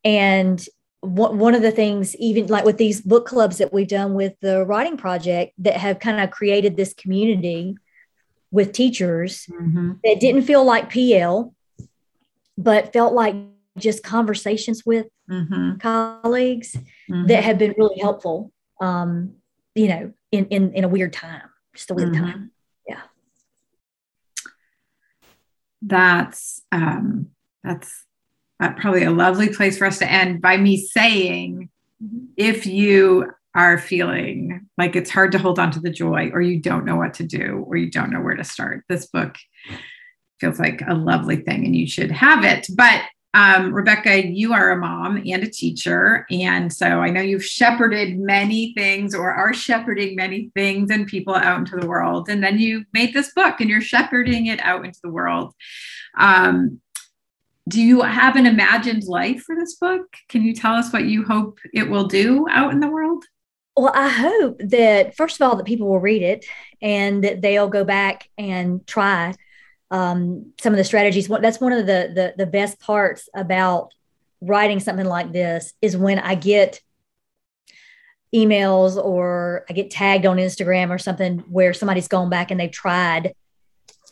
and 0.03 0.65
what, 1.01 1.35
one 1.35 1.55
of 1.55 1.61
the 1.61 1.71
things, 1.71 2.15
even 2.17 2.47
like 2.47 2.65
with 2.65 2.77
these 2.77 3.01
book 3.01 3.27
clubs 3.27 3.57
that 3.57 3.73
we've 3.73 3.87
done 3.87 4.13
with 4.13 4.33
the 4.41 4.65
writing 4.65 4.97
project 4.97 5.53
that 5.59 5.77
have 5.77 5.99
kind 5.99 6.19
of 6.19 6.31
created 6.31 6.77
this 6.77 6.93
community 6.93 7.75
with 8.51 8.71
teachers 8.71 9.45
mm-hmm. 9.47 9.93
that 10.03 10.19
didn't 10.19 10.43
feel 10.43 10.63
like 10.63 10.91
PL, 10.91 11.53
but 12.57 12.93
felt 12.93 13.13
like 13.13 13.35
just 13.77 14.03
conversations 14.03 14.85
with 14.85 15.07
mm-hmm. 15.29 15.77
colleagues 15.77 16.75
mm-hmm. 17.09 17.27
that 17.27 17.43
have 17.43 17.57
been 17.57 17.73
really 17.77 17.99
helpful. 17.99 18.51
Um, 18.79 19.35
you 19.73 19.87
know, 19.87 20.13
in 20.31 20.45
in 20.47 20.73
in 20.73 20.83
a 20.83 20.87
weird 20.87 21.13
time, 21.13 21.49
just 21.73 21.91
a 21.91 21.93
weird 21.93 22.13
mm-hmm. 22.13 22.25
time 22.25 22.51
Yeah, 22.87 23.01
that's 25.81 26.61
um, 26.71 27.27
that's 27.63 28.05
uh, 28.59 28.73
probably 28.73 29.03
a 29.03 29.11
lovely 29.11 29.49
place 29.49 29.77
for 29.77 29.85
us 29.85 29.99
to 29.99 30.09
end 30.09 30.41
by 30.41 30.57
me 30.57 30.77
saying 30.77 31.69
mm-hmm. 32.01 32.25
if 32.37 32.65
you 32.65 33.31
are 33.53 33.77
feeling 33.77 34.67
like 34.77 34.95
it's 34.95 35.09
hard 35.09 35.31
to 35.31 35.37
hold 35.37 35.59
on 35.59 35.71
to 35.71 35.79
the 35.79 35.89
joy 35.89 36.29
or 36.33 36.41
you 36.41 36.59
don't 36.59 36.85
know 36.85 36.97
what 36.97 37.13
to 37.15 37.23
do 37.23 37.65
or 37.67 37.77
you 37.77 37.89
don't 37.89 38.11
know 38.11 38.19
where 38.19 38.35
to 38.35 38.43
start 38.43 38.83
this 38.89 39.07
book 39.07 39.35
feels 40.41 40.59
like 40.59 40.81
a 40.85 40.93
lovely 40.93 41.37
thing 41.37 41.65
and 41.65 41.75
you 41.75 41.87
should 41.87 42.11
have 42.11 42.43
it 42.43 42.67
but 42.75 43.01
Um, 43.35 43.73
Rebecca, 43.73 44.25
you 44.25 44.53
are 44.53 44.71
a 44.71 44.77
mom 44.77 45.17
and 45.17 45.43
a 45.43 45.49
teacher. 45.49 46.25
And 46.31 46.71
so 46.71 46.85
I 46.85 47.09
know 47.09 47.19
you've 47.19 47.43
shepherded 47.43 48.17
many 48.17 48.73
things 48.77 49.13
or 49.13 49.29
are 49.29 49.53
shepherding 49.53 50.15
many 50.15 50.51
things 50.55 50.89
and 50.89 51.05
people 51.05 51.35
out 51.35 51.59
into 51.59 51.75
the 51.75 51.85
world. 51.85 52.29
And 52.29 52.41
then 52.41 52.57
you 52.57 52.85
made 52.93 53.13
this 53.13 53.33
book 53.33 53.59
and 53.59 53.69
you're 53.69 53.81
shepherding 53.81 54.45
it 54.45 54.61
out 54.61 54.85
into 54.85 54.99
the 55.03 55.09
world. 55.09 55.53
Um, 56.17 56.79
do 57.67 57.81
you 57.81 58.03
have 58.03 58.37
an 58.37 58.45
imagined 58.45 59.03
life 59.03 59.41
for 59.41 59.53
this 59.53 59.75
book? 59.75 60.05
Can 60.29 60.43
you 60.43 60.53
tell 60.55 60.75
us 60.75 60.93
what 60.93 61.03
you 61.03 61.25
hope 61.25 61.59
it 61.73 61.89
will 61.89 62.07
do 62.07 62.47
out 62.49 62.71
in 62.71 62.79
the 62.79 62.87
world? 62.87 63.25
Well, 63.75 63.91
I 63.93 64.07
hope 64.07 64.59
that 64.59 65.17
first 65.17 65.41
of 65.41 65.45
all 65.45 65.57
that 65.57 65.65
people 65.65 65.89
will 65.89 65.99
read 65.99 66.21
it 66.21 66.45
and 66.81 67.21
that 67.25 67.41
they'll 67.41 67.67
go 67.67 67.83
back 67.83 68.29
and 68.37 68.87
try 68.87 69.33
um, 69.95 70.51
some 70.59 70.73
of 70.73 70.77
the 70.77 70.83
strategies. 70.83 71.29
That's 71.29 71.61
one 71.61 71.71
of 71.71 71.85
the, 71.85 72.11
the 72.13 72.33
the 72.37 72.45
best 72.45 72.79
parts 72.79 73.29
about 73.33 73.93
writing 74.41 74.81
something 74.81 75.05
like 75.05 75.31
this 75.31 75.73
is 75.81 75.95
when 75.95 76.19
I 76.19 76.35
get 76.35 76.81
emails 78.35 79.01
or 79.01 79.65
I 79.69 79.73
get 79.73 79.91
tagged 79.91 80.25
on 80.25 80.35
Instagram 80.35 80.89
or 80.89 80.97
something 80.97 81.39
where 81.49 81.73
somebody's 81.73 82.09
gone 82.09 82.29
back 82.29 82.51
and 82.51 82.59
they've 82.59 82.69
tried 82.69 83.33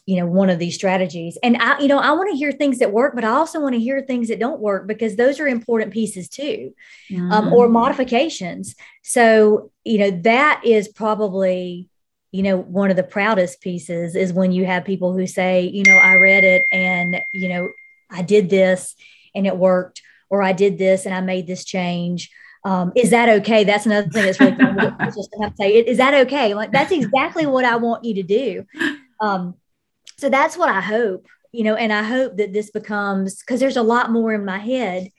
you 0.06 0.18
know 0.18 0.26
one 0.26 0.50
of 0.50 0.60
these 0.60 0.76
strategies 0.76 1.38
and 1.44 1.56
i 1.62 1.80
you 1.80 1.88
know 1.88 1.98
i 1.98 2.12
want 2.12 2.30
to 2.30 2.36
hear 2.36 2.52
things 2.52 2.80
that 2.80 2.92
work 2.92 3.16
but 3.16 3.24
i 3.24 3.30
also 3.30 3.62
want 3.62 3.74
to 3.74 3.80
hear 3.80 4.02
things 4.02 4.28
that 4.28 4.38
don't 4.38 4.60
work 4.60 4.86
because 4.86 5.16
those 5.16 5.40
are 5.40 5.48
important 5.48 5.94
pieces 5.94 6.28
too 6.28 6.74
mm-hmm. 7.10 7.32
um, 7.32 7.54
or 7.54 7.70
modifications 7.70 8.76
so 9.02 9.72
you 9.86 9.98
know 9.98 10.12
that 10.12 10.62
is 10.66 10.90
probably 10.90 11.88
you 12.34 12.44
know 12.44 12.58
one 12.58 12.90
of 12.90 12.98
the 12.98 13.04
proudest 13.04 13.62
pieces 13.62 14.16
is 14.16 14.34
when 14.34 14.52
you 14.52 14.66
have 14.66 14.84
people 14.84 15.14
who 15.14 15.26
say 15.26 15.62
you 15.62 15.84
know 15.84 15.96
i 15.96 16.16
read 16.16 16.44
it 16.44 16.66
and 16.72 17.22
you 17.32 17.48
know 17.48 17.70
i 18.12 18.22
did 18.22 18.50
this 18.50 18.96
and 19.34 19.48
it 19.48 19.56
worked 19.56 20.02
or 20.30 20.42
i 20.42 20.52
did 20.52 20.78
this 20.78 21.06
and 21.06 21.16
i 21.16 21.22
made 21.22 21.48
this 21.48 21.64
change 21.64 22.30
um, 22.66 22.94
is 22.96 23.10
that 23.10 23.28
okay? 23.28 23.66
That's 23.66 23.86
another 23.86 24.10
thing 24.10 24.26
that's 24.26 24.40
really 24.40 24.56
fun. 24.56 24.96
just 25.06 25.36
have 25.42 25.52
to 25.52 25.58
say, 25.58 25.74
is 25.74 25.98
that 25.98 26.14
okay? 26.28 26.54
Like 26.54 26.72
that's 26.72 26.92
exactly 26.92 27.46
what 27.46 27.66
I 27.66 27.76
want 27.76 28.06
you 28.06 28.16
to 28.16 28.24
do. 28.24 28.66
Um, 29.20 29.56
so 30.18 30.30
that's 30.30 30.58
what 30.58 30.70
I 30.70 30.80
hope, 30.80 31.28
you 31.52 31.66
know, 31.66 31.76
and 31.76 31.92
I 31.92 32.04
hope 32.04 32.38
that 32.38 32.54
this 32.54 32.72
becomes 32.72 33.40
because 33.40 33.60
there's 33.60 33.78
a 33.78 33.84
lot 33.84 34.12
more 34.12 34.34
in 34.34 34.46
my 34.46 34.60
head. 34.60 35.10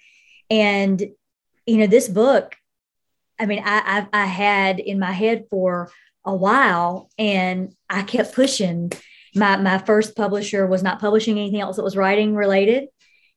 And, 0.49 1.03
you 1.67 1.77
know, 1.77 1.87
this 1.87 2.09
book, 2.09 2.57
I 3.39 3.45
mean, 3.47 3.63
I, 3.65 4.07
I, 4.13 4.23
I 4.23 4.27
had 4.27 4.81
in 4.81 4.99
my 4.99 5.13
head 5.13 5.47
for 5.51 5.91
a 6.25 6.35
while 6.35 7.11
and 7.19 7.75
I 7.89 8.03
kept 8.03 8.35
pushing. 8.35 8.93
My, 9.35 9.57
my 9.57 9.79
first 9.79 10.17
publisher 10.17 10.67
was 10.67 10.83
not 10.83 11.01
publishing 11.01 11.39
anything 11.39 11.61
else 11.61 11.77
that 11.77 11.83
was 11.83 11.97
writing 11.97 12.35
related. 12.35 12.89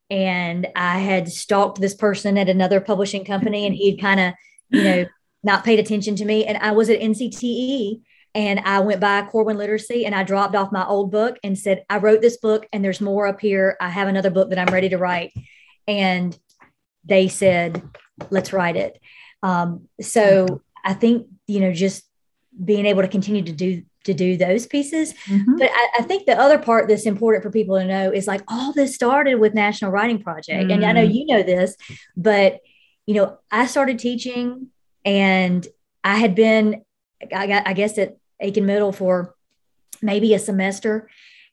And 0.09 0.67
I 0.75 0.99
had 0.99 1.27
stalked 1.27 1.81
this 1.81 1.95
person 1.95 2.37
at 2.37 2.49
another 2.49 2.79
publishing 2.79 3.25
company 3.25 3.65
and 3.65 3.75
he'd 3.75 3.99
kind 3.99 4.19
of, 4.19 4.33
you 4.69 4.83
know, 4.83 5.05
not 5.43 5.65
paid 5.65 5.79
attention 5.79 6.15
to 6.17 6.25
me. 6.25 6.45
And 6.45 6.57
I 6.57 6.71
was 6.71 6.89
at 6.89 6.99
NCTE 6.99 8.01
and 8.33 8.59
I 8.61 8.79
went 8.79 9.01
by 9.01 9.23
Corwin 9.23 9.57
Literacy 9.57 10.05
and 10.05 10.15
I 10.15 10.23
dropped 10.23 10.55
off 10.55 10.71
my 10.71 10.85
old 10.85 11.11
book 11.11 11.37
and 11.43 11.57
said, 11.57 11.83
I 11.89 11.97
wrote 11.97 12.21
this 12.21 12.37
book 12.37 12.67
and 12.71 12.83
there's 12.83 13.01
more 13.01 13.27
up 13.27 13.41
here. 13.41 13.75
I 13.81 13.89
have 13.89 14.07
another 14.07 14.29
book 14.29 14.49
that 14.49 14.59
I'm 14.59 14.73
ready 14.73 14.89
to 14.89 14.97
write. 14.97 15.33
And 15.87 16.37
they 17.03 17.27
said, 17.27 17.81
let's 18.29 18.53
write 18.53 18.75
it. 18.75 18.99
Um, 19.43 19.87
so 20.01 20.61
I 20.83 20.93
think, 20.93 21.27
you 21.47 21.59
know, 21.59 21.73
just 21.73 22.06
being 22.63 22.85
able 22.85 23.01
to 23.01 23.07
continue 23.07 23.43
to 23.43 23.51
do 23.51 23.83
to 24.05 24.13
do 24.13 24.37
those 24.37 24.65
pieces. 24.65 25.13
Mm-hmm. 25.25 25.57
But 25.57 25.69
I, 25.71 25.89
I, 25.99 26.01
think 26.03 26.25
the 26.25 26.39
other 26.39 26.57
part 26.57 26.87
that's 26.87 27.05
important 27.05 27.43
for 27.43 27.51
people 27.51 27.77
to 27.77 27.85
know 27.85 28.09
is 28.09 28.25
like 28.25 28.41
all 28.47 28.71
this 28.71 28.95
started 28.95 29.35
with 29.35 29.53
National 29.53 29.91
Writing 29.91 30.23
Project. 30.23 30.63
Mm-hmm. 30.63 30.71
And 30.71 30.85
I 30.85 30.93
know 30.93 31.05
mm. 31.05 31.13
you 31.13 31.25
know 31.25 31.43
this, 31.43 31.75
but 32.15 32.61
you 33.05 33.15
know, 33.15 33.37
I 33.51 33.65
started 33.65 33.99
teaching 33.99 34.67
and 35.03 35.67
I 36.05 36.15
had 36.15 36.35
been 36.35 36.83
I, 37.35 37.47
got, 37.47 37.67
I 37.67 37.73
guess 37.73 37.97
at 37.97 38.17
Aiken 38.39 38.65
Middle 38.65 38.91
for 38.91 39.35
maybe 40.01 40.33
a 40.33 40.39
semester 40.39 41.09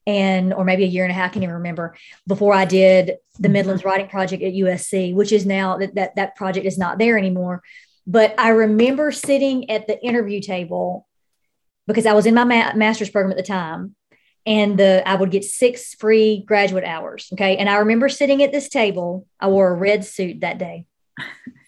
and 0.07 0.53
or 0.53 0.65
maybe 0.65 0.85
a 0.85 0.89
year 0.89 1.05
and 1.05 1.11
a 1.11 1.15
half, 1.15 1.31
I 1.31 1.33
can 1.33 1.43
even 1.43 1.55
remember 1.57 1.97
before 2.27 2.53
I 2.53 2.67
did 2.67 3.07
the 3.39 3.49
mm-hmm. 3.49 3.53
Midlands 3.53 3.85
Writing 3.85 4.09
Project 4.09 4.43
at 4.43 4.53
USC, 4.53 5.15
which 5.15 5.33
is 5.33 5.47
now 5.47 5.79
that 5.79 5.95
that, 5.95 6.17
that 6.17 6.37
project 6.37 6.67
is 6.67 6.79
not 6.79 6.99
there 6.99 7.19
anymore. 7.19 7.63
But 8.07 8.35
I 8.39 8.51
remember 8.51 9.13
sitting 9.13 9.71
at 9.71 9.87
the 9.87 10.03
interview 10.03 10.41
table 10.41 11.07
because 11.87 12.07
I 12.07 12.13
was 12.13 12.27
in 12.27 12.35
my 12.35 12.45
ma- 12.45 12.75
master's 12.75 13.11
program 13.11 13.31
at 13.31 13.37
the 13.37 13.43
time, 13.43 13.95
and 14.47 14.79
the 14.79 15.03
I 15.07 15.15
would 15.15 15.31
get 15.31 15.45
six 15.45 15.95
free 15.95 16.45
graduate 16.47 16.85
hours. 16.85 17.29
Okay, 17.33 17.57
and 17.57 17.69
I 17.69 17.77
remember 17.77 18.09
sitting 18.09 18.43
at 18.43 18.53
this 18.53 18.69
table. 18.69 19.27
I 19.41 19.49
wore 19.49 19.71
a 19.71 19.75
red 19.75 20.05
suit 20.05 20.41
that 20.41 20.59
day. 20.59 20.87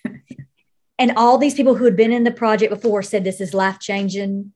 and 0.99 1.13
all 1.17 1.39
these 1.39 1.55
people 1.55 1.75
who 1.75 1.85
had 1.85 1.97
been 1.97 2.13
in 2.13 2.25
the 2.25 2.31
project 2.31 2.73
before 2.73 3.03
said 3.03 3.25
this 3.25 3.41
is 3.41 3.55
life 3.55 3.79
changing 3.81 4.53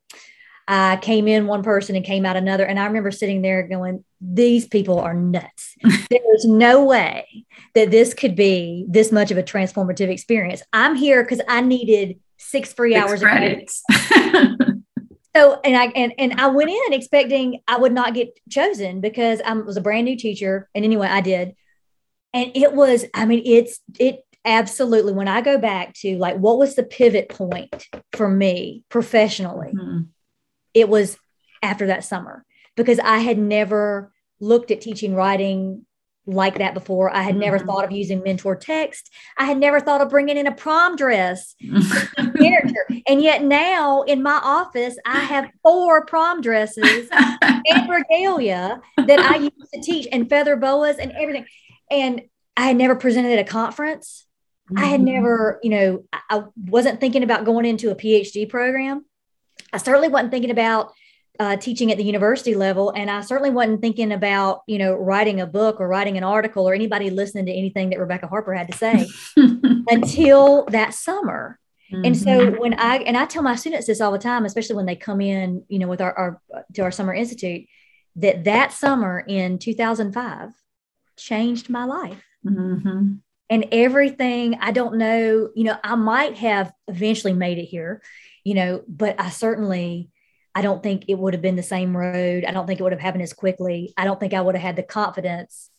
I 0.73 0.99
came 0.99 1.27
in 1.27 1.49
one 1.49 1.65
person 1.65 1.97
and 1.97 2.05
came 2.05 2.25
out 2.25 2.37
another. 2.37 2.65
And 2.65 2.79
I 2.79 2.87
remember 2.87 3.11
sitting 3.11 3.43
there 3.43 3.67
going, 3.67 4.05
these 4.21 4.67
people 4.67 4.99
are 4.99 5.15
nuts. 5.15 5.77
There's 6.11 6.45
no 6.45 6.85
way 6.85 7.47
that 7.75 7.91
this 7.91 8.15
could 8.15 8.37
be 8.37 8.87
this 8.89 9.13
much 9.13 9.31
of 9.31 9.39
a 9.39 9.43
transformative 9.43 10.09
experience. 10.09 10.63
I'm 10.73 10.97
here 10.97 11.23
because 11.23 11.41
I 11.49 11.61
needed 11.61 12.21
six 12.37 12.73
free 12.73 12.95
six 12.95 13.07
hours 13.07 13.21
credits. 13.21 13.83
so 15.37 15.61
and 15.65 15.77
I 15.77 15.87
and, 15.95 16.13
and 16.19 16.41
I 16.41 16.49
went 16.49 16.71
in 16.71 16.93
expecting 16.93 17.61
I 17.67 17.79
would 17.79 17.93
not 17.93 18.15
get 18.15 18.39
chosen 18.49 19.01
because 19.01 19.41
I 19.41 19.53
was 19.53 19.77
a 19.77 19.81
brand 19.81 20.05
new 20.05 20.17
teacher. 20.17 20.69
And 20.75 20.85
anyway, 20.85 21.09
I 21.09 21.21
did. 21.21 21.55
And 22.33 22.53
it 22.55 22.75
was, 22.75 23.05
I 23.15 23.25
mean, 23.25 23.43
it's 23.45 23.81
it 23.99 24.21
absolutely 24.45 25.13
when 25.13 25.29
I 25.29 25.41
go 25.41 25.59
back 25.59 25.95
to 25.95 26.17
like 26.17 26.37
what 26.37 26.59
was 26.59 26.75
the 26.75 26.83
pivot 26.83 27.29
point 27.29 27.87
for 28.13 28.29
me 28.29 28.85
professionally. 28.89 29.73
Mm-hmm 29.75 30.01
it 30.75 30.89
was 30.89 31.17
after 31.63 31.87
that 31.89 32.05
summer 32.05 32.45
because 32.81 32.99
I 32.99 33.19
had 33.19 33.37
never 33.37 34.11
looked 34.41 34.71
at 34.71 34.81
teaching 34.81 35.15
writing 35.15 35.85
like 36.27 36.59
that 36.59 36.73
before. 36.73 37.15
I 37.15 37.21
had 37.21 37.33
mm-hmm. 37.33 37.41
never 37.41 37.59
thought 37.59 37.85
of 37.85 37.93
using 37.93 38.23
mentor 38.23 38.57
text. 38.57 39.11
I 39.37 39.45
had 39.45 39.59
never 39.59 39.81
thought 39.81 40.01
of 40.01 40.09
bringing 40.09 40.39
in 40.39 40.47
a 40.47 40.55
prom 40.55 40.97
dress 40.97 41.55
character. 42.39 42.87
And 43.07 43.21
yet 43.23 43.43
now 43.43 44.03
in 44.03 44.23
my 44.23 44.41
office, 44.43 44.97
I 45.05 45.21
have 45.21 45.51
four 45.63 46.07
prom 46.07 46.41
dresses 46.41 47.09
and 47.43 47.91
regalia 47.91 48.81
that 48.97 49.19
I 49.19 49.37
used 49.37 49.73
to 49.75 49.81
teach 49.83 50.09
and 50.11 50.29
feather 50.29 50.57
boas 50.57 50.97
and 50.97 51.13
everything. 51.13 51.45
And 51.91 52.23
I 52.57 52.69
had 52.69 52.77
never 52.77 52.95
presented 52.95 53.33
at 53.33 53.47
a 53.47 53.51
conference. 53.51 54.27
Mm-hmm. 54.71 54.83
I 54.83 54.87
had 54.87 55.01
mm-hmm. 55.01 55.15
never, 55.15 55.61
you 55.63 55.71
know, 55.71 56.05
I 56.13 56.45
wasn't 56.57 57.01
thinking 57.01 57.25
about 57.25 57.45
going 57.45 57.67
into 57.67 57.91
a 57.91 57.95
PhD 57.95 58.49
program. 58.49 59.05
I 59.73 59.79
certainly 59.79 60.09
wasn't 60.09 60.31
thinking 60.31 60.51
about 60.51 60.93
uh, 61.41 61.57
teaching 61.57 61.91
at 61.91 61.97
the 61.97 62.05
university 62.05 62.55
level, 62.55 62.91
and 62.91 63.11
I 63.11 63.23
certainly 63.23 63.49
wasn't 63.49 63.81
thinking 63.81 64.13
about 64.13 64.61
you 64.67 64.79
know 64.79 64.95
writing 64.95 65.41
a 65.41 65.47
book 65.47 65.81
or 65.81 65.89
writing 65.89 66.19
an 66.19 66.23
article 66.23 66.69
or 66.69 66.75
anybody 66.75 67.09
listening 67.09 67.47
to 67.47 67.53
anything 67.53 67.91
that 67.91 67.99
Rebecca 67.99 68.27
Harper 68.27 68.53
had 68.53 68.71
to 68.71 68.77
say 68.77 69.09
until 69.89 70.67
that 70.67 70.93
summer. 70.93 71.59
Mm-hmm. 71.91 72.05
And 72.05 72.17
so 72.17 72.31
mm-hmm. 72.31 72.61
when 72.61 72.75
I 72.75 72.99
and 72.99 73.17
I 73.17 73.25
tell 73.25 73.43
my 73.43 73.57
students 73.57 73.87
this 73.87 74.03
all 74.03 74.13
the 74.13 74.19
time, 74.19 74.45
especially 74.45 74.77
when 74.77 74.87
they 74.87 74.97
come 74.97 75.23
in, 75.23 75.65
you 75.69 75.79
know, 75.79 75.89
with 75.89 76.03
our, 76.03 76.13
our 76.17 76.43
to 76.75 76.83
our 76.83 76.93
summer 76.93 77.15
institute, 77.15 77.67
that 78.17 78.45
that 78.45 78.73
summer 78.73 79.25
in 79.27 79.59
2005 79.59 80.51
changed 81.17 81.71
my 81.71 81.85
life. 81.85 82.23
Mm-hmm. 82.47 83.15
And 83.49 83.67
everything 83.73 84.59
I 84.61 84.73
don't 84.73 84.97
know, 84.99 85.49
you 85.57 85.65
know, 85.65 85.77
I 85.83 85.97
might 85.97 86.37
have 86.37 86.71
eventually 86.87 87.33
made 87.33 87.59
it 87.59 87.65
here 87.65 88.03
you 88.45 88.55
know, 88.55 88.83
but 88.89 89.21
I 89.21 89.31
certainly, 89.31 90.11
I 90.55 90.63
don't 90.63 90.83
think 90.83 91.05
it 91.09 91.19
would 91.19 91.35
have 91.35 91.43
been 91.43 91.57
the 91.57 91.63
same 91.63 91.97
road. 91.97 92.45
I 92.45 92.53
don't 92.53 92.67
think 92.67 92.81
it 92.81 92.83
would 92.83 92.93
have 92.93 93.01
happened 93.01 93.23
as 93.23 93.33
quickly. 93.33 93.95
I 93.97 94.05
don't 94.05 94.19
think 94.19 94.35
I 94.35 94.41
would 94.41 94.55
have 94.55 94.63
had 94.63 94.77
the 94.77 94.83
confidence 94.83 95.71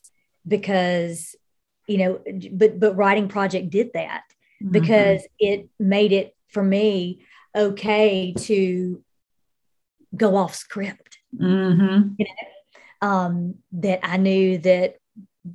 because, 0.47 1.35
you 1.87 1.97
know, 1.97 2.21
but, 2.51 2.79
but 2.79 2.95
writing 2.95 3.27
project 3.27 3.69
did 3.69 3.91
that 3.93 4.23
mm-hmm. 4.61 4.71
because 4.71 5.27
it 5.39 5.69
made 5.79 6.13
it 6.13 6.35
for 6.47 6.63
me 6.63 7.25
okay 7.55 8.33
to 8.37 9.03
go 10.15 10.37
off 10.37 10.55
script. 10.55 11.17
Mm-hmm. 11.37 12.13
You 12.17 12.25
know, 12.25 13.07
um, 13.07 13.55
that 13.73 13.99
I 14.03 14.17
knew 14.17 14.57
that 14.59 14.95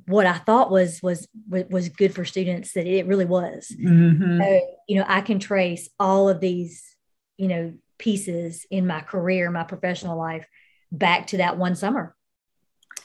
what 0.05 0.25
I 0.25 0.37
thought 0.37 0.69
was 0.69 1.01
was 1.01 1.29
was 1.47 1.87
good 1.87 2.13
for 2.13 2.25
students 2.25 2.73
that 2.73 2.85
it 2.85 3.07
really 3.07 3.25
was. 3.25 3.71
Mm-hmm. 3.71 4.41
So, 4.41 4.77
you 4.87 4.99
know, 4.99 5.05
I 5.07 5.21
can 5.21 5.39
trace 5.39 5.89
all 5.97 6.27
of 6.27 6.41
these 6.41 6.97
you 7.37 7.47
know, 7.47 7.73
pieces 7.97 8.65
in 8.69 8.87
my 8.87 9.01
career, 9.01 9.49
my 9.49 9.63
professional 9.63 10.17
life 10.17 10.45
back 10.91 11.27
to 11.27 11.37
that 11.37 11.57
one 11.57 11.75
summer. 11.75 12.15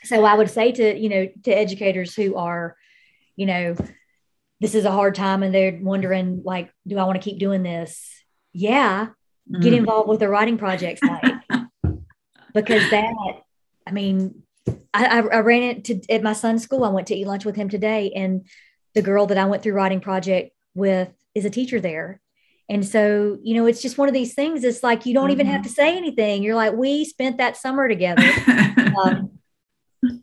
So 0.05 0.25
I 0.25 0.35
would 0.35 0.51
say 0.51 0.73
to, 0.73 0.99
you 0.99 1.09
know, 1.09 1.29
to 1.45 1.51
educators 1.51 2.15
who 2.15 2.37
are, 2.37 2.77
you 3.37 3.47
know, 3.47 3.77
this 4.61 4.75
is 4.75 4.85
a 4.85 4.91
hard 4.91 5.15
time 5.15 5.43
and 5.43 5.55
they're 5.55 5.79
wondering 5.81 6.43
like, 6.45 6.73
do 6.87 6.99
I 6.99 7.05
want 7.05 7.21
to 7.21 7.31
keep 7.31 7.39
doing 7.39 7.63
this? 7.63 8.11
Yeah. 8.53 9.09
Mm. 9.51 9.63
Get 9.63 9.73
involved 9.73 10.09
with 10.09 10.21
the 10.21 10.29
writing 10.29 10.59
projects 10.59 11.03
like 11.03 11.35
because 12.55 12.89
that, 12.91 13.13
I 13.87 13.91
mean, 13.91 14.43
I, 14.95 15.21
I 15.21 15.41
ran 15.41 15.63
into 15.63 16.01
at 16.09 16.23
my 16.23 16.33
son's 16.33 16.63
school. 16.63 16.85
I 16.85 16.91
went 16.91 17.09
to 17.09 17.15
eat 17.15 17.27
lunch 17.27 17.45
with 17.45 17.57
him 17.57 17.69
today, 17.69 18.13
and 18.15 18.47
the 18.95 19.03
girl 19.03 19.27
that 19.27 19.39
I 19.39 19.47
went 19.47 19.63
through 19.63 19.73
writing 19.73 20.01
project 20.01 20.53
with 20.75 21.09
is 21.35 21.45
a 21.45 21.51
teacher 21.51 21.81
there. 21.81 22.21
And 22.73 22.87
so, 22.87 23.37
you 23.43 23.55
know, 23.55 23.67
it's 23.67 23.83
just 23.83 23.99
one 23.99 24.09
of 24.09 24.15
these 24.15 24.33
things. 24.33 24.65
It's 24.65 24.83
like 24.83 25.05
you 25.05 25.13
don't 25.13 25.25
mm-hmm. 25.25 25.33
even 25.33 25.47
have 25.47 25.61
mm-hmm. 25.61 25.69
to 25.69 25.75
say 25.75 25.95
anything. 25.95 26.43
You're 26.43 26.55
like, 26.55 26.73
we 26.73 27.05
spent 27.05 27.37
that 27.37 27.59
summer 27.59 27.87
together. 27.87 28.25
um, 29.05 29.31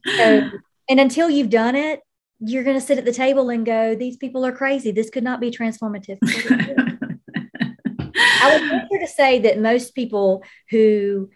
so, 0.07 0.49
and 0.89 0.99
until 0.99 1.29
you've 1.29 1.51
done 1.51 1.75
it, 1.75 1.99
you're 2.39 2.63
going 2.63 2.79
to 2.79 2.83
sit 2.83 2.97
at 2.97 3.05
the 3.05 3.13
table 3.13 3.51
and 3.51 3.67
go, 3.67 3.93
these 3.93 4.17
people 4.17 4.43
are 4.47 4.51
crazy. 4.51 4.89
This 4.89 5.11
could 5.11 5.23
not 5.23 5.39
be 5.39 5.51
transformative. 5.51 6.17
I 8.41 8.59
would 8.59 8.67
venture 8.67 8.99
to 8.99 9.07
say 9.07 9.41
that 9.41 9.59
most 9.59 9.93
people 9.93 10.43
who 10.71 11.29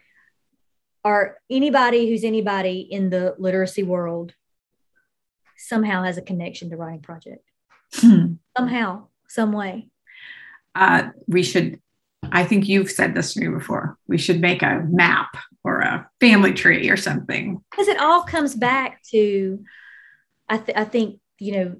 are 1.04 1.36
anybody 1.48 2.08
who's 2.08 2.24
anybody 2.24 2.80
in 2.80 3.10
the 3.10 3.36
literacy 3.38 3.84
world 3.84 4.32
somehow 5.56 6.02
has 6.02 6.18
a 6.18 6.22
connection 6.22 6.70
to 6.70 6.76
writing 6.76 7.02
project 7.02 7.46
hmm. 7.92 8.34
somehow 8.56 9.06
some 9.28 9.52
way 9.52 9.90
uh, 10.74 11.08
we 11.26 11.42
should 11.42 11.80
i 12.32 12.44
think 12.44 12.68
you've 12.68 12.90
said 12.90 13.14
this 13.14 13.34
to 13.34 13.40
me 13.40 13.48
before 13.48 13.98
we 14.06 14.18
should 14.18 14.40
make 14.40 14.62
a 14.62 14.84
map 14.88 15.36
or 15.62 15.80
a 15.80 16.08
family 16.20 16.52
tree 16.52 16.88
or 16.88 16.96
something 16.96 17.62
because 17.70 17.88
it 17.88 17.98
all 17.98 18.22
comes 18.22 18.54
back 18.54 19.02
to 19.02 19.62
I, 20.48 20.58
th- 20.58 20.76
I 20.76 20.84
think 20.84 21.20
you 21.38 21.52
know 21.52 21.76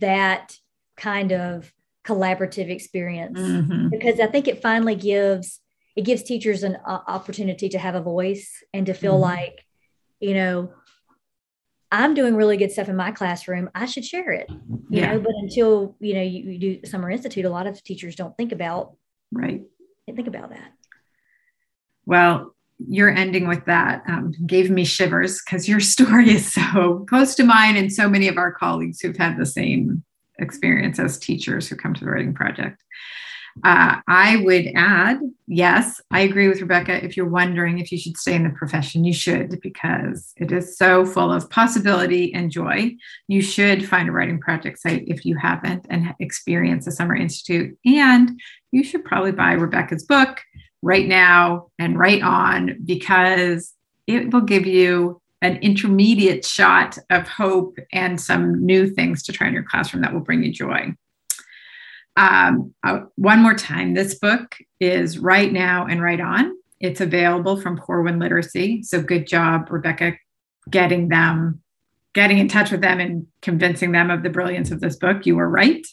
that 0.00 0.56
kind 0.96 1.32
of 1.32 1.72
collaborative 2.04 2.68
experience 2.68 3.38
mm-hmm. 3.38 3.88
because 3.88 4.20
i 4.20 4.26
think 4.26 4.48
it 4.48 4.60
finally 4.60 4.94
gives 4.94 5.60
it 5.94 6.02
gives 6.02 6.22
teachers 6.22 6.62
an 6.62 6.76
uh, 6.86 7.00
opportunity 7.06 7.68
to 7.68 7.78
have 7.78 7.94
a 7.94 8.02
voice 8.02 8.62
and 8.72 8.86
to 8.86 8.94
feel 8.94 9.12
mm-hmm. 9.12 9.22
like 9.22 9.64
you 10.20 10.34
know 10.34 10.72
i'm 11.92 12.14
doing 12.14 12.34
really 12.34 12.56
good 12.56 12.72
stuff 12.72 12.88
in 12.88 12.96
my 12.96 13.12
classroom 13.12 13.70
i 13.74 13.86
should 13.86 14.04
share 14.04 14.32
it. 14.32 14.50
You 14.50 14.82
yeah. 14.90 15.12
know 15.12 15.20
but 15.20 15.32
until 15.40 15.94
you 16.00 16.14
know 16.14 16.22
you, 16.22 16.50
you, 16.50 16.58
do 16.58 16.86
summer 16.86 17.10
institute 17.10 17.44
a 17.44 17.50
lot 17.50 17.66
of 17.66 17.82
teachers 17.82 18.16
don't 18.16 18.36
think 18.36 18.52
about 18.52 18.96
right. 19.30 19.62
Think 20.14 20.26
about 20.26 20.50
that. 20.50 20.72
Well 22.04 22.54
your 22.88 23.10
ending 23.10 23.46
with 23.46 23.64
that 23.66 24.02
um, 24.08 24.32
gave 24.46 24.68
me 24.70 24.84
shivers 24.84 25.40
because 25.44 25.68
your 25.68 25.80
story 25.94 26.30
is 26.30 26.52
so 26.52 27.04
close 27.08 27.34
to 27.36 27.44
mine 27.44 27.76
and 27.76 27.92
so 27.92 28.08
many 28.08 28.28
of 28.28 28.36
our 28.36 28.52
colleagues 28.52 29.00
who've 29.00 29.16
had 29.16 29.36
the 29.36 29.46
same 29.46 30.02
experience 30.38 30.98
as 30.98 31.18
teachers 31.18 31.68
who 31.68 31.76
come 31.76 31.94
to 31.94 32.04
the 32.04 32.10
writing 32.10 32.34
project 32.34 32.82
uh, 33.64 33.96
I 34.06 34.36
would 34.44 34.68
add, 34.74 35.20
yes, 35.46 36.00
I 36.10 36.20
agree 36.20 36.48
with 36.48 36.60
Rebecca. 36.60 37.04
If 37.04 37.16
you're 37.16 37.28
wondering 37.28 37.78
if 37.78 37.92
you 37.92 37.98
should 37.98 38.16
stay 38.16 38.34
in 38.34 38.44
the 38.44 38.50
profession, 38.50 39.04
you 39.04 39.12
should 39.12 39.60
because 39.60 40.32
it 40.36 40.52
is 40.52 40.76
so 40.76 41.04
full 41.04 41.32
of 41.32 41.50
possibility 41.50 42.32
and 42.34 42.50
joy. 42.50 42.92
You 43.28 43.42
should 43.42 43.86
find 43.88 44.08
a 44.08 44.12
writing 44.12 44.40
project 44.40 44.78
site 44.80 45.04
if 45.06 45.24
you 45.24 45.36
haven't 45.36 45.86
and 45.90 46.14
experience 46.18 46.86
the 46.86 46.92
Summer 46.92 47.14
Institute. 47.14 47.76
And 47.84 48.40
you 48.70 48.82
should 48.82 49.04
probably 49.04 49.32
buy 49.32 49.52
Rebecca's 49.52 50.04
book 50.04 50.40
right 50.82 51.06
now 51.06 51.68
and 51.78 51.98
write 51.98 52.22
on 52.22 52.78
because 52.84 53.74
it 54.06 54.32
will 54.32 54.40
give 54.40 54.66
you 54.66 55.20
an 55.42 55.56
intermediate 55.56 56.44
shot 56.44 56.96
of 57.10 57.28
hope 57.28 57.76
and 57.92 58.20
some 58.20 58.64
new 58.64 58.88
things 58.88 59.22
to 59.24 59.32
try 59.32 59.48
in 59.48 59.54
your 59.54 59.64
classroom 59.64 60.02
that 60.02 60.12
will 60.12 60.20
bring 60.20 60.42
you 60.42 60.52
joy. 60.52 60.94
Um, 62.16 62.74
uh, 62.84 63.00
one 63.16 63.40
more 63.40 63.54
time, 63.54 63.94
this 63.94 64.18
book 64.18 64.56
is 64.80 65.18
Write 65.18 65.52
Now 65.52 65.86
and 65.86 66.02
Right 66.02 66.20
On. 66.20 66.56
It's 66.80 67.00
available 67.00 67.60
from 67.60 67.78
Corwin 67.78 68.18
Literacy. 68.18 68.82
So 68.82 69.00
good 69.00 69.26
job, 69.26 69.68
Rebecca, 69.70 70.14
getting 70.68 71.08
them, 71.08 71.62
getting 72.12 72.38
in 72.38 72.48
touch 72.48 72.70
with 72.70 72.82
them 72.82 73.00
and 73.00 73.26
convincing 73.40 73.92
them 73.92 74.10
of 74.10 74.22
the 74.22 74.30
brilliance 74.30 74.70
of 74.70 74.80
this 74.80 74.96
book. 74.96 75.24
You 75.24 75.36
were 75.36 75.48
right. 75.48 75.86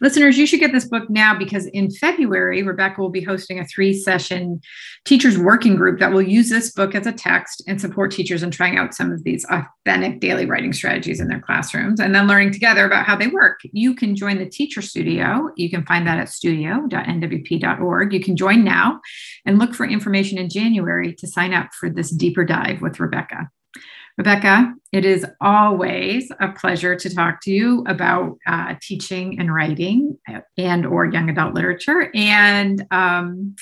Listeners, 0.00 0.36
you 0.36 0.46
should 0.46 0.60
get 0.60 0.72
this 0.72 0.88
book 0.88 1.08
now 1.08 1.36
because 1.36 1.66
in 1.66 1.90
February, 1.90 2.62
Rebecca 2.62 3.00
will 3.00 3.10
be 3.10 3.22
hosting 3.22 3.58
a 3.58 3.66
three 3.66 3.92
session 3.94 4.60
teachers 5.04 5.38
working 5.38 5.76
group 5.76 5.98
that 6.00 6.12
will 6.12 6.22
use 6.22 6.48
this 6.48 6.70
book 6.72 6.94
as 6.94 7.06
a 7.06 7.12
text 7.12 7.62
and 7.66 7.80
support 7.80 8.10
teachers 8.10 8.42
in 8.42 8.50
trying 8.50 8.76
out 8.76 8.94
some 8.94 9.10
of 9.10 9.24
these 9.24 9.44
authentic 9.46 10.20
daily 10.20 10.46
writing 10.46 10.72
strategies 10.72 11.20
in 11.20 11.28
their 11.28 11.40
classrooms 11.40 12.00
and 12.00 12.14
then 12.14 12.26
learning 12.26 12.52
together 12.52 12.84
about 12.84 13.06
how 13.06 13.16
they 13.16 13.28
work. 13.28 13.60
You 13.72 13.94
can 13.94 14.14
join 14.14 14.38
the 14.38 14.48
Teacher 14.48 14.82
Studio. 14.82 15.50
You 15.56 15.70
can 15.70 15.84
find 15.86 16.06
that 16.06 16.18
at 16.18 16.28
studio.nwp.org. 16.28 18.12
You 18.12 18.20
can 18.20 18.36
join 18.36 18.64
now 18.64 19.00
and 19.46 19.58
look 19.58 19.74
for 19.74 19.86
information 19.86 20.38
in 20.38 20.50
January 20.50 21.14
to 21.14 21.26
sign 21.26 21.54
up 21.54 21.72
for 21.72 21.88
this 21.88 22.10
deeper 22.10 22.44
dive 22.44 22.82
with 22.82 23.00
Rebecca. 23.00 23.50
Rebecca, 24.20 24.74
it 24.92 25.06
is 25.06 25.24
always 25.40 26.30
a 26.40 26.48
pleasure 26.48 26.94
to 26.94 27.08
talk 27.08 27.40
to 27.40 27.50
you 27.50 27.82
about 27.88 28.36
uh, 28.46 28.74
teaching 28.82 29.40
and 29.40 29.54
writing 29.54 30.18
and 30.58 30.84
or 30.84 31.06
young 31.06 31.30
adult 31.30 31.54
literature. 31.54 32.10
And 32.14 32.86
um, 32.90 33.56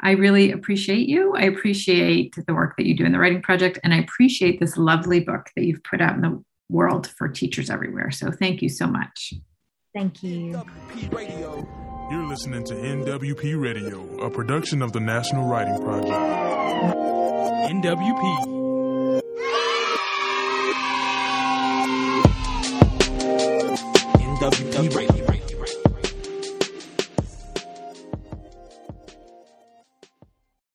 I 0.00 0.10
really 0.12 0.50
appreciate 0.50 1.08
you. 1.08 1.36
I 1.36 1.42
appreciate 1.42 2.34
the 2.44 2.54
work 2.54 2.76
that 2.76 2.86
you 2.86 2.96
do 2.96 3.04
in 3.04 3.12
the 3.12 3.20
writing 3.20 3.40
project, 3.40 3.78
and 3.84 3.94
I 3.94 3.98
appreciate 3.98 4.58
this 4.58 4.76
lovely 4.76 5.20
book 5.20 5.46
that 5.54 5.64
you've 5.64 5.84
put 5.84 6.00
out 6.00 6.16
in 6.16 6.22
the 6.22 6.42
world 6.68 7.06
for 7.16 7.28
teachers 7.28 7.70
everywhere. 7.70 8.10
So 8.10 8.32
thank 8.32 8.62
you 8.62 8.68
so 8.68 8.88
much. 8.88 9.34
Thank 9.94 10.24
you. 10.24 10.60
You're 12.10 12.26
listening 12.26 12.64
to 12.64 12.74
NWP 12.74 13.62
Radio, 13.62 14.26
a 14.26 14.28
production 14.28 14.82
of 14.82 14.92
the 14.92 14.98
National 14.98 15.46
Writing 15.46 15.80
Project. 15.80 16.10
NWP. 17.70 18.59
WWE. 24.40 25.29